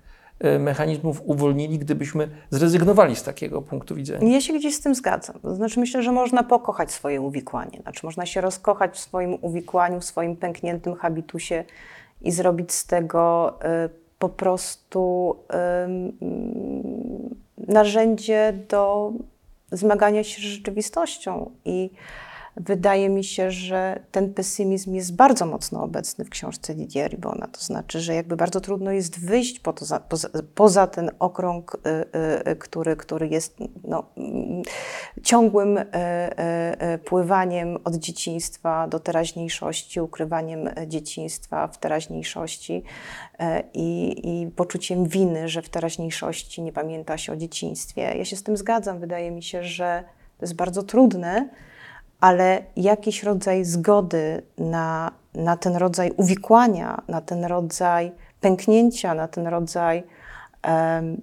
mechanizmów 0.60 1.22
uwolnili, 1.26 1.80
gdybyśmy 1.80 2.30
zrezygnowali 2.50 3.16
z 3.16 3.24
takiego 3.24 3.62
punktu 3.62 3.96
widzenia. 3.96 4.34
Ja 4.34 4.42
się 4.42 4.54
gdzieś 4.54 4.76
z 4.76 4.82
tym 4.82 4.96
zgadzam. 4.96 5.36
Znaczy, 5.44 5.80
myślę, 5.80 6.04
że 6.04 6.12
można 6.12 6.44
pokochać 6.44 6.92
swoje 6.92 7.22
uwikłanie. 7.22 7.80
Znaczy, 7.82 8.06
można 8.06 8.26
się 8.26 8.42
rozkochać 8.42 8.96
w 8.96 9.00
swoim 9.00 9.38
uwikłaniu, 9.42 10.00
w 10.00 10.06
swoim 10.06 10.36
pękniętym 10.36 10.96
habitusie 10.96 11.64
i 12.22 12.32
zrobić 12.32 12.72
z 12.72 12.86
tego 12.86 13.54
y, 13.86 13.90
po 14.20 14.30
prostu 14.30 15.36
ym, 15.86 16.18
narzędzie 17.68 18.54
do 18.70 19.12
zmagania 19.72 20.24
się 20.24 20.42
z 20.42 20.44
rzeczywistością. 20.44 21.52
I 21.66 21.90
wydaje 22.60 23.10
mi 23.10 23.24
się, 23.24 23.52
że 23.52 24.00
ten 24.12 24.34
pesymizm 24.34 24.94
jest 24.94 25.16
bardzo 25.16 25.46
mocno 25.46 25.84
obecny 25.84 26.26
w 26.26 26.30
książce 26.30 26.76
Didier 26.76 27.12
Ribona. 27.12 27.48
To 27.48 27.62
znaczy, 27.62 28.00
że 28.00 28.16
jakby 28.16 28.36
bardzo 28.36 28.62
trudno 28.62 28.92
jest 28.92 29.20
wyjść 29.26 29.60
po 29.60 29.74
to, 29.74 29.86
za, 29.86 30.00
poza, 30.00 30.30
poza 30.56 30.88
ten 30.88 31.12
okrąg, 31.20 31.76
y, 31.76 31.90
y, 31.90 32.52
y, 32.52 32.56
który, 32.56 32.96
który 32.96 33.28
jest 33.28 33.58
no, 33.84 34.04
mm, 34.18 34.64
ciągłym 35.24 35.78
y, 35.78 35.82
y, 35.82 36.94
y, 36.94 36.98
pływaniem 36.98 37.78
od 37.84 37.96
dzieciństwa 37.96 38.88
do 38.88 39.00
teraźniejszości, 39.00 40.02
ukrywaniem 40.02 40.70
dzieciństwa 40.88 41.68
w 41.68 41.78
teraźniejszości 41.78 42.84
y, 42.84 43.46
i 43.74 44.48
poczuciem 44.56 45.06
winy, 45.06 45.50
że 45.50 45.62
w 45.62 45.70
teraźniejszości 45.70 46.62
nie 46.62 46.72
pamięta 46.72 47.18
się 47.18 47.34
o 47.34 47.36
dzieciństwie. 47.36 48.02
Ja 48.02 48.26
się 48.26 48.36
z 48.36 48.44
tym 48.44 48.58
zgadzam. 48.58 49.00
Wydaje 49.00 49.32
mi 49.32 49.44
się, 49.44 49.64
że 49.64 50.04
to 50.38 50.46
jest 50.46 50.56
bardzo 50.56 50.84
trudne, 50.84 51.50
ale 52.20 52.64
jakiś 52.76 53.24
rodzaj 53.24 53.66
zgody 53.66 54.42
na, 54.58 55.12
na 55.34 55.58
ten 55.58 55.76
rodzaj 55.76 56.12
uwikłania, 56.18 57.02
na 57.08 57.22
ten 57.22 57.46
rodzaj 57.46 58.12
pęknięcia, 58.42 59.14
na 59.14 59.28
ten 59.28 59.48
rodzaj 59.48 60.04
mm, 60.62 61.22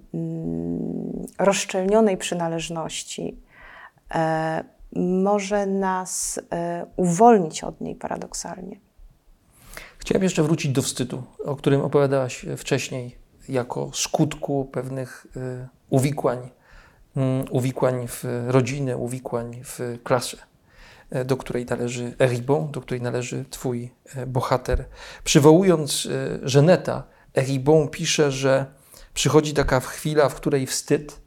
rozszczelnionej 1.39 2.17
przynależności 2.17 3.37
e, 4.15 4.63
może 4.95 5.65
nas 5.65 6.39
e, 6.51 6.85
uwolnić 6.95 7.63
od 7.63 7.81
niej 7.81 7.95
paradoksalnie. 7.95 8.79
Chciałem 9.97 10.23
jeszcze 10.23 10.43
wrócić 10.43 10.71
do 10.71 10.81
wstydu, 10.81 11.23
o 11.45 11.55
którym 11.55 11.81
opowiadałaś 11.81 12.45
wcześniej, 12.57 13.25
jako 13.49 13.89
skutku 13.93 14.65
pewnych 14.65 15.27
y, 15.37 15.67
uwikłań, 15.89 16.49
mm, 17.15 17.45
uwikłań 17.51 18.07
w 18.07 18.23
rodzinę, 18.47 18.97
uwikłań 18.97 19.61
w 19.63 19.99
klasę, 20.03 20.37
do 21.25 21.37
której 21.37 21.65
należy 21.65 22.13
Eribon, 22.19 22.71
do 22.71 22.81
której 22.81 23.01
należy 23.01 23.45
Twój 23.49 23.91
e, 24.15 24.25
bohater. 24.25 24.85
Przywołując 25.23 26.07
e, 26.11 26.39
Żeneta, 26.49 27.03
Eribon 27.35 27.87
pisze, 27.87 28.31
że 28.31 28.65
przychodzi 29.13 29.53
taka 29.53 29.79
chwila, 29.79 30.29
w 30.29 30.35
której 30.35 30.67
wstyd, 30.67 31.21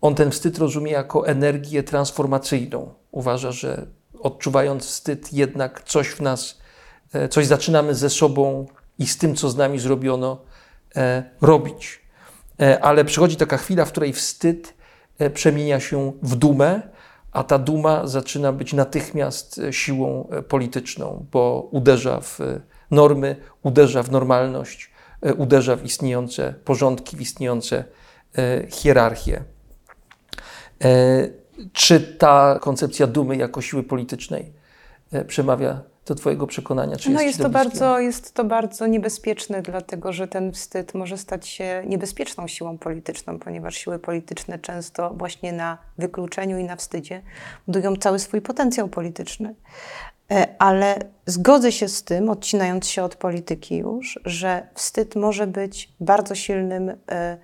on 0.00 0.14
ten 0.14 0.30
wstyd 0.30 0.58
rozumie 0.58 0.92
jako 0.92 1.26
energię 1.26 1.82
transformacyjną. 1.82 2.94
Uważa, 3.10 3.52
że 3.52 3.86
odczuwając 4.20 4.86
wstyd, 4.86 5.32
jednak 5.32 5.82
coś 5.82 6.08
w 6.08 6.20
nas 6.20 6.58
e, 7.12 7.28
coś 7.28 7.46
zaczynamy 7.46 7.94
ze 7.94 8.10
sobą 8.10 8.66
i 8.98 9.06
z 9.06 9.18
tym, 9.18 9.34
co 9.34 9.50
z 9.50 9.56
nami 9.56 9.78
zrobiono, 9.78 10.42
e, 10.96 11.24
robić. 11.40 12.00
E, 12.60 12.84
Ale 12.84 13.04
przychodzi 13.04 13.36
taka 13.36 13.56
chwila, 13.56 13.84
w 13.84 13.90
której 13.90 14.12
wstyd 14.12 14.74
e, 15.18 15.30
przemienia 15.30 15.80
się 15.80 16.12
w 16.22 16.36
dumę, 16.36 16.82
a 17.34 17.44
ta 17.44 17.58
duma 17.58 18.06
zaczyna 18.06 18.52
być 18.52 18.72
natychmiast 18.72 19.58
e, 19.58 19.72
siłą 19.72 20.28
e, 20.28 20.42
polityczną, 20.42 21.26
bo 21.32 21.68
uderza 21.70 22.20
w 22.20 22.40
e, 22.40 22.60
normy, 22.90 23.36
uderza 23.62 24.02
w 24.02 24.10
normalność, 24.10 24.90
uderza 25.36 25.76
w 25.76 25.84
istniejące 25.84 26.54
porządki, 26.64 27.16
w 27.16 27.20
istniejące 27.20 27.84
hierarchie. 28.70 29.44
Czy 31.72 32.00
ta 32.00 32.58
koncepcja 32.60 33.06
dumy 33.06 33.36
jako 33.36 33.62
siły 33.62 33.82
politycznej 33.82 34.52
przemawia 35.26 35.80
do 36.06 36.14
Twojego 36.14 36.46
przekonania? 36.46 36.96
Czy 36.96 37.10
No 37.10 37.20
jest, 37.20 37.38
to, 37.38 37.48
bliskie? 37.48 37.64
bardzo, 37.64 37.98
jest 37.98 38.34
to 38.34 38.44
bardzo 38.44 38.86
niebezpieczne, 38.86 39.62
dlatego 39.62 40.12
że 40.12 40.28
ten 40.28 40.52
wstyd 40.52 40.94
może 40.94 41.18
stać 41.18 41.48
się 41.48 41.82
niebezpieczną 41.86 42.46
siłą 42.46 42.78
polityczną, 42.78 43.38
ponieważ 43.38 43.76
siły 43.76 43.98
polityczne 43.98 44.58
często 44.58 45.10
właśnie 45.14 45.52
na 45.52 45.78
wykluczeniu 45.98 46.58
i 46.58 46.64
na 46.64 46.76
wstydzie 46.76 47.22
budują 47.66 47.96
cały 47.96 48.18
swój 48.18 48.40
potencjał 48.40 48.88
polityczny. 48.88 49.54
E, 50.30 50.54
Ale 50.58 50.98
zgodzę 51.26 51.72
się 51.72 51.88
z 51.88 52.04
tym, 52.04 52.30
odcinając 52.30 52.88
się 52.88 53.02
od 53.02 53.16
polityki 53.16 53.76
już, 53.76 54.20
że 54.24 54.66
wstyd 54.74 55.16
może 55.16 55.46
być 55.46 55.92
bardzo 56.00 56.34
silnym 56.34 56.88
e, 56.88 57.38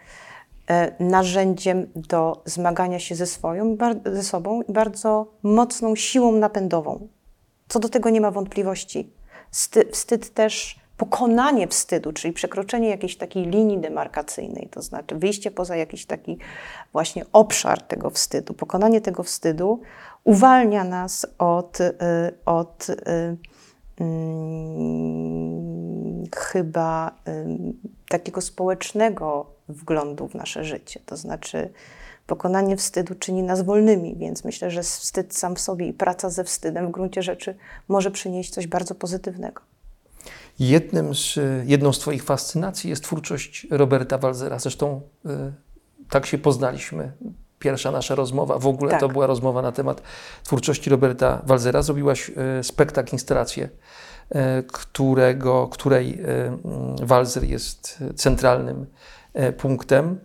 e, 0.68 0.92
narzędziem 1.00 1.86
do 1.96 2.42
zmagania 2.44 2.98
się 2.98 3.14
ze 3.14 3.26
swoją, 3.26 3.76
ze 4.06 4.22
sobą 4.22 4.62
i 4.62 4.72
bardzo 4.72 5.26
mocną 5.42 5.96
siłą 5.96 6.32
napędową. 6.32 7.08
Co 7.70 7.78
do 7.78 7.88
tego 7.88 8.10
nie 8.10 8.20
ma 8.20 8.30
wątpliwości. 8.30 9.12
Sty, 9.50 9.88
wstyd 9.92 10.34
też 10.34 10.80
pokonanie 10.96 11.68
wstydu, 11.68 12.12
czyli 12.12 12.34
przekroczenie 12.34 12.88
jakiejś 12.88 13.16
takiej 13.16 13.46
linii 13.46 13.78
demarkacyjnej, 13.78 14.68
to 14.70 14.82
znaczy 14.82 15.14
wyjście 15.14 15.50
poza 15.50 15.76
jakiś 15.76 16.06
taki 16.06 16.38
właśnie 16.92 17.24
obszar 17.32 17.82
tego 17.82 18.10
wstydu, 18.10 18.54
pokonanie 18.54 19.00
tego 19.00 19.22
wstydu 19.22 19.80
uwalnia 20.24 20.84
nas 20.84 21.26
od, 21.38 21.80
y, 21.80 21.94
od 22.46 22.86
hmm, 23.98 25.10
chyba 26.36 27.14
takiego 28.08 28.40
społecznego 28.40 29.46
wglądu 29.68 30.28
w 30.28 30.34
nasze 30.34 30.64
życie. 30.64 31.00
To 31.06 31.16
znaczy, 31.16 31.72
pokonanie 32.30 32.76
wstydu 32.76 33.14
czyni 33.14 33.42
nas 33.42 33.62
wolnymi, 33.62 34.16
więc 34.16 34.44
myślę, 34.44 34.70
że 34.70 34.82
wstyd 34.82 35.36
sam 35.36 35.56
w 35.56 35.60
sobie 35.60 35.86
i 35.86 35.92
praca 35.92 36.30
ze 36.30 36.44
wstydem 36.44 36.88
w 36.88 36.90
gruncie 36.90 37.22
rzeczy 37.22 37.54
może 37.88 38.10
przynieść 38.10 38.50
coś 38.50 38.66
bardzo 38.66 38.94
pozytywnego. 38.94 39.62
Jednym 40.58 41.14
z, 41.14 41.38
jedną 41.64 41.92
z 41.92 41.98
Twoich 41.98 42.24
fascynacji 42.24 42.90
jest 42.90 43.02
twórczość 43.02 43.66
Roberta 43.70 44.18
Walzera. 44.18 44.58
Zresztą 44.58 45.00
y, 45.26 45.28
tak 46.10 46.26
się 46.26 46.38
poznaliśmy. 46.38 47.12
Pierwsza 47.58 47.90
nasza 47.90 48.14
rozmowa, 48.14 48.58
w 48.58 48.66
ogóle 48.66 48.90
tak. 48.90 49.00
to 49.00 49.08
była 49.08 49.26
rozmowa 49.26 49.62
na 49.62 49.72
temat 49.72 50.02
twórczości 50.44 50.90
Roberta 50.90 51.42
Walzera. 51.46 51.82
Zrobiłaś 51.82 52.30
y, 52.30 52.64
spektakl, 52.64 53.12
instalację, 53.12 53.68
y, 53.68 54.38
którego, 54.62 55.68
której 55.68 56.22
Walzer 57.02 57.44
jest 57.44 57.98
centralnym 58.16 58.86
punktem. 59.58 60.18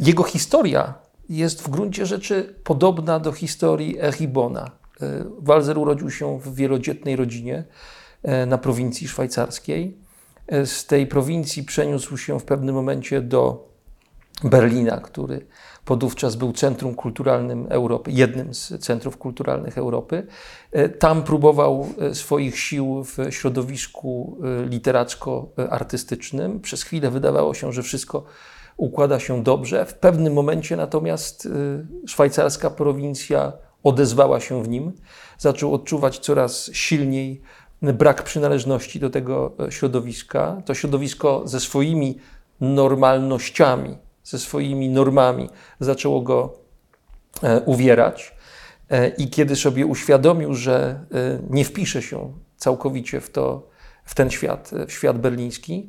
Jego 0.00 0.22
historia 0.22 0.94
jest 1.28 1.62
w 1.62 1.68
gruncie 1.68 2.06
rzeczy 2.06 2.54
podobna 2.64 3.18
do 3.18 3.32
historii 3.32 3.96
Echibona. 4.00 4.70
Walzer 5.38 5.78
urodził 5.78 6.10
się 6.10 6.40
w 6.40 6.54
wielodzietnej 6.54 7.16
rodzinie 7.16 7.64
E, 8.22 8.46
na 8.46 8.58
prowincji 8.58 9.08
szwajcarskiej. 9.08 9.98
E, 10.46 10.66
z 10.66 10.86
tej 10.86 11.06
prowincji 11.06 11.64
przeniósł 11.64 12.16
się 12.16 12.40
w 12.40 12.44
pewnym 12.44 12.74
momencie 12.74 13.20
do 13.20 13.70
Berlina, 14.44 15.00
który 15.00 15.46
podówczas 15.84 16.36
był 16.36 16.52
centrum 16.52 16.94
kulturalnym 16.94 17.66
Europy, 17.68 18.10
jednym 18.12 18.54
z 18.54 18.80
centrów 18.80 19.16
kulturalnych 19.16 19.78
Europy. 19.78 20.26
E, 20.72 20.88
tam 20.88 21.22
próbował 21.22 21.88
swoich 22.12 22.58
sił 22.58 23.04
w 23.04 23.16
środowisku 23.30 24.38
literacko-artystycznym. 24.68 26.60
Przez 26.60 26.82
chwilę 26.82 27.10
wydawało 27.10 27.54
się, 27.54 27.72
że 27.72 27.82
wszystko 27.82 28.24
układa 28.80 29.20
się 29.20 29.42
dobrze. 29.42 29.86
W 29.86 29.94
pewnym 29.94 30.32
momencie 30.32 30.76
natomiast 30.76 31.48
szwajcarska 32.06 32.70
prowincja 32.70 33.52
odezwała 33.82 34.40
się 34.40 34.62
w 34.62 34.68
nim. 34.68 34.92
Zaczął 35.38 35.74
odczuwać 35.74 36.18
coraz 36.18 36.70
silniej 36.72 37.42
brak 37.82 38.22
przynależności 38.22 39.00
do 39.00 39.10
tego 39.10 39.52
e, 39.66 39.72
środowiska. 39.72 40.62
To 40.64 40.74
środowisko 40.74 41.42
ze 41.44 41.60
swoimi 41.60 42.18
normalnościami, 42.60 43.98
ze 44.24 44.38
swoimi 44.38 44.88
normami 44.88 45.50
zaczęło 45.80 46.20
go 46.20 46.52
e, 47.42 47.60
uwierać. 47.60 48.34
E, 48.90 49.08
I 49.08 49.30
kiedy 49.30 49.56
sobie 49.56 49.86
uświadomił, 49.86 50.54
że 50.54 51.04
nie 51.50 51.64
wpisze 51.64 52.02
się 52.02 52.32
całkowicie 52.56 53.20
w, 53.20 53.30
to, 53.30 53.68
w 54.04 54.14
ten 54.14 54.30
świat, 54.30 54.70
w 54.88 54.92
świat 54.92 55.18
berliński, 55.18 55.88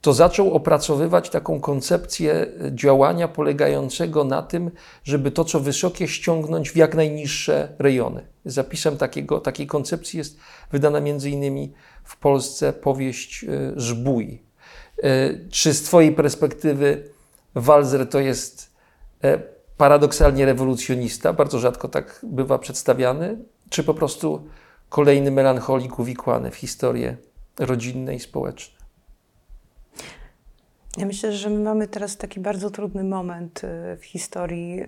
to 0.00 0.12
zaczął 0.12 0.54
opracowywać 0.54 1.30
taką 1.30 1.60
koncepcję 1.60 2.46
działania 2.70 3.28
polegającego 3.28 4.24
na 4.24 4.42
tym, 4.42 4.70
żeby 5.04 5.30
to, 5.30 5.44
co 5.44 5.60
wysokie, 5.60 6.08
ściągnąć 6.08 6.70
w 6.70 6.76
jak 6.76 6.94
najniższe 6.94 7.74
rejony. 7.78 8.26
Zapisem 8.44 8.96
takiego, 8.96 9.40
takiej 9.40 9.66
koncepcji 9.66 10.18
jest 10.18 10.38
wydana 10.72 11.00
między 11.00 11.30
innymi 11.30 11.72
w 12.04 12.16
Polsce 12.16 12.72
powieść 12.72 13.44
y, 13.44 13.72
Żbój. 13.76 14.42
Y, 15.04 15.48
czy 15.50 15.74
z 15.74 15.82
Twojej 15.82 16.12
perspektywy 16.12 17.10
Walzer 17.54 18.08
to 18.08 18.20
jest 18.20 18.72
e, 19.24 19.38
paradoksalnie 19.76 20.46
rewolucjonista, 20.46 21.32
bardzo 21.32 21.58
rzadko 21.58 21.88
tak 21.88 22.20
bywa 22.22 22.58
przedstawiany, 22.58 23.38
czy 23.70 23.84
po 23.84 23.94
prostu 23.94 24.48
kolejny 24.88 25.30
melancholik 25.30 25.98
uwikłany 25.98 26.50
w 26.50 26.56
historię 26.56 27.16
rodzinne 27.58 28.14
i 28.14 28.20
społeczne? 28.20 28.79
Ja 30.96 31.06
myślę, 31.06 31.32
że 31.32 31.50
my 31.50 31.58
mamy 31.58 31.88
teraz 31.88 32.16
taki 32.16 32.40
bardzo 32.40 32.70
trudny 32.70 33.04
moment 33.04 33.64
y, 33.64 33.96
w 33.96 34.04
historii 34.04 34.82
y, 34.82 34.86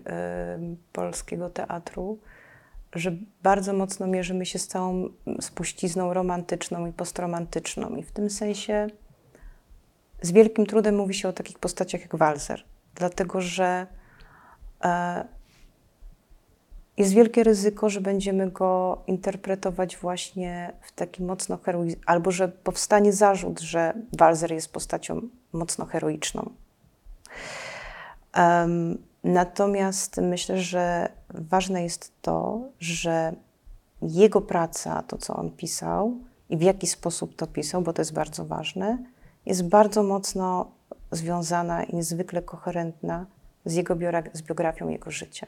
polskiego 0.93 1.51
teatru, 1.51 2.19
że 2.95 3.13
bardzo 3.43 3.73
mocno 3.73 4.07
mierzymy 4.07 4.47
się 4.47 4.59
z 4.59 4.67
całą 4.67 5.09
spuścizną 5.41 6.15
romantyczną 6.15 6.87
i 6.87 6.93
postromantyczną. 6.93 7.97
I 7.97 8.03
w 8.03 8.13
tym 8.13 8.31
sensie 8.31 8.87
z 10.23 10.33
wielkim 10.33 10.67
trudem 10.67 10.97
mówi 10.97 11.15
się 11.15 11.29
o 11.29 11.33
takich 11.33 11.59
postaciach 11.59 12.01
jak 12.01 12.17
Walzer, 12.17 12.65
dlatego 12.95 13.41
że 13.41 13.87
e, 14.85 15.25
jest 16.97 17.13
wielkie 17.13 17.45
ryzyko, 17.45 17.91
że 17.91 18.01
będziemy 18.01 18.51
go 18.51 19.03
interpretować 19.07 19.97
właśnie 19.97 20.73
w 20.83 20.93
taki 20.93 21.23
mocno 21.23 21.57
heroiczny, 21.57 22.03
albo 22.07 22.31
że 22.31 22.49
powstanie 22.49 23.13
zarzut, 23.13 23.61
że 23.61 23.95
Walzer 24.19 24.53
jest 24.53 24.73
postacią 24.73 25.21
mocno 25.53 25.87
heroiczną. 25.87 26.51
Um, 28.37 28.99
natomiast 29.25 30.17
myślę, 30.17 30.59
że 30.59 31.09
ważne 31.29 31.83
jest 31.83 32.13
to, 32.23 32.61
że 32.81 33.35
jego 34.03 34.41
praca, 34.41 35.03
to 35.03 35.19
co 35.19 35.37
on 35.37 35.51
pisał 35.51 36.19
i 36.51 36.57
w 36.57 36.63
jaki 36.63 36.87
sposób 36.87 37.37
to 37.37 37.47
pisał, 37.47 37.83
bo 37.83 37.93
to 37.93 38.03
jest 38.03 38.13
bardzo 38.13 38.45
ważne, 38.45 38.99
jest 39.47 39.69
bardzo 39.69 40.03
mocno 40.03 40.71
związana 41.11 41.85
i 41.85 41.97
niezwykle 41.97 42.43
koherentna 42.43 43.27
z 43.65 43.75
jego 43.75 43.97
z 44.33 44.43
biografią 44.43 44.89
jego 44.89 45.11
życia. 45.11 45.47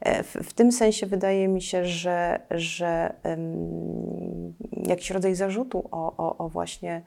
E, 0.00 0.22
w, 0.22 0.34
w, 0.34 0.52
tym 0.52 0.72
sensie 0.72 1.06
wydaje 1.06 1.48
mi 1.48 1.62
się, 1.62 1.84
że, 1.84 2.40
że 2.50 3.14
um, 3.24 4.54
jakiś 4.86 5.10
rodzaj 5.10 5.34
zarzutu 5.34 5.88
o, 5.90 6.16
o, 6.16 6.38
o 6.38 6.48
właśnie 6.48 7.02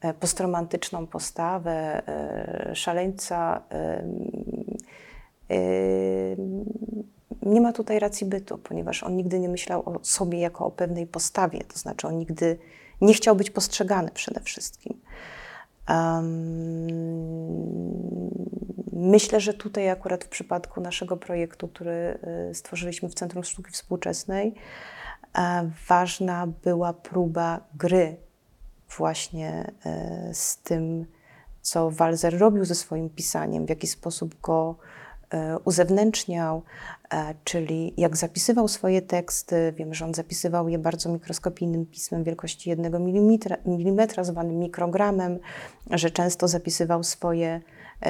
e, 0.00 0.14
postromantyczną 0.14 1.06
postawę 1.06 2.02
e, 2.08 2.74
szaleńca 2.74 3.62
nie 7.42 7.60
ma 7.60 7.72
tutaj 7.72 7.98
racji 7.98 8.26
bytu, 8.26 8.58
ponieważ 8.58 9.02
on 9.02 9.16
nigdy 9.16 9.38
nie 9.38 9.48
myślał 9.48 9.82
o 9.88 9.98
sobie 10.02 10.40
jako 10.40 10.66
o 10.66 10.70
pewnej 10.70 11.06
postawie, 11.06 11.60
to 11.72 11.78
znaczy 11.78 12.06
on 12.06 12.18
nigdy 12.18 12.58
nie 13.00 13.14
chciał 13.14 13.36
być 13.36 13.50
postrzegany 13.50 14.10
przede 14.10 14.40
wszystkim. 14.40 15.00
Myślę, 18.98 19.40
że 19.40 19.54
tutaj 19.54 19.90
akurat 19.90 20.24
w 20.24 20.28
przypadku 20.28 20.80
naszego 20.80 21.16
projektu, 21.16 21.68
który 21.68 22.18
y, 22.50 22.54
stworzyliśmy 22.54 23.08
w 23.08 23.14
Centrum 23.14 23.44
Sztuki 23.44 23.70
Współczesnej, 23.70 24.54
e, 25.38 25.70
ważna 25.88 26.46
była 26.46 26.92
próba 26.92 27.60
gry 27.74 28.16
właśnie 28.98 29.72
e, 29.86 30.34
z 30.34 30.58
tym, 30.58 31.06
co 31.62 31.90
Walzer 31.90 32.38
robił 32.38 32.64
ze 32.64 32.74
swoim 32.74 33.10
pisaniem, 33.10 33.66
w 33.66 33.68
jaki 33.68 33.86
sposób 33.86 34.40
go 34.40 34.76
e, 35.30 35.58
uzewnętrzniał, 35.58 36.62
czyli 37.44 37.94
jak 37.96 38.16
zapisywał 38.16 38.68
swoje 38.68 39.02
teksty. 39.02 39.74
Wiem, 39.76 39.94
że 39.94 40.04
on 40.04 40.14
zapisywał 40.14 40.68
je 40.68 40.78
bardzo 40.78 41.08
mikroskopijnym 41.08 41.86
pismem 41.86 42.24
wielkości 42.24 42.70
jednego 42.70 42.98
milimetra, 43.66 44.24
zwanym 44.24 44.58
mikrogramem, 44.58 45.38
że 45.90 46.10
często 46.10 46.48
zapisywał 46.48 47.02
swoje 47.02 47.60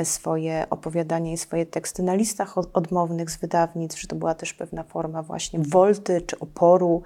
swoje 0.04 0.66
opowiadania 0.70 1.32
i 1.32 1.36
swoje 1.36 1.66
teksty 1.66 2.02
na 2.02 2.14
listach 2.14 2.54
odmownych 2.58 3.30
z 3.30 3.36
wydawnictw, 3.36 4.00
że 4.00 4.08
to 4.08 4.16
była 4.16 4.34
też 4.34 4.54
pewna 4.54 4.82
forma 4.82 5.22
właśnie 5.22 5.58
wolty 5.58 6.20
czy 6.20 6.38
oporu. 6.38 7.02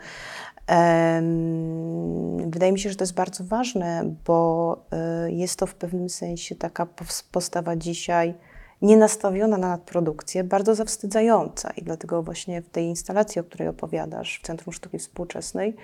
Wydaje 2.47 2.73
mi 2.73 2.79
się, 2.79 2.91
że 2.91 2.97
to 2.97 3.03
jest 3.03 3.15
bardzo 3.15 3.45
ważne, 3.45 4.15
bo 4.27 4.77
e, 4.93 5.33
jest 5.33 5.59
to 5.59 5.67
w 5.67 5.75
pewnym 5.75 6.09
sensie 6.09 6.55
taka 6.55 6.87
postawa 7.33 7.77
dzisiaj 7.77 8.35
nienastawiona 8.83 9.59
na 9.59 9.69
nadprodukcję, 9.69 10.45
bardzo 10.45 10.75
zawstydzająca. 10.75 11.71
I 11.71 11.83
dlatego 11.83 12.23
właśnie 12.23 12.63
w 12.63 12.69
tej 12.69 12.85
instalacji, 12.85 13.41
o 13.41 13.45
której 13.45 13.69
opowiadasz, 13.69 14.39
w 14.43 14.47
Centrum 14.47 14.73
Sztuki 14.73 14.99
Współczesnej, 14.99 15.77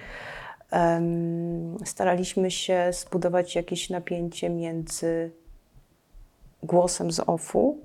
staraliśmy 1.84 2.50
się 2.50 2.90
zbudować 2.92 3.54
jakieś 3.54 3.90
napięcie 3.90 4.50
między 4.50 5.30
głosem 6.66 7.12
z 7.12 7.20
OFU, 7.20 7.78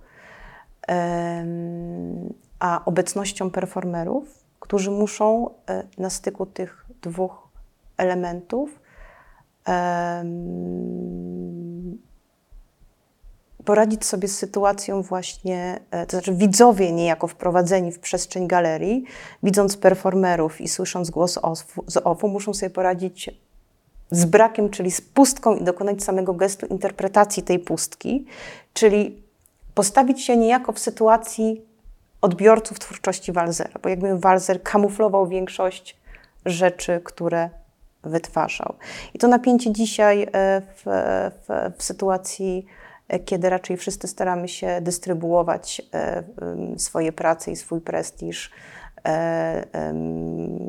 a 2.59 2.85
obecnością 2.85 3.51
performerów, 3.51 4.43
którzy 4.59 4.91
muszą 4.91 5.49
e, 5.69 5.83
na 5.97 6.09
styku 6.09 6.45
tych 6.45 6.85
dwóch 7.01 7.47
elementów 7.97 8.79
poradzić 13.65 14.05
sobie 14.05 14.27
z 14.27 14.37
sytuacją 14.37 15.01
właśnie, 15.01 15.79
e, 15.91 16.05
to 16.05 16.11
znaczy 16.11 16.33
widzowie 16.33 16.91
niejako 16.91 17.27
wprowadzeni 17.27 17.91
w 17.91 17.99
przestrzeń 17.99 18.47
galerii, 18.47 19.03
widząc 19.43 19.77
performerów 19.77 20.61
i 20.61 20.67
słysząc 20.67 21.09
głos 21.09 21.39
z 21.87 21.97
OFU, 21.97 22.27
muszą 22.27 22.53
sobie 22.53 22.69
poradzić 22.69 23.29
z 24.11 24.25
brakiem, 24.25 24.69
czyli 24.69 24.91
z 24.91 25.01
pustką 25.01 25.55
i 25.55 25.63
dokonać 25.63 26.03
samego 26.03 26.33
gestu 26.33 26.65
interpretacji 26.65 27.43
tej 27.43 27.59
pustki, 27.59 28.25
czyli 28.73 29.23
postawić 29.73 30.21
się 30.21 30.37
niejako 30.37 30.71
w 30.71 30.79
sytuacji 30.79 31.61
odbiorców 32.21 32.79
twórczości 32.79 33.31
Walzera, 33.31 33.79
bo 33.83 33.89
jakby 33.89 34.19
Walzer 34.19 34.63
kamuflował 34.63 35.27
większość 35.27 35.97
rzeczy, 36.45 37.01
które 37.03 37.49
wytwarzał. 38.03 38.75
I 39.13 39.19
to 39.19 39.27
napięcie 39.27 39.71
dzisiaj 39.71 40.23
e, 40.23 40.61
w, 40.61 40.83
w, 41.47 41.77
w 41.77 41.83
sytuacji, 41.83 42.65
e, 43.07 43.19
kiedy 43.19 43.49
raczej 43.49 43.77
wszyscy 43.77 44.07
staramy 44.07 44.47
się 44.47 44.81
dystrybuować 44.81 45.81
e, 45.93 46.23
swoje 46.77 47.11
prace 47.11 47.51
i 47.51 47.55
swój 47.55 47.81
prestiż, 47.81 48.51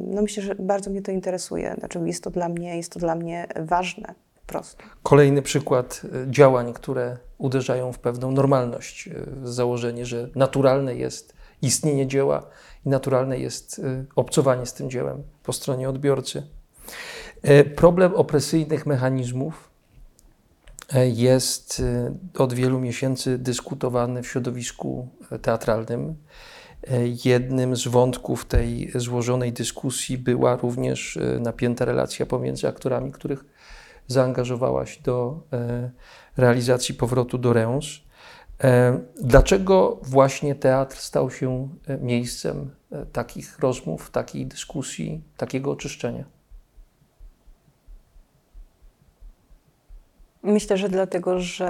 no 0.07 0.23
myślę, 0.23 0.43
że 0.43 0.55
bardzo 0.55 0.91
mnie 0.91 1.03
to 1.03 1.13
interesuje. 1.13 1.75
Znaczy 1.79 2.01
jest 2.05 2.25
to 2.25 2.31
dla 2.31 2.49
mnie, 2.49 2.77
jest 2.77 2.93
to 2.93 3.01
dla 3.01 3.15
mnie 3.15 3.47
ważne 3.57 4.15
po 4.41 4.47
prostu. 4.47 4.85
Kolejny 5.03 5.43
przykład 5.43 6.03
działań, 6.31 6.73
które 6.73 7.17
uderzają 7.39 7.93
w 7.93 7.99
pewną 7.99 8.31
normalność. 8.31 9.09
Założenie, 9.45 10.07
że 10.07 10.29
naturalne 10.35 10.95
jest 10.95 11.35
istnienie 11.63 12.07
dzieła 12.07 12.47
i 12.87 12.89
naturalne 12.89 13.39
jest 13.39 13.81
obcowanie 14.17 14.67
z 14.67 14.75
tym 14.75 14.91
dziełem 14.91 15.23
po 15.43 15.53
stronie 15.53 15.89
odbiorcy. 15.89 16.43
E, 17.43 17.65
problem 17.65 18.15
opresyjnych 18.15 18.87
mechanizmów 18.87 19.71
e, 20.95 21.09
jest 21.09 21.81
e, 21.81 22.15
od 22.43 22.53
wielu 22.53 22.81
miesięcy 22.81 23.39
dyskutowany 23.39 24.23
w 24.23 24.27
środowisku 24.27 25.09
teatralnym. 25.43 26.17
Jednym 27.25 27.77
z 27.77 27.89
wątków 27.89 28.45
tej 28.45 28.93
złożonej 28.95 29.53
dyskusji 29.53 30.19
była 30.19 30.57
również 30.57 31.19
napięta 31.41 31.85
relacja 31.85 32.27
pomiędzy 32.27 32.69
aktorami, 32.69 33.13
których 33.13 33.45
zaangażowałaś 34.07 34.99
do 34.99 35.41
realizacji 36.37 36.95
powrotu 36.95 37.39
do 37.39 37.53
Reims. 37.53 37.87
Dlaczego 39.21 40.01
właśnie 40.03 40.55
teatr 40.55 40.97
stał 40.97 41.31
się 41.31 41.69
miejscem 42.01 42.71
takich 43.13 43.59
rozmów, 43.59 44.11
takiej 44.11 44.47
dyskusji, 44.47 45.23
takiego 45.37 45.71
oczyszczenia? 45.71 46.25
Myślę, 50.43 50.79
że 50.79 50.89
dlatego, 50.89 51.41
że 51.41 51.69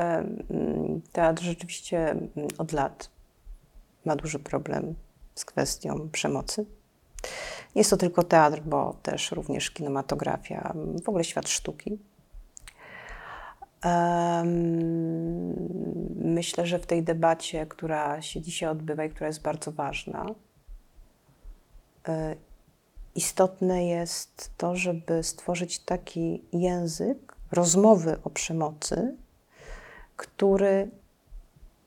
mm, 0.51 1.03
teatr 1.13 1.43
rzeczywiście 1.43 2.11
mm, 2.11 2.29
od 2.59 2.73
lat 2.73 3.12
ma 4.05 4.17
duży 4.17 4.39
problem 4.39 4.95
z 5.35 5.45
kwestią 5.45 6.09
przemocy. 6.13 6.67
Nie 7.75 7.81
jest 7.81 7.91
to 7.91 7.97
tylko 7.97 8.23
teatr, 8.23 8.61
bo 8.61 8.97
też 9.03 9.33
również 9.33 9.71
kinematografia, 9.71 10.75
w 11.05 11.09
ogóle 11.09 11.25
świat 11.25 11.49
sztuki. 11.49 11.99
Myślę, 16.15 16.67
że 16.67 16.79
w 16.79 16.87
tej 16.87 17.03
debacie, 17.03 17.67
która 17.67 18.23
się 18.23 18.41
dzisiaj 18.41 18.69
odbywa 18.69 19.05
i 19.05 19.11
która 19.11 19.27
jest 19.27 19.43
bardzo 19.43 19.73
ważna, 19.73 20.27
e, 22.09 22.37
istotne 23.15 23.87
jest 23.87 24.51
to, 24.57 24.77
żeby 24.77 25.23
stworzyć 25.23 25.79
taki 25.79 26.43
język, 26.53 27.37
rozmowy 27.53 28.17
o 28.25 28.31
przemocy, 28.31 29.17
który 30.17 30.91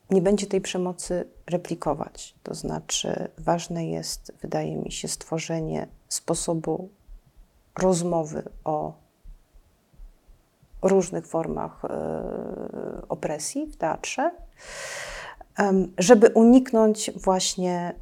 nie 0.09 0.21
będzie 0.21 0.47
tej 0.47 0.61
przemocy 0.61 1.27
replikować. 1.47 2.35
To 2.43 2.53
znaczy, 2.53 3.27
ważne 3.37 3.87
jest, 3.87 4.33
wydaje 4.41 4.75
mi 4.75 4.91
się, 4.91 5.07
stworzenie 5.07 5.87
sposobu 6.07 6.89
rozmowy 7.79 8.43
o 8.63 8.93
różnych 10.81 11.27
formach 11.27 11.85
y, 11.85 13.07
opresji 13.07 13.65
w 13.67 13.77
teatrze, 13.77 14.31
żeby 15.97 16.29
uniknąć 16.29 17.11
właśnie 17.15 17.93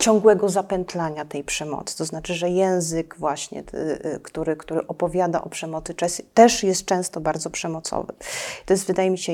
ciągłego 0.00 0.48
zapętlania 0.48 1.24
tej 1.24 1.44
przemocy. 1.44 1.98
To 1.98 2.04
znaczy, 2.04 2.34
że 2.34 2.50
język 2.50 3.16
właśnie, 3.18 3.60
y, 3.74 4.06
y, 4.14 4.20
który, 4.22 4.56
który 4.56 4.86
opowiada 4.86 5.42
o 5.42 5.48
przemocy, 5.48 5.94
też 6.34 6.62
jest 6.62 6.84
często 6.84 7.20
bardzo 7.20 7.50
przemocowy. 7.50 8.12
To 8.66 8.72
jest, 8.72 8.86
wydaje 8.86 9.10
mi 9.10 9.18
się, 9.18 9.32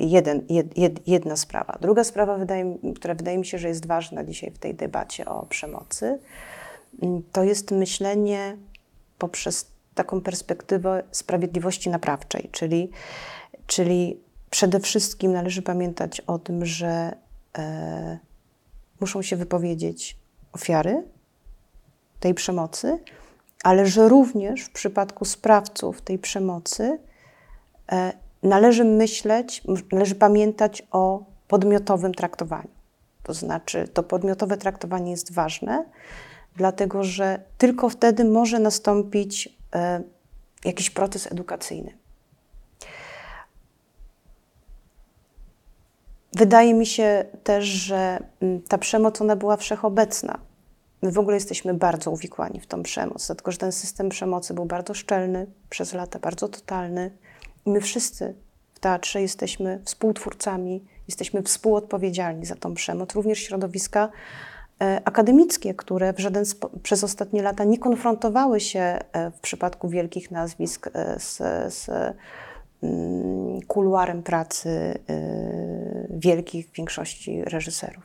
jeden, 0.00 0.46
jedna 1.06 1.36
sprawa. 1.36 1.78
Druga 1.80 2.04
sprawa, 2.04 2.38
która 2.96 3.14
wydaje 3.14 3.38
mi 3.38 3.46
się, 3.46 3.58
że 3.58 3.68
jest 3.68 3.86
ważna 3.86 4.24
dzisiaj 4.24 4.50
w 4.50 4.58
tej 4.58 4.74
debacie 4.74 5.26
o 5.26 5.46
przemocy, 5.46 6.18
mm, 7.02 7.22
to 7.32 7.44
jest 7.44 7.70
myślenie 7.70 8.56
poprzez 9.18 9.66
taką 9.94 10.20
perspektywę 10.20 11.02
sprawiedliwości 11.10 11.90
naprawczej, 11.90 12.48
czyli, 12.52 12.90
czyli 13.66 14.20
przede 14.50 14.80
wszystkim 14.80 15.32
należy 15.32 15.62
pamiętać 15.62 16.20
o 16.20 16.38
tym, 16.38 16.66
że 16.66 17.16
e, 17.58 18.18
muszą 19.04 19.22
się 19.22 19.36
wypowiedzieć 19.36 20.16
ofiary 20.52 21.02
tej 22.20 22.34
przemocy, 22.34 22.98
ale 23.64 23.86
że 23.86 24.08
również 24.08 24.64
w 24.64 24.70
przypadku 24.70 25.24
sprawców 25.24 26.02
tej 26.02 26.18
przemocy 26.18 26.98
e, 27.92 28.12
należy 28.42 28.84
myśleć, 28.84 29.62
należy 29.92 30.14
pamiętać 30.14 30.82
o 30.90 31.24
podmiotowym 31.48 32.14
traktowaniu. 32.14 32.68
To 33.22 33.34
znaczy, 33.34 33.88
to 33.88 34.02
podmiotowe 34.02 34.56
traktowanie 34.56 35.10
jest 35.10 35.32
ważne, 35.32 35.84
dlatego 36.56 37.04
że 37.04 37.40
tylko 37.58 37.88
wtedy 37.88 38.24
może 38.24 38.58
nastąpić 38.58 39.58
e, 39.74 40.02
jakiś 40.64 40.90
proces 40.90 41.32
edukacyjny. 41.32 42.03
Wydaje 46.34 46.74
mi 46.74 46.86
się 46.86 47.24
też, 47.44 47.64
że 47.64 48.18
mm, 48.40 48.62
ta 48.62 48.78
przemoc 48.78 49.20
ona 49.20 49.36
była 49.36 49.56
wszechobecna. 49.56 50.38
My 51.02 51.12
w 51.12 51.18
ogóle 51.18 51.36
jesteśmy 51.36 51.74
bardzo 51.74 52.10
uwikłani 52.10 52.60
w 52.60 52.66
tą 52.66 52.82
przemoc, 52.82 53.26
dlatego 53.26 53.52
że 53.52 53.58
ten 53.58 53.72
system 53.72 54.08
przemocy 54.08 54.54
był 54.54 54.64
bardzo 54.64 54.94
szczelny, 54.94 55.46
przez 55.70 55.92
lata 55.92 56.18
bardzo 56.18 56.48
totalny. 56.48 57.10
I 57.66 57.70
my 57.70 57.80
wszyscy 57.80 58.34
w 58.74 58.80
teatrze 58.80 59.22
jesteśmy 59.22 59.80
współtwórcami, 59.84 60.84
jesteśmy 61.08 61.42
współodpowiedzialni 61.42 62.46
za 62.46 62.54
tą 62.54 62.74
przemoc, 62.74 63.14
również 63.14 63.38
środowiska 63.38 64.08
e, 64.80 65.02
akademickie, 65.04 65.74
które 65.74 66.12
w 66.12 66.18
żaden 66.18 66.44
przez 66.82 67.04
ostatnie 67.04 67.42
lata 67.42 67.64
nie 67.64 67.78
konfrontowały 67.78 68.60
się 68.60 68.80
e, 68.80 69.30
w 69.30 69.40
przypadku 69.40 69.88
wielkich 69.88 70.30
nazwisk 70.30 70.90
e, 70.94 71.20
z, 71.20 71.36
z 71.74 71.90
kuluarem 73.66 74.22
pracy 74.22 74.68
y, 75.10 76.06
wielkich 76.10 76.70
większości 76.72 77.44
reżyserów. 77.44 78.04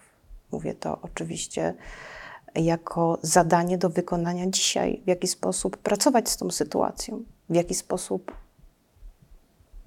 Mówię 0.51 0.73
to 0.73 0.97
oczywiście 1.01 1.73
jako 2.55 3.17
zadanie 3.21 3.77
do 3.77 3.89
wykonania 3.89 4.47
dzisiaj, 4.47 5.01
w 5.05 5.07
jaki 5.07 5.27
sposób 5.27 5.77
pracować 5.77 6.29
z 6.29 6.37
tą 6.37 6.51
sytuacją, 6.51 7.23
w 7.49 7.55
jaki 7.55 7.75
sposób 7.75 8.31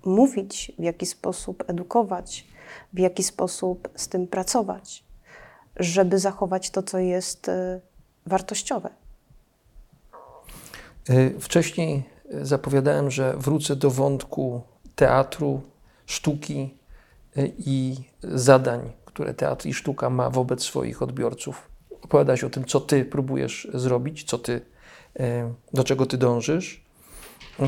mówić, 0.04 0.72
w 0.78 0.82
jaki 0.82 1.06
sposób 1.06 1.64
edukować, 1.66 2.46
w 2.92 2.98
jaki 2.98 3.22
sposób 3.22 3.88
z 3.96 4.08
tym 4.08 4.26
pracować, 4.26 5.04
żeby 5.76 6.18
zachować 6.18 6.70
to, 6.70 6.82
co 6.82 6.98
jest 6.98 7.48
y, 7.48 7.80
wartościowe. 8.26 8.90
Y, 11.10 11.40
wcześniej 11.40 12.02
zapowiadałem, 12.30 13.10
że 13.10 13.36
wrócę 13.36 13.76
do 13.76 13.90
wątku 13.90 14.60
teatru, 14.96 15.62
sztuki 16.06 16.74
y, 17.36 17.52
i 17.58 17.96
zadań, 18.22 18.92
które 19.04 19.34
teatr 19.34 19.66
i 19.66 19.74
sztuka 19.74 20.10
ma 20.10 20.30
wobec 20.30 20.62
swoich 20.62 21.02
odbiorców. 21.02 21.68
Opowiadać 22.02 22.44
o 22.44 22.50
tym, 22.50 22.64
co 22.64 22.80
ty 22.80 23.04
próbujesz 23.04 23.68
zrobić, 23.74 24.24
co 24.24 24.38
ty, 24.38 24.52
y, 24.52 24.62
do 25.72 25.84
czego 25.84 26.06
ty 26.06 26.18
dążysz. 26.18 26.84
Y, 27.60 27.64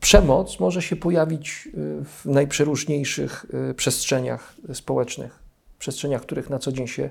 przemoc 0.00 0.60
może 0.60 0.82
się 0.82 0.96
pojawić 0.96 1.68
w 2.04 2.24
najprzeróżniejszych 2.24 3.46
przestrzeniach 3.76 4.54
społecznych, 4.72 5.38
przestrzeniach, 5.78 6.22
w 6.22 6.26
których 6.26 6.50
na 6.50 6.58
co 6.58 6.72
dzień 6.72 6.86
się 6.86 7.10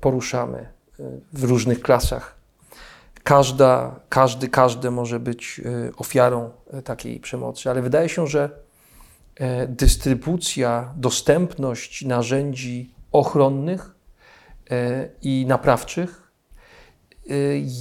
poruszamy, 0.00 0.68
w 1.32 1.44
różnych 1.44 1.80
klasach. 1.80 2.35
Każda, 3.26 4.00
każdy, 4.08 4.48
każde 4.48 4.90
może 4.90 5.20
być 5.20 5.60
ofiarą 5.96 6.50
takiej 6.84 7.20
przemocy, 7.20 7.70
ale 7.70 7.82
wydaje 7.82 8.08
się, 8.08 8.26
że 8.26 8.66
E, 9.36 9.66
dystrybucja, 9.66 10.94
dostępność 10.96 12.04
narzędzi 12.04 12.94
ochronnych 13.12 13.94
e, 14.70 15.08
i 15.22 15.44
naprawczych 15.48 16.32
e, 17.30 17.34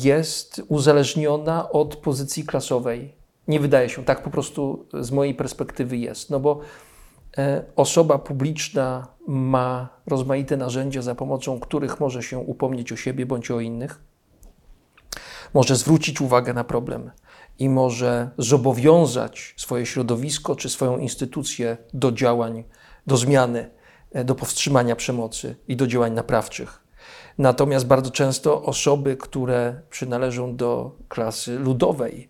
jest 0.03 0.61
uzależniona 0.67 1.69
od 1.69 1.95
pozycji 1.95 2.43
klasowej. 2.43 3.15
Nie 3.47 3.59
wydaje 3.59 3.89
się, 3.89 4.05
tak 4.05 4.23
po 4.23 4.29
prostu 4.29 4.85
z 4.93 5.11
mojej 5.11 5.35
perspektywy 5.35 5.97
jest, 5.97 6.29
no 6.29 6.39
bo 6.39 6.59
osoba 7.75 8.17
publiczna 8.19 9.07
ma 9.27 9.89
rozmaite 10.07 10.57
narzędzia, 10.57 11.01
za 11.01 11.15
pomocą 11.15 11.59
których 11.59 11.99
może 11.99 12.23
się 12.23 12.37
upomnieć 12.37 12.91
o 12.91 12.95
siebie 12.95 13.25
bądź 13.25 13.51
o 13.51 13.59
innych, 13.59 14.01
może 15.55 15.75
zwrócić 15.75 16.21
uwagę 16.21 16.53
na 16.53 16.63
problem, 16.63 17.11
i 17.59 17.69
może 17.69 18.29
zobowiązać 18.37 19.53
swoje 19.57 19.85
środowisko 19.85 20.55
czy 20.55 20.69
swoją 20.69 20.97
instytucję 20.97 21.77
do 21.93 22.11
działań, 22.11 22.63
do 23.07 23.17
zmiany, 23.17 23.69
e, 24.11 24.23
do 24.23 24.35
powstrzymania 24.35 24.95
przemocy 24.95 25.55
i 25.67 25.75
do 25.75 25.87
działań 25.87 26.13
naprawczych. 26.13 26.83
Natomiast 27.37 27.87
bardzo 27.87 28.11
często 28.11 28.63
osoby, 28.63 29.17
które 29.17 29.81
przynależą 29.89 30.55
do 30.55 30.95
klasy 31.07 31.59
ludowej, 31.59 32.29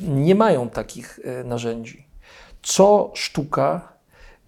nie 0.00 0.34
mają 0.34 0.68
takich 0.70 1.20
e, 1.24 1.44
narzędzi. 1.44 2.08
Co 2.62 3.10
sztuka, 3.14 3.92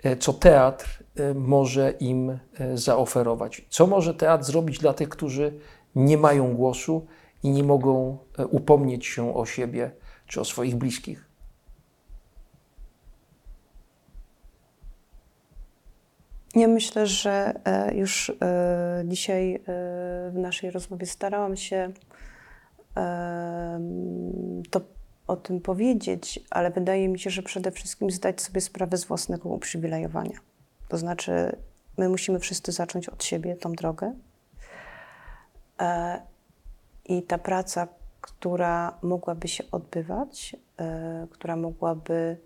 e, 0.03 0.17
co 0.17 0.33
teatr 0.33 1.05
może 1.35 1.91
im 1.91 2.39
zaoferować? 2.75 3.67
Co 3.69 3.87
może 3.87 4.15
teatr 4.15 4.45
zrobić 4.45 4.79
dla 4.79 4.93
tych, 4.93 5.09
którzy 5.09 5.53
nie 5.95 6.19
mają 6.19 6.55
głosu 6.55 7.07
i 7.43 7.51
nie 7.51 7.65
mogą 7.65 8.19
e, 8.39 8.47
upomnieć 8.47 9.07
się 9.07 9.35
o 9.35 9.47
siebie 9.47 9.91
czy 10.27 10.41
o 10.41 10.45
swoich 10.45 10.77
bliskich. 10.77 11.29
Ja 16.55 16.69
myślę, 16.69 17.07
że 17.07 17.61
e, 17.65 17.95
już 17.95 18.33
e, 18.41 19.03
dzisiaj 19.05 19.61
w 20.31 20.35
naszej 20.35 20.71
rozmowie 20.71 21.07
starałam 21.07 21.57
się 21.57 21.93
to 24.71 24.81
o 25.27 25.37
tym 25.37 25.61
powiedzieć, 25.61 26.41
ale 26.51 26.71
wydaje 26.71 27.09
mi 27.09 27.19
się, 27.19 27.31
że 27.31 27.43
przede 27.43 27.71
wszystkim 27.71 28.11
zdać 28.11 28.43
sobie 28.43 28.61
sprawę 28.61 28.97
z 28.97 29.05
własnego 29.05 29.49
uprzywilejowania. 29.49 30.39
To 30.89 30.99
znaczy, 30.99 31.57
my 31.99 32.09
musimy 32.09 32.39
wszyscy 32.39 32.73
zacząć 32.73 33.09
od 33.09 33.25
siebie 33.25 33.57
tą 33.57 33.73
drogę 33.73 34.15
i 37.09 37.23
ta 37.23 37.39
praca, 37.39 37.89
która 38.21 38.99
mogłaby 39.03 39.49
się 39.49 39.65
odbywać, 39.73 40.57
e, 40.79 41.27
która 41.31 41.57
mogłaby 41.57 42.37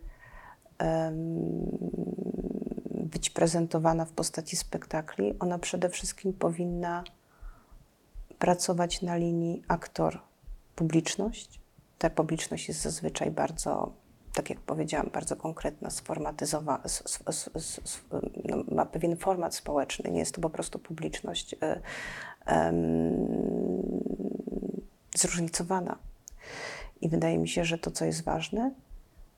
być 2.92 3.30
prezentowana 3.30 4.04
w 4.04 4.12
postaci 4.12 4.56
spektakli, 4.56 5.34
ona 5.38 5.58
przede 5.58 5.88
wszystkim 5.88 6.32
powinna 6.32 7.04
pracować 8.38 9.02
na 9.02 9.16
linii 9.16 9.62
aktor-publiczność. 9.68 11.61
Ta 11.98 12.11
publiczność 12.11 12.68
jest 12.68 12.80
zazwyczaj 12.80 13.30
bardzo, 13.30 13.92
tak 14.34 14.50
jak 14.50 14.61
powiedziałam, 14.61 15.11
bardzo 15.12 15.36
konkretna, 15.36 15.90
sformatyzowana, 15.90 16.82
no, 18.44 18.64
ma 18.74 18.86
pewien 18.86 19.16
format 19.16 19.54
społeczny, 19.54 20.11
nie 20.11 20.18
jest 20.18 20.34
to 20.34 20.40
po 20.40 20.50
prostu 20.50 20.78
publiczność 20.78 21.54
e, 21.62 21.80
zróżnicowana. 25.16 25.98
I 27.00 27.08
wydaje 27.08 27.38
mi 27.38 27.48
się, 27.48 27.64
że 27.64 27.78
to, 27.78 27.90
co 27.90 28.04
jest 28.04 28.24
ważne, 28.24 28.70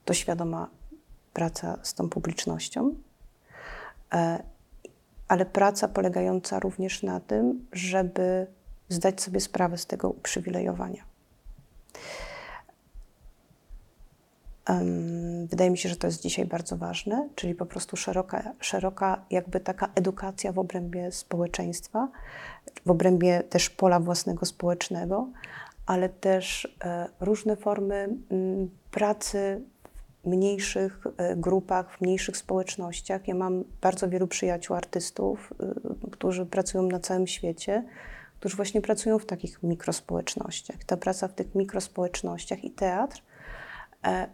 to 0.04 0.14
świadoma 0.14 0.68
praca 1.32 1.78
z 1.82 1.94
tą 1.94 2.08
publicznością, 2.08 2.94
e, 4.12 4.42
ale 5.28 5.46
praca 5.46 5.88
polegająca 5.88 6.60
również 6.60 7.02
na 7.02 7.20
tym, 7.20 7.66
żeby 7.72 8.46
zdać 8.88 9.20
sobie 9.20 9.40
sprawę 9.40 9.78
z 9.78 9.86
tego 9.86 10.10
uprzywilejowania. 10.10 11.12
Wydaje 15.46 15.70
mi 15.70 15.78
się, 15.78 15.88
że 15.88 15.96
to 15.96 16.06
jest 16.06 16.22
dzisiaj 16.22 16.46
bardzo 16.46 16.76
ważne, 16.76 17.28
czyli 17.34 17.54
po 17.54 17.66
prostu 17.66 17.96
szeroka, 17.96 18.52
szeroka 18.60 19.24
jakby 19.30 19.60
taka 19.60 19.88
edukacja 19.94 20.52
w 20.52 20.58
obrębie 20.58 21.12
społeczeństwa, 21.12 22.08
w 22.86 22.90
obrębie 22.90 23.42
też 23.42 23.70
pola 23.70 24.00
własnego 24.00 24.46
społecznego, 24.46 25.28
ale 25.86 26.08
też 26.08 26.76
e, 26.84 27.08
różne 27.20 27.56
formy 27.56 28.08
pracy 28.90 29.62
w 30.24 30.26
mniejszych 30.26 31.04
e, 31.16 31.36
grupach, 31.36 31.96
w 31.96 32.00
mniejszych 32.00 32.36
społecznościach. 32.36 33.28
Ja 33.28 33.34
mam 33.34 33.64
bardzo 33.80 34.08
wielu 34.08 34.26
przyjaciół 34.26 34.76
artystów, 34.76 35.52
e, 35.60 36.10
którzy 36.10 36.46
pracują 36.46 36.82
na 36.82 37.00
całym 37.00 37.26
świecie, 37.26 37.84
którzy 38.40 38.56
właśnie 38.56 38.80
pracują 38.80 39.18
w 39.18 39.26
takich 39.26 39.62
mikrospołecznościach. 39.62 40.84
Ta 40.84 40.96
praca 40.96 41.28
w 41.28 41.34
tych 41.34 41.54
mikrospołecznościach 41.54 42.64
i 42.64 42.70
teatr 42.70 43.22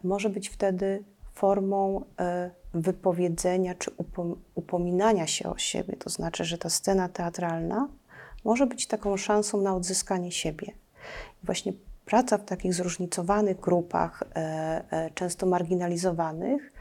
może 0.05 0.31
być 0.31 0.49
wtedy 0.49 1.05
formą 1.33 2.05
wypowiedzenia 2.75 3.75
czy 3.75 3.91
upominania 4.55 5.27
się 5.27 5.51
o 5.51 5.59
siebie. 5.59 5.97
To 5.97 6.11
znaczy, 6.11 6.45
że 6.45 6.59
ta 6.59 6.71
scena 6.71 7.09
teatralna 7.09 7.89
może 8.45 8.67
być 8.67 8.87
taką 8.87 9.17
szansą 9.17 9.61
na 9.61 9.75
odzyskanie 9.75 10.33
siebie. 10.33 10.73
I 11.43 11.47
właśnie 11.47 11.73
praca 12.05 12.39
w 12.39 12.45
takich 12.45 12.75
zróżnicowanych 12.75 13.61
grupach, 13.61 14.23
e, 14.23 14.85
e, 14.91 15.11
często 15.11 15.47
marginalizowanych, 15.47 16.73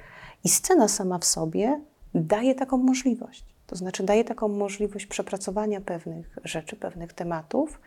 i 0.43 0.49
scena 0.49 0.87
sama 0.87 1.19
w 1.19 1.25
sobie 1.25 1.81
daje 2.15 2.55
taką 2.55 2.77
możliwość. 2.77 3.45
To 3.67 3.75
znaczy, 3.75 4.03
daje 4.03 4.23
taką 4.23 4.47
możliwość 4.47 5.05
przepracowania 5.05 5.81
pewnych 5.81 6.37
rzeczy, 6.43 6.75
pewnych 6.75 7.13
tematów, 7.13 7.81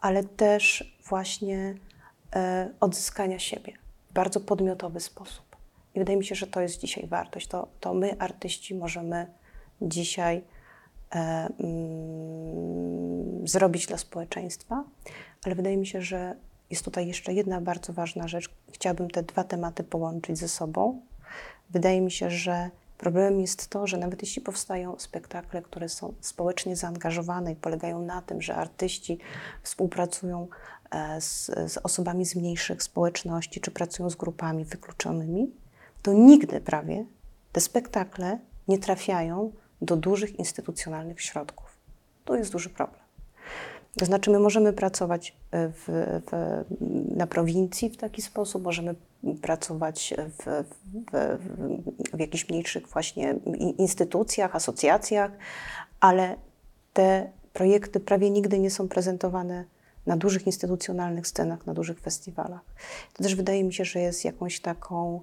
ale 0.00 0.24
też 0.24 0.94
właśnie 1.08 1.74
e, 2.34 2.70
odzyskania 2.80 3.38
siebie 3.38 3.72
w 4.10 4.12
bardzo 4.12 4.40
podmiotowy 4.40 5.00
sposób. 5.00 5.56
I 5.94 5.98
wydaje 5.98 6.18
mi 6.18 6.24
się, 6.24 6.34
że 6.34 6.46
to 6.46 6.60
jest 6.60 6.80
dzisiaj 6.80 7.06
wartość. 7.06 7.46
To, 7.46 7.68
to 7.80 7.94
my, 7.94 8.18
artyści, 8.18 8.74
możemy 8.74 9.26
dzisiaj 9.82 10.44
e, 11.14 11.48
mm, 11.60 13.48
zrobić 13.48 13.86
dla 13.86 13.98
społeczeństwa, 13.98 14.84
ale 15.44 15.54
wydaje 15.54 15.76
mi 15.76 15.86
się, 15.86 16.02
że 16.02 16.36
jest 16.70 16.84
tutaj 16.84 17.06
jeszcze 17.06 17.32
jedna 17.32 17.60
bardzo 17.60 17.92
ważna 17.92 18.28
rzecz. 18.28 18.50
Chciałabym 18.72 19.10
te 19.10 19.22
dwa 19.22 19.44
tematy 19.44 19.84
połączyć 19.84 20.38
ze 20.38 20.48
sobą. 20.48 21.00
Wydaje 21.70 22.00
mi 22.00 22.10
się, 22.10 22.30
że 22.30 22.70
problemem 22.98 23.40
jest 23.40 23.68
to, 23.68 23.86
że 23.86 23.98
nawet 23.98 24.22
jeśli 24.22 24.42
powstają 24.42 24.98
spektakle, 24.98 25.62
które 25.62 25.88
są 25.88 26.14
społecznie 26.20 26.76
zaangażowane 26.76 27.52
i 27.52 27.56
polegają 27.56 28.02
na 28.02 28.22
tym, 28.22 28.42
że 28.42 28.54
artyści 28.54 29.18
współpracują 29.62 30.48
e, 30.90 31.20
z, 31.20 31.46
z 31.46 31.78
osobami 31.82 32.26
z 32.26 32.36
mniejszych 32.36 32.82
społeczności, 32.82 33.60
czy 33.60 33.70
pracują 33.70 34.10
z 34.10 34.16
grupami 34.16 34.64
wykluczonymi, 34.64 35.50
to 36.02 36.12
nigdy 36.12 36.60
prawie 36.60 37.04
te 37.52 37.60
spektakle 37.60 38.38
nie 38.68 38.78
trafiają 38.78 39.52
do 39.82 39.96
dużych 39.96 40.38
instytucjonalnych 40.38 41.20
środków. 41.20 41.78
To 42.24 42.36
jest 42.36 42.52
duży 42.52 42.70
problem. 42.70 43.01
To 43.98 44.04
znaczy, 44.04 44.30
my 44.30 44.38
możemy 44.38 44.72
pracować 44.72 45.36
e, 45.50 45.68
w, 45.68 45.84
w, 46.26 46.64
na 47.16 47.26
prowincji 47.26 47.90
w 47.90 47.96
taki 47.96 48.22
sposób, 48.22 48.62
możemy 48.62 48.94
pracować 49.42 50.14
w, 50.38 50.64
w, 52.14 52.20
jakichś 52.20 52.48
mniejszych 52.48 52.88
właśnie 52.88 53.34
instytucjach, 53.78 54.56
asocjacjach, 54.56 55.30
ale 56.00 56.36
te 56.92 57.30
projekty 57.52 58.00
prawie 58.00 58.30
nigdy 58.30 58.58
nie 58.58 58.70
są 58.70 58.88
prezentowane 58.88 59.64
na 60.06 60.16
dużych 60.16 60.46
instytucjonalnych 60.46 61.26
scenach, 61.26 61.66
na 61.66 61.74
dużych 61.74 62.00
festiwalach. 62.00 62.60
To 63.12 63.22
też 63.22 63.34
wydaje 63.34 63.64
mi 63.64 63.74
się, 63.74 63.84
że 63.84 64.00
jest 64.00 64.24
jakąś 64.24 64.60
taką 64.60 65.20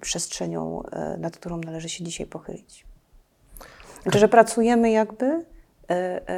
przestrzenią, 0.00 0.82
e, 0.82 1.16
nad 1.16 1.36
którą 1.36 1.58
należy 1.58 1.88
się 1.88 2.04
dzisiaj 2.04 2.26
pochylić. 2.26 2.84
Znaczy, 4.02 4.18
że 4.18 4.28
pracujemy 4.28 4.90
jakby 4.90 5.44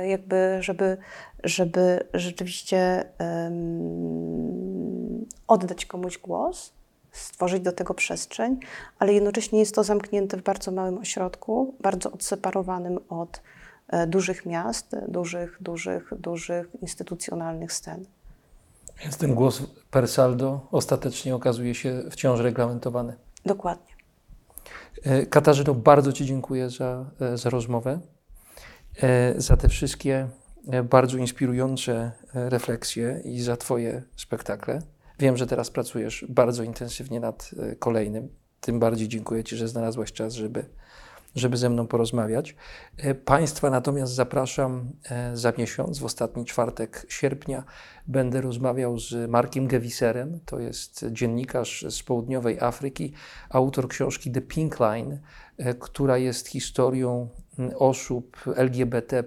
jakby, 0.09 0.59
żeby, 0.61 0.97
żeby 1.45 2.09
rzeczywiście 2.15 3.05
um, 3.21 5.27
oddać 5.47 5.87
komuś 5.87 6.19
głos, 6.19 6.73
stworzyć 7.13 7.63
do 7.63 7.73
tego 7.73 7.95
przestrzeń, 7.95 8.59
ale 8.99 9.13
jednocześnie 9.13 9.59
jest 9.59 9.75
to 9.75 9.85
zamknięte 9.85 10.37
w 10.37 10.43
bardzo 10.43 10.73
małym 10.73 10.99
ośrodku, 10.99 11.75
bardzo 11.81 12.13
odseparowanym 12.13 12.99
od 13.09 13.43
e, 13.89 14.07
dużych 14.07 14.47
miast, 14.47 14.97
dużych, 15.09 15.59
dużych, 15.61 16.13
dużych 16.19 16.67
instytucjonalnych 16.83 17.73
scen. 17.73 18.05
Więc 19.03 19.17
ten 19.17 19.35
głos 19.35 19.63
per 19.91 20.09
saldo 20.09 20.67
ostatecznie 20.71 21.35
okazuje 21.35 21.75
się 21.75 22.03
wciąż 22.11 22.41
reglamentowany. 22.41 23.17
Dokładnie. 23.47 23.95
Katarzyno, 25.31 25.75
bardzo 25.75 26.13
Ci 26.13 26.27
dziękuję 26.27 26.71
za, 26.71 27.05
za 27.35 27.51
rozmowę. 27.51 28.01
E, 29.03 29.35
za 29.37 29.57
te 29.57 29.69
wszystkie 29.69 30.29
e, 30.73 30.83
bardzo 30.83 31.19
inspirujące 31.19 32.13
e, 32.35 32.51
refleksje 32.51 33.21
i 33.25 33.41
za 33.41 33.57
Twoje 33.57 34.03
spektakle. 34.17 34.83
Wiem, 35.19 35.37
że 35.37 35.47
teraz 35.47 35.71
pracujesz 35.71 36.25
bardzo 36.29 36.63
intensywnie 36.63 37.21
nad 37.21 37.51
kolejnym. 37.79 38.29
Tym 38.61 38.81
bardziej 38.81 39.09
dziękuję 39.09 39.45
Ci, 39.45 39.57
że 39.57 39.69
znalazłaś 39.69 40.13
czas, 40.13 40.35
żeby, 40.35 40.65
żeby 41.35 41.57
ze 41.57 41.71
mną 41.71 41.87
porozmawiać. 41.87 42.57
Państwa 43.25 43.71
natomiast 43.71 44.13
zapraszam 44.13 44.93
za 45.35 45.53
miesiąc, 45.59 45.99
w 45.99 46.05
ostatni 46.05 46.45
czwartek 46.45 47.07
sierpnia. 47.09 47.65
Będę 48.07 48.41
rozmawiał 48.41 48.99
z 48.99 49.31
Markiem 49.31 49.67
Gewiserem, 49.67 50.41
to 50.45 50.61
jest 50.61 51.07
dziennikarz 51.11 51.85
z 51.89 52.03
południowej 52.03 52.61
Afryki, 52.61 53.13
autor 53.51 53.89
książki 53.89 54.31
The 54.31 54.41
Pink 54.41 54.81
Line, 54.81 55.19
która 55.79 56.19
jest 56.19 56.49
historią 56.49 57.29
osób 57.79 58.37
LGBT 58.57 59.25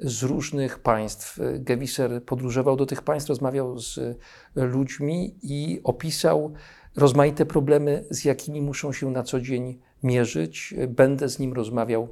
z 0.00 0.22
różnych 0.22 0.78
państw. 0.78 1.38
Gewiser 1.54 2.24
podróżował 2.24 2.76
do 2.76 2.86
tych 2.86 3.02
państw, 3.02 3.28
rozmawiał 3.28 3.78
z 3.78 4.18
ludźmi 4.56 5.38
i 5.42 5.80
opisał 5.84 6.54
rozmaite 6.96 7.46
problemy, 7.46 8.04
z 8.10 8.24
jakimi 8.24 8.62
muszą 8.62 8.92
się 8.92 9.10
na 9.10 9.22
co 9.22 9.40
dzień 9.40 9.78
mierzyć. 10.02 10.74
Będę 10.88 11.28
z 11.28 11.38
nim 11.38 11.52
rozmawiał 11.52 12.08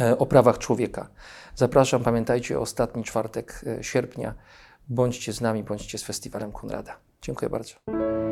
e, 0.00 0.18
o 0.18 0.26
prawach 0.26 0.58
człowieka. 0.58 1.10
Zapraszam, 1.54 2.02
pamiętajcie, 2.02 2.60
ostatni 2.60 3.04
czwartek 3.04 3.64
e, 3.66 3.84
sierpnia. 3.84 4.34
Bądźcie 4.88 5.32
z 5.32 5.40
nami, 5.40 5.64
bądźcie 5.64 5.98
z 5.98 6.02
Festiwalem 6.02 6.52
Konrada. 6.52 6.96
Dziękuję 7.22 7.50
bardzo. 7.50 8.25